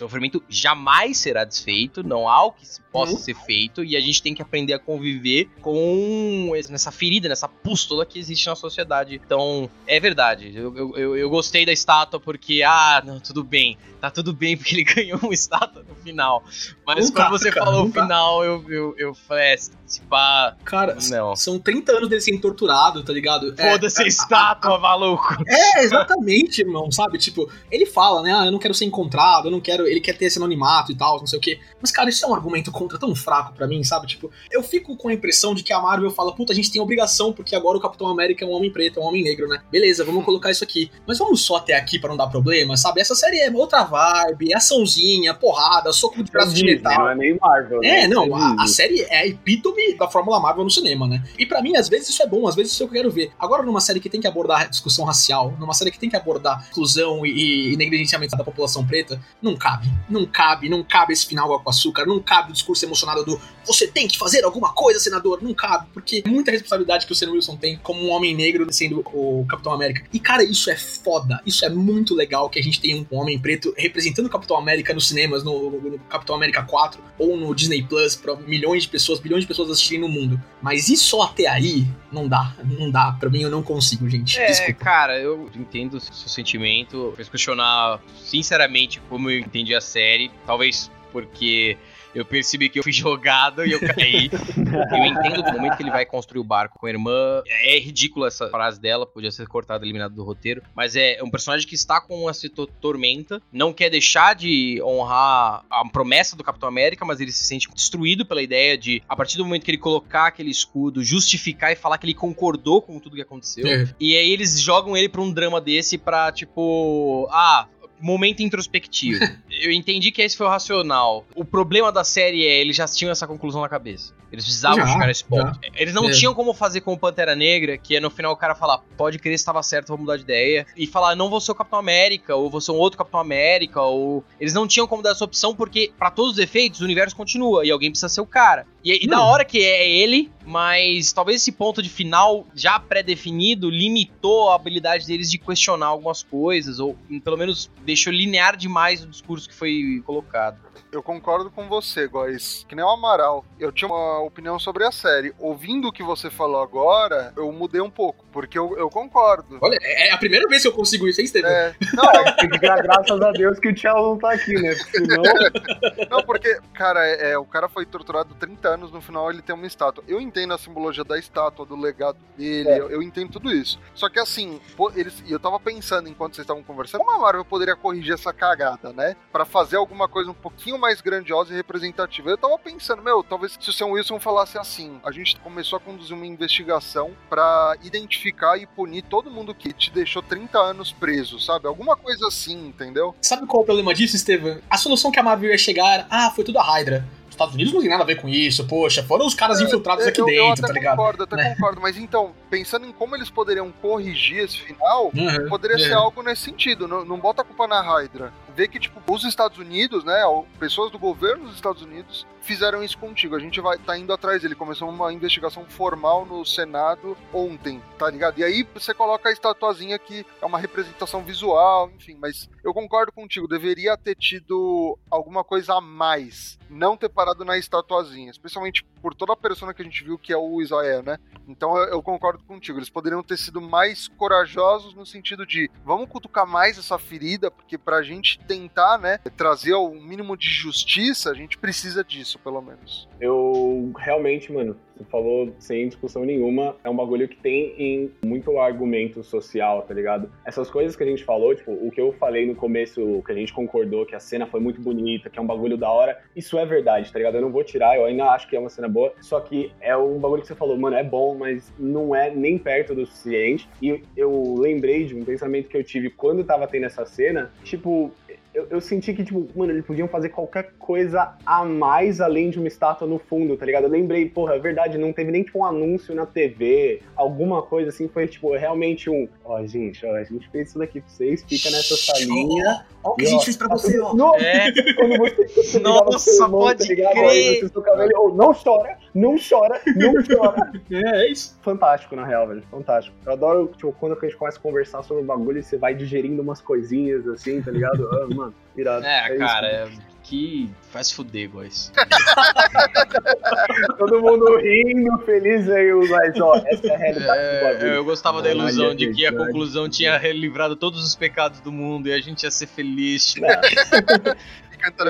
[0.03, 3.19] sofrimento jamais será desfeito, não há o que se possa Não.
[3.19, 8.05] ser feito, e a gente tem que aprender a conviver com nessa ferida, nessa pústula
[8.05, 9.19] que existe na sociedade.
[9.25, 10.51] Então, é verdade.
[10.55, 13.77] Eu, eu, eu- gostei da estátua porque, ah, não, tudo bem.
[13.99, 16.43] Tá tudo bem porque ele ganhou uma estátua no final.
[16.85, 20.01] Mas Não quando tá, você cara, falou o final, eu, eu, eu falei, é, se
[20.09, 21.35] pá, Cara, não.
[21.35, 23.55] são 30 anos dele sendo torturado, tá ligado?
[23.57, 25.33] É, Foda-se a estátua, maluco.
[25.47, 27.17] É, exatamente, irmão, sabe?
[27.17, 28.33] Tipo, ele fala, né?
[28.35, 29.87] Ah, eu não quero ser encontrado, eu não quero.
[29.93, 31.59] Ele quer ter esse anonimato e tal, não sei o quê.
[31.81, 34.07] Mas, cara, isso é um argumento contra tão fraco pra mim, sabe?
[34.07, 36.81] Tipo, eu fico com a impressão de que a Marvel fala, puta, a gente tem
[36.81, 39.61] obrigação, porque agora o Capitão América é um homem preto, é um homem negro, né?
[39.71, 40.91] Beleza, vamos colocar isso aqui.
[41.07, 43.01] Mas vamos só até aqui pra não dar problema, sabe?
[43.01, 46.97] Essa série é outra vibe, açãozinha, porrada, soco de braço de metal.
[46.99, 48.03] não é nem Marvel, né?
[48.03, 51.23] É, não, É a, a série é a epítome da Fórmula Marvel no cinema, né?
[51.37, 53.01] E pra mim, às vezes isso é bom, às vezes isso é o que eu
[53.01, 53.31] quero ver.
[53.37, 56.67] Agora, numa série que tem que abordar discussão racial, numa série que tem que abordar
[56.69, 59.72] inclusão e, e negligenciamento da população preta, não cabe.
[60.09, 63.39] Não cabe, não cabe esse final água com açúcar, não cabe o discurso emocionado do
[63.65, 67.15] você tem que fazer alguma coisa, senador, não cabe, porque é muita responsabilidade que o
[67.15, 70.05] Sam Wilson tem como um homem negro sendo o Capitão América.
[70.11, 73.39] E cara, isso é foda, isso é muito legal que a gente tem um homem
[73.39, 77.83] preto representando o Capitão América nos cinemas, no, no Capitão América 4 ou no Disney
[77.83, 80.41] Plus pra milhões de pessoas, bilhões de pessoas assistirem no mundo.
[80.61, 81.87] Mas e só até aí?
[82.11, 83.15] Não dá, não dá.
[83.19, 84.37] Pra mim eu não consigo, gente.
[84.37, 84.73] É, Desculpa.
[84.73, 87.11] cara, eu entendo o seu sentimento.
[87.15, 90.29] Fez questionar, sinceramente, como eu entendi a série.
[90.45, 91.77] Talvez porque
[92.15, 94.29] eu percebi que eu fui jogado e eu caí.
[94.57, 97.43] eu entendo do momento que ele vai construir o barco com a irmã.
[97.47, 100.61] É ridícula essa frase dela, podia ser cortada, eliminada do roteiro.
[100.75, 105.63] Mas é um personagem que está com essa to- tormenta, não quer deixar de honrar
[105.69, 109.37] a promessa do Capitão América, mas ele se sente destruído pela ideia de, a partir
[109.37, 113.15] do momento que ele colocar aquele escudo, justificar e falar que ele concordou com tudo
[113.15, 113.67] que aconteceu.
[113.67, 113.87] É.
[113.99, 117.67] E aí eles jogam ele pra um drama desse pra, tipo, ah,
[118.03, 119.19] momento introspectivo.
[119.49, 121.25] Eu entendi que esse foi o racional.
[121.35, 124.13] O problema da série é, eles já tinham essa conclusão na cabeça.
[124.31, 125.59] Eles precisavam Já, chegar nesse ponto.
[125.75, 126.11] Eles não É.
[126.11, 129.19] tinham como fazer com o Pantera Negra, que é no final o cara falar, pode
[129.19, 130.65] crer, estava certo, vou mudar de ideia.
[130.75, 133.81] E falar, não vou ser o Capitão América, ou vou ser um outro Capitão América,
[133.81, 134.23] ou...
[134.39, 137.63] Eles não tinham como dar essa opção, porque, pra todos os efeitos, o universo continua,
[137.65, 138.65] e alguém precisa ser o cara.
[138.83, 139.23] E, e da Não.
[139.25, 145.07] hora que é ele, mas talvez esse ponto de final já pré-definido limitou a habilidade
[145.07, 150.01] deles de questionar algumas coisas, ou pelo menos deixou linear demais o discurso que foi
[150.05, 150.57] colocado.
[150.91, 152.63] Eu concordo com você, Góis.
[152.69, 153.43] Que nem o Amaral.
[153.59, 155.33] Eu tinha uma opinião sobre a série.
[155.39, 158.23] Ouvindo o que você falou agora, eu mudei um pouco.
[158.31, 159.57] Porque eu, eu concordo.
[159.59, 161.49] Olha, é é a primeira vez que eu consigo isso, hein, Steven?
[161.49, 164.75] É, não, Tem que dar graças a Deus que o Tchau não tá aqui, né?
[164.75, 165.23] Porque senão.
[166.11, 169.55] não, porque, cara, é, é, o cara foi torturado 30 anos, no final ele tem
[169.55, 170.03] uma estátua.
[170.07, 172.79] Eu entendo a simbologia da estátua, do legado dele, É.
[172.79, 173.79] eu, eu entendo tudo isso.
[173.95, 174.59] Só que assim,
[174.95, 178.33] eles, e eu tava pensando enquanto vocês estavam conversando, como a Marvel poderia corrigir essa
[178.33, 179.15] cagada, né?
[179.31, 182.29] Pra fazer alguma coisa um pouquinho mais grandiosa e representativa.
[182.29, 185.79] Eu tava pensando, meu, talvez se o Sam Wilson falasse assim, a gente começou a
[185.79, 191.39] conduzir uma investigação pra identificar e punir todo mundo que te deixou 30 anos preso,
[191.39, 191.67] sabe?
[191.67, 193.15] Alguma coisa assim, entendeu?
[193.21, 194.59] Sabe qual é o problema disso, Steven?
[194.69, 197.05] A solução que a Marvel ia chegar ah, foi tudo a Hydra.
[197.33, 200.05] Os Estados Unidos não tem nada a ver com isso, poxa, foram os caras infiltrados
[200.05, 200.95] aqui É, eu, eu dentro, até tá ligado?
[200.97, 201.55] concordo, até Né?
[201.55, 201.81] concordo.
[201.81, 205.79] Mas então, pensando em como eles poderiam corrigir esse final, Uhum, poderia é.
[205.79, 206.87] ser algo nesse sentido.
[206.87, 208.31] Não, não bota a culpa na Hydra.
[208.55, 210.21] vê que, tipo, os Estados Unidos, né,
[210.59, 213.35] pessoas do governo dos Estados Unidos fizeram isso contigo.
[213.35, 214.53] A gente vai tá indo atrás dele.
[214.53, 218.37] Começou uma investigação formal no Senado ontem, tá ligado?
[218.37, 223.11] E aí você coloca a estatuazinha que é uma representação visual, enfim, mas eu concordo
[223.11, 229.13] contigo, deveria ter tido alguma coisa a mais, não ter parado na estatuazinha, especialmente por
[229.13, 231.17] toda a persona que a gente viu que é o Israel, né?
[231.47, 236.09] Então eu, eu concordo contigo, eles poderiam ter sido mais corajosos no sentido de vamos
[236.09, 241.33] cutucar mais essa ferida, porque pra gente tentar, né, trazer o mínimo de justiça, a
[241.33, 243.07] gente precisa disso, pelo menos.
[243.19, 248.57] Eu realmente, mano, você falou sem discussão nenhuma, é um bagulho que tem em muito
[248.59, 250.29] argumento social, tá ligado?
[250.45, 253.35] Essas coisas que a gente falou, tipo, o que eu falei no começo, que a
[253.35, 256.57] gente concordou, que a cena foi muito bonita, que é um bagulho da hora, isso
[256.57, 257.35] é verdade, tá ligado?
[257.35, 259.95] Eu não vou tirar, eu ainda acho que é uma cena boa, só que é
[259.95, 263.67] um bagulho que você falou, mano, é bom, mas não é nem perto do suficiente.
[263.81, 268.11] E eu lembrei de um pensamento que eu tive quando tava tendo essa cena, tipo,
[268.53, 272.59] eu, eu, senti que, tipo, mano, eles podiam fazer qualquer coisa a mais além de
[272.59, 273.85] uma estátua no fundo, tá ligado?
[273.85, 277.89] Eu lembrei, porra, é verdade, não teve nem, tipo, um anúncio na TV, alguma coisa
[277.89, 281.09] assim, foi, tipo, realmente um, ó, oh, gente, ó, a gente fez isso daqui pra
[281.09, 282.85] vocês, fica nessa salinha.
[283.03, 284.13] Ó, o que a gente fez pra tá você, ó.
[284.13, 284.71] Nossa, é.
[284.93, 287.13] quando você, Nossa, pode tá ligado?
[287.13, 287.61] crer.
[287.61, 290.71] Você cabelo, oh, não chora, não chora, não chora.
[290.91, 291.57] é, é isso.
[291.61, 293.15] Fantástico, na real, velho, fantástico.
[293.25, 295.93] Eu adoro, tipo, quando a gente começa a conversar sobre o bagulho e você vai
[295.93, 298.09] digerindo umas coisinhas, assim, tá ligado?
[298.13, 298.53] Ah, mano.
[298.75, 299.05] Irado.
[299.05, 301.91] É, é cara, isso, é que faz fuder, boys.
[303.99, 307.93] Todo mundo rindo, feliz aí, mas ó, essa é a realidade é, do bagulho.
[307.93, 312.07] Eu gostava da ilusão de que a conclusão tinha livrado todos os pecados do mundo
[312.07, 313.35] e a gente ia ser feliz.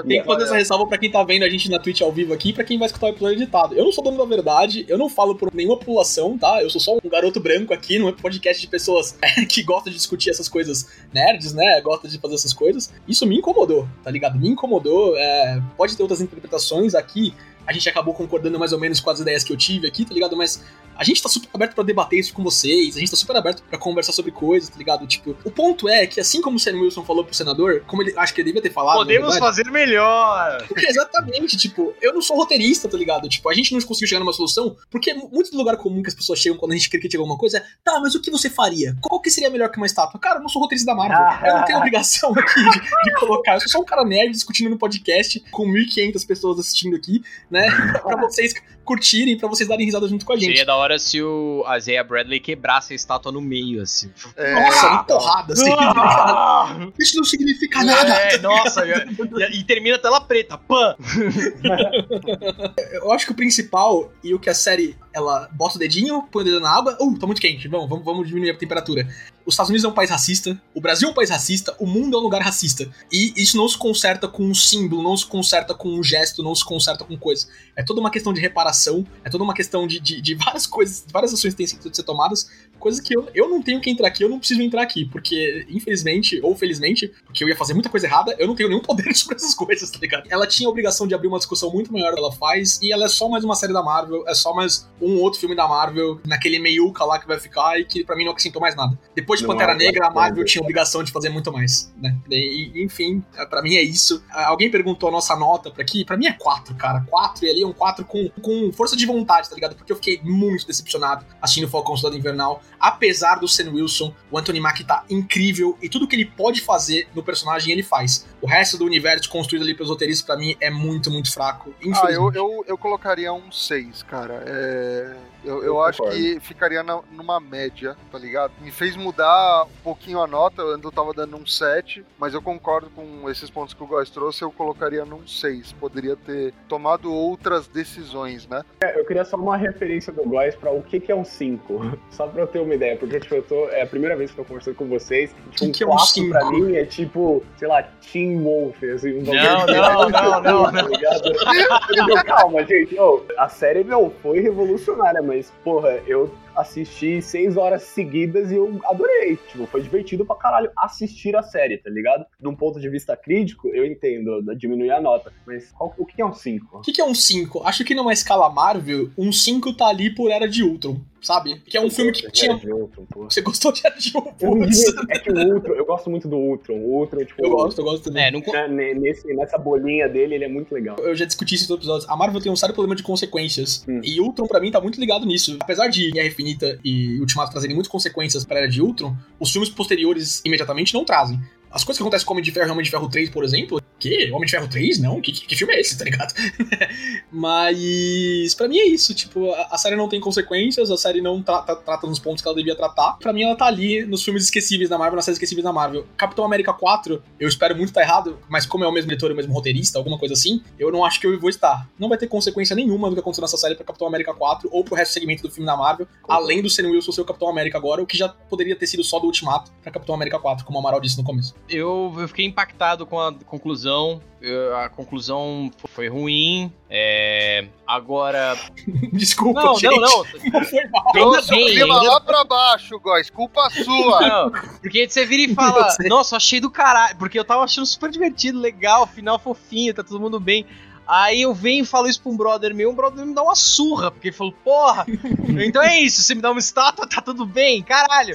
[0.07, 2.33] Tem que fazer essa ressalva pra quem tá vendo a gente na Twitch ao vivo
[2.33, 3.75] aqui e pra quem vai escutar o episódio editado.
[3.75, 6.61] Eu não sou dono da verdade, eu não falo por nenhuma população, tá?
[6.61, 9.17] Eu sou só um garoto branco aqui num podcast de pessoas
[9.49, 11.81] que gostam de discutir essas coisas nerds, né?
[11.81, 12.93] Gostam de fazer essas coisas.
[13.07, 14.39] Isso me incomodou, tá ligado?
[14.39, 15.17] Me incomodou.
[15.17, 15.61] É...
[15.75, 17.33] Pode ter outras interpretações aqui.
[17.65, 20.13] A gente acabou concordando mais ou menos com as ideias que eu tive aqui, tá
[20.13, 20.35] ligado?
[20.35, 20.61] Mas
[20.95, 23.63] a gente tá super aberto para debater isso com vocês, a gente tá super aberto
[23.63, 25.05] para conversar sobre coisas, tá ligado?
[25.07, 28.13] Tipo, o ponto é que assim como o Sam Wilson falou pro senador, como ele
[28.17, 28.97] acho que ele devia ter falado.
[28.97, 30.63] Podemos fazer melhor!
[30.67, 33.27] Porque exatamente, tipo, eu não sou roteirista, tá ligado?
[33.29, 36.15] Tipo, a gente não conseguiu chegar numa solução, porque muito do lugar comum que as
[36.15, 38.95] pessoas chegam quando a gente critica alguma coisa é, tá, mas o que você faria?
[39.01, 40.19] Qual que seria melhor que uma estátua?
[40.19, 41.17] Cara, eu não sou roteirista da Marvel.
[41.17, 43.55] Ah, eu não tenho obrigação aqui de, de, colocar.
[43.55, 47.69] Eu sou só um cara nerd discutindo no podcast com 1.500 pessoas assistindo aqui, né?
[48.03, 48.53] pra vocês
[48.83, 50.47] curtirem, pra vocês darem risada junto com a gente.
[50.47, 54.11] Seria da hora se o a Isaiah Bradley quebrasse a estátua no meio, assim.
[54.35, 54.53] É.
[54.53, 55.71] Nossa, uma porrada, assim.
[55.77, 56.89] Ah!
[56.99, 58.13] Isso não significa é, nada.
[58.13, 60.95] É, nossa, e, e, termina a tela preta, pã!
[62.93, 66.41] Eu acho que o principal e o que a série ela bota o dedinho, põe
[66.41, 69.07] o dedo na água, uh, tá muito quente, vamos, vamos, vamos diminuir a temperatura.
[69.45, 72.15] Os Estados Unidos é um país racista, o Brasil é um país racista, o mundo
[72.15, 72.89] é um lugar racista.
[73.11, 76.55] E isso não se conserta com um símbolo, não se conserta com um gesto, não
[76.55, 77.47] se conserta com coisa.
[77.75, 81.05] É toda uma questão de reparação, é toda uma questão de, de, de várias coisas,
[81.11, 82.49] várias ações que têm que ser tomadas,
[82.83, 85.65] coisa que eu, eu não tenho que entrar aqui, eu não preciso entrar aqui, porque,
[85.69, 89.11] infelizmente, ou felizmente, porque eu ia fazer muita coisa errada, eu não tenho nenhum poder
[89.15, 90.27] sobre essas coisas, tá ligado?
[90.29, 93.05] Ela tinha a obrigação de abrir uma discussão muito maior que ela faz, e ela
[93.05, 96.19] é só mais uma série da Marvel, é só mais um outro filme da Marvel,
[96.27, 98.99] naquele meiuca lá que vai ficar, e que para mim não acrescentou mais nada.
[99.15, 101.93] Depois de não Pantera é Negra, a Marvel tinha a obrigação de fazer muito mais,
[101.97, 102.17] né?
[102.29, 104.21] E, enfim, para mim é isso.
[104.29, 107.05] Alguém perguntou a nossa nota pra aqui, para mim é 4, cara.
[107.09, 109.75] 4 e ali é um 4 com, com força de vontade, tá ligado?
[109.75, 112.61] Porque eu fiquei muito decepcionado assistindo Falcão Soldado Invernal.
[112.83, 117.07] Apesar do Sam Wilson, o Anthony Mackie tá incrível e tudo que ele pode fazer
[117.15, 118.27] no personagem ele faz.
[118.41, 121.73] O resto do universo construído ali pelos roteiristas, para mim, é muito, muito fraco.
[121.95, 124.43] Ah, eu, eu, eu colocaria um 6, cara.
[124.45, 128.53] É eu, eu, eu acho que ficaria na, numa média, tá ligado?
[128.61, 132.89] Me fez mudar um pouquinho a nota, eu tava dando um 7, mas eu concordo
[132.89, 135.73] com esses pontos que o Góis trouxe, eu colocaria num 6.
[135.73, 138.63] Poderia ter tomado outras decisões, né?
[138.81, 141.93] É, eu queria só uma referência do Góis pra o que, que é um 5.
[142.11, 144.39] Só pra eu ter uma ideia, porque tipo, eu tô, é a primeira vez que
[144.39, 145.33] eu tô conversando com vocês.
[145.51, 149.17] Tipo, um que 4 é um pra mim é tipo, sei lá, Team Wolf, assim,
[149.17, 149.33] um não,
[149.65, 152.97] não, não, não, não, tá Calma, gente.
[152.99, 158.55] Oh, a série, meu, foi revolucionária, mas mas, porra, eu assisti seis horas seguidas e
[158.55, 159.37] eu adorei.
[159.49, 162.25] Tipo, foi divertido pra caralho assistir a série, tá ligado?
[162.39, 165.31] Num ponto de vista crítico, eu entendo diminuir a nota.
[165.45, 166.77] Mas qual, o que é um 5?
[166.77, 167.63] O que é um 5?
[167.65, 171.59] Acho que numa escala Marvel, um 5 tá ali por Era de Ultron sabe?
[171.61, 172.53] Que é um eu filme que tinha.
[172.53, 174.63] Ultron, Você gostou de Era de Ultron?
[175.09, 176.75] É que o Ultron, eu gosto muito do Ultron.
[176.75, 177.43] O Ultron, tipo.
[177.43, 178.25] Eu gosto, eu gosto também.
[178.25, 178.41] É, não...
[178.69, 180.97] Né, nesse, nessa bolinha dele, ele é muito legal.
[180.99, 182.09] Eu já discuti isso em todos os episódios.
[182.09, 183.85] A Marvel tem um sério problema de consequências.
[183.87, 184.01] Hum.
[184.03, 185.57] E Ultron, pra mim, tá muito ligado nisso.
[185.61, 189.69] Apesar de Guerra Infinita e Ultimato trazerem muitas consequências pra Era de Ultron, os filmes
[189.69, 191.39] posteriores imediatamente não trazem.
[191.73, 193.81] As coisas que acontecem com Homem de Ferro e Homem de Ferro 3, por exemplo.
[193.99, 194.31] Que?
[194.31, 194.99] Homem de Ferro 3?
[194.99, 195.19] Não?
[195.19, 196.33] Que, que, que filme é esse, tá ligado?
[197.31, 201.41] Mas pra mim é isso, tipo, a, a série não tem consequências, a série não
[201.41, 203.13] trata, trata nos pontos que ela devia tratar.
[203.13, 206.05] Pra mim ela tá ali nos filmes esquecíveis da Marvel, nas séries esquecíveis da Marvel.
[206.15, 209.33] Capitão América 4, eu espero muito estar errado, mas como é o mesmo diretor e
[209.33, 211.89] o mesmo roteirista, alguma coisa assim, eu não acho que eu vou estar.
[211.97, 214.83] Não vai ter consequência nenhuma do que aconteceu nessa série pra Capitão América 4 ou
[214.83, 217.49] pro resto do segmento do filme da Marvel, além do Sam Wilson ser o Capitão
[217.49, 220.65] América agora, o que já poderia ter sido só do Ultimato pra Capitão América 4,
[220.65, 221.55] como o Amaral disse no começo.
[221.69, 224.21] Eu, eu fiquei impactado com a conclusão.
[224.41, 226.71] Eu- a conclusão foi ruim.
[226.89, 228.57] É, agora.
[229.13, 229.99] Desculpa, Não, gente.
[229.99, 230.25] não, não.
[230.51, 231.11] Não foi mal.
[231.13, 233.29] Trouxe o clima lá pra baixo, Góis.
[233.29, 234.19] Culpa sua.
[234.21, 237.15] Não, porque você vira e fala, nossa, achei do caralho.
[237.17, 240.65] Porque eu tava achando super divertido, legal, final fofinho, tá todo mundo bem.
[241.07, 243.55] Aí eu venho e falo isso pra um brother meu, um brother me dá uma
[243.55, 245.05] surra, porque ele falou, porra,
[245.65, 248.33] então é isso, você me dá uma estátua, tá tudo bem, caralho.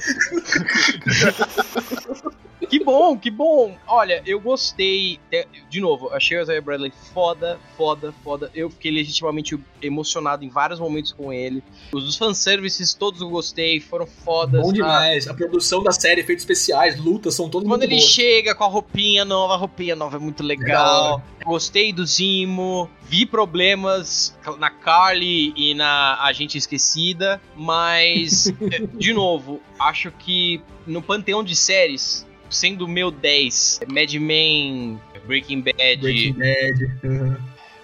[2.67, 3.77] Que bom, que bom.
[3.87, 5.19] Olha, eu gostei.
[5.31, 8.51] De, de novo, achei o Isaiah Bradley foda, foda, foda.
[8.53, 11.63] Eu fiquei legitimamente emocionado em vários momentos com ele.
[11.93, 14.61] Os fanservices, todos eu gostei, foram fodas.
[14.61, 15.27] Bom Ah, demais.
[15.27, 18.11] A produção da série, efeitos especiais, lutas, são todos quando muito ele boas.
[18.11, 21.21] chega com a roupinha nova, a roupinha nova é muito legal.
[21.45, 22.89] Gostei do Zimo.
[23.03, 27.41] Vi problemas na Carly e na Agente Esquecida.
[27.55, 28.53] Mas,
[28.93, 35.61] de novo, acho que no panteão de séries, sendo o meu 10, Mad Men, Breaking
[35.61, 36.99] Bad, Breaking Bad.
[37.03, 37.35] uhum.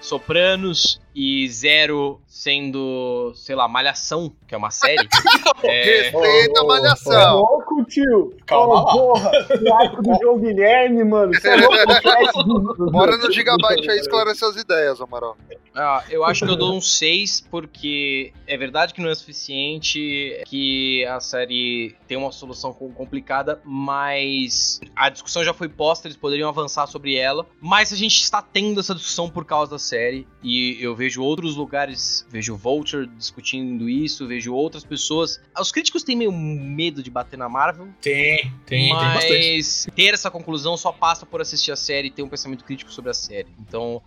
[0.05, 5.07] Sopranos e Zero sendo, sei lá, Malhação, que é uma série.
[5.63, 7.37] é, Respeita a Ô, malhação.
[7.37, 8.35] louco, tio.
[8.45, 8.91] Calma lá.
[8.91, 9.31] porra,
[9.61, 11.33] o arco do João Guilherme, mano.
[11.33, 15.35] Você é louco, Bora no Gigabyte aí esclarecer as ideias, Amaral.
[15.73, 20.43] Ah, eu acho que eu dou um 6, porque é verdade que não é suficiente,
[20.45, 26.17] que a série tem uma solução com- complicada, mas a discussão já foi posta, eles
[26.17, 27.45] poderiam avançar sobre ela.
[27.61, 31.55] Mas a gente está tendo essa discussão por causa da série, e eu vejo outros
[31.55, 35.39] lugares, vejo o Vulture discutindo isso, vejo outras pessoas.
[35.59, 39.55] Os críticos têm meio medo de bater na Marvel, Tem, tem, tem bastante.
[39.55, 42.91] mas ter essa conclusão só passa por assistir a série e ter um pensamento crítico
[42.91, 43.49] sobre a série.
[43.59, 44.01] Então,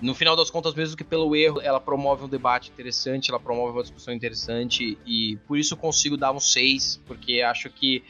[0.00, 3.72] no final das contas, mesmo que pelo erro, ela promove um debate interessante, ela promove
[3.72, 8.02] uma discussão interessante e por isso eu consigo dar um 6, porque acho que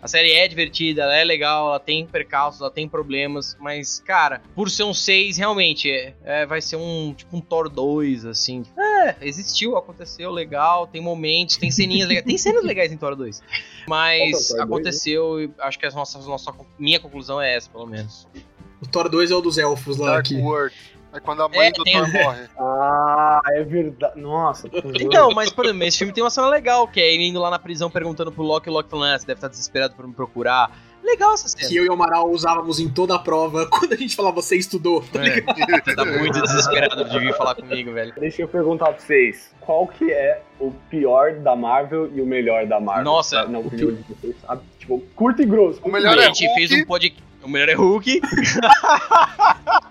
[0.00, 4.42] a série é divertida, ela é legal, ela tem percalços, ela tem problemas, mas, cara,
[4.54, 8.62] por ser um 6, realmente, é, é, vai ser um tipo um Thor 2, assim.
[8.78, 12.26] É, existiu, aconteceu, legal, tem momentos, tem ceninhas legais.
[12.26, 13.42] Tem cenas legais em Thor 2.
[13.88, 17.56] Mas é o Thor 2, aconteceu e acho que a nossa, nossa, minha conclusão é
[17.56, 18.28] essa, pelo menos.
[18.80, 20.36] O Thor 2 é o dos elfos lá Dark aqui.
[20.36, 20.74] World.
[21.16, 22.42] É quando a mãe É, do tem- Thor morre.
[22.58, 24.20] Ah, é verdade.
[24.20, 24.68] Nossa.
[25.00, 27.50] Então, mas por exemplo, esse filme tem uma cena legal, que é ele indo lá
[27.50, 30.06] na prisão perguntando pro Loki, e o Loki falando, ah, você deve estar desesperado por
[30.06, 30.70] me procurar.
[31.04, 31.68] Legal essa cena.
[31.68, 34.56] Que eu e o Amaral usávamos em toda a prova quando a gente falava você
[34.56, 35.02] estudou.
[35.12, 35.84] Tá ligado?
[35.84, 38.12] Você tá muito desesperado de vir falar comigo, velho.
[38.18, 39.54] Deixa eu perguntar pra vocês.
[39.60, 43.04] Qual que é o pior da Marvel e o melhor da Marvel?
[43.04, 44.62] Nossa, Tá, Na opinião de vocês, sabe?
[44.80, 45.80] Tipo, curto e grosso.
[45.84, 46.82] O melhor a é gente fez Hulk.
[46.82, 47.25] um podcast.
[47.46, 48.20] O melhor é Hulk.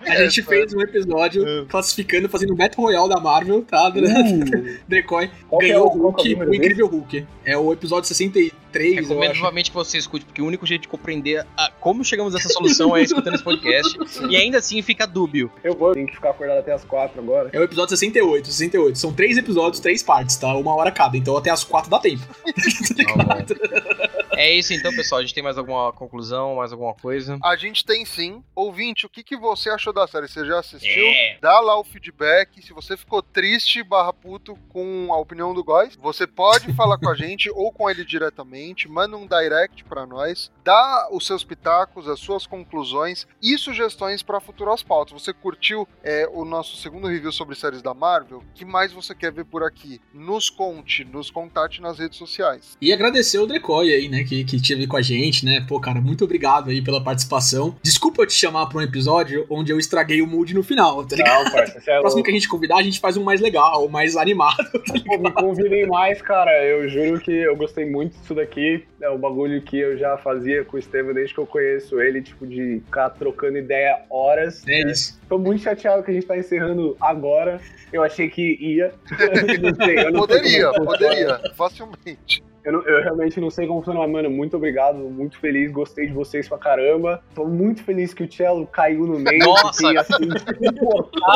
[0.05, 3.89] A gente fez um episódio classificando, fazendo o Battle Royale da Marvel, tá?
[4.87, 7.25] Decoy Qual que é ganhou o- o que é o Hulk, o Incrível Hulk.
[7.43, 9.39] É o episódio 63, eu Recomendo acho.
[9.39, 12.49] vivamente que você escute, porque o único jeito de compreender a- como chegamos a essa
[12.49, 13.97] solução é escutando esse podcast.
[14.29, 15.51] e ainda assim fica dúbio.
[15.63, 17.49] Eu vou, tenho que ficar acordado até as quatro agora.
[17.51, 18.97] É o episódio 68, 68.
[18.99, 20.53] São três episódios, três partes, tá?
[20.55, 21.17] Uma hora cada.
[21.17, 22.21] Então até as quatro dá tempo.
[24.45, 25.19] É isso então, pessoal.
[25.19, 27.37] A gente tem mais alguma conclusão, mais alguma coisa?
[27.43, 28.43] A gente tem sim.
[28.55, 30.27] Ouvinte, o que, que você achou da série?
[30.27, 31.05] Você já assistiu?
[31.05, 31.37] É.
[31.41, 32.61] Dá lá o feedback.
[32.61, 37.09] Se você ficou triste barra puto com a opinião do Góis, você pode falar com
[37.09, 38.87] a gente ou com ele diretamente.
[38.87, 40.51] Manda um direct pra nós.
[40.63, 45.21] Dá os seus pitacos, as suas conclusões e sugestões para futuras pautas.
[45.21, 48.39] Você curtiu é, o nosso segundo review sobre séries da Marvel?
[48.39, 50.01] O que mais você quer ver por aqui?
[50.13, 52.77] Nos conte, nos contate nas redes sociais.
[52.81, 55.63] E agradecer o Decoy aí, né, que, que esteve com a gente, né?
[55.67, 57.75] Pô, cara, muito obrigado aí pela participação.
[57.83, 61.15] Desculpa eu te chamar pra um episódio onde eu estraguei o mood no final, tá
[61.15, 61.45] ligado?
[61.45, 62.23] Não, parça, você é O próximo louco.
[62.23, 64.57] que a gente convidar, a gente faz um mais legal, um mais animado.
[65.05, 66.51] Pô, me convidem mais, cara.
[66.65, 68.83] Eu juro que eu gostei muito disso daqui.
[69.01, 72.21] É um bagulho que eu já fazia com o Estevam desde que eu conheço ele,
[72.21, 74.65] tipo, de ficar trocando ideia horas.
[74.67, 75.19] É isso.
[75.29, 77.59] Tô muito chateado que a gente tá encerrando agora.
[77.93, 78.93] Eu achei que ia.
[79.61, 82.43] Não sei, eu não Poderia, é poderia, facilmente.
[82.65, 86.07] Eu, não- eu realmente não sei como funciona, mas, mano, muito obrigado, muito feliz, gostei
[86.07, 87.21] de vocês pra caramba.
[87.35, 89.39] Tô muito feliz que o Cello caiu no meio.
[89.45, 89.73] Nossa!
[89.87, 90.29] fiquei, assim,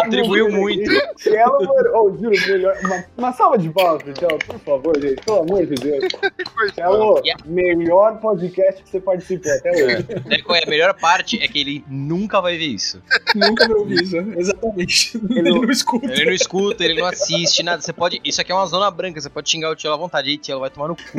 [0.03, 0.59] Contribuiu por aqui.
[0.61, 0.91] muito.
[1.17, 2.77] Cello, mano, oh, juro, melhor.
[2.83, 6.05] Uma, uma salva de palmas pro Cello, por favor, gente, pelo amor de Deus.
[6.73, 7.43] Cello, Yeah.
[7.45, 10.05] melhor podcast que você participou até hoje.
[10.23, 10.63] Sabe qual é?
[10.63, 13.01] A melhor parte é que ele nunca vai ver isso.
[13.35, 14.17] Nunca me ouvi isso.
[14.17, 15.17] Exatamente.
[15.29, 16.05] Ele não escuta.
[16.11, 17.81] Ele não escuta, ele não assiste, nada.
[17.81, 18.19] Você pode.
[18.23, 20.29] Isso aqui é uma zona branca, você pode xingar o tio à vontade.
[20.29, 21.18] Aí, tio, vai tomar no cu.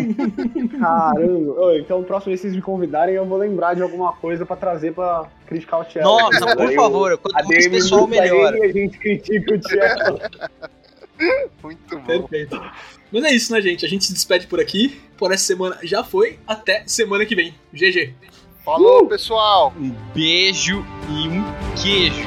[0.79, 1.53] Caramba.
[1.61, 4.57] Ô, então, próximo vez que vocês me convidarem, eu vou lembrar de alguma coisa pra
[4.57, 6.05] trazer pra criticar o Cello.
[6.05, 8.55] Nossa, por Aí favor, eu- quanto a mais pessoal, melhor.
[8.55, 10.21] a gente critica o Cello.
[11.63, 12.05] Muito bom.
[12.07, 12.61] Perfeito.
[13.13, 13.85] Mas é isso, né, gente?
[13.85, 15.01] A gente se despede por aqui.
[15.19, 16.39] Por essa semana já foi.
[16.47, 17.55] Até semana que vem.
[17.75, 18.15] GG.
[18.65, 19.73] Falou, pessoal!
[19.79, 21.43] Um beijo e um
[21.83, 22.27] queijo.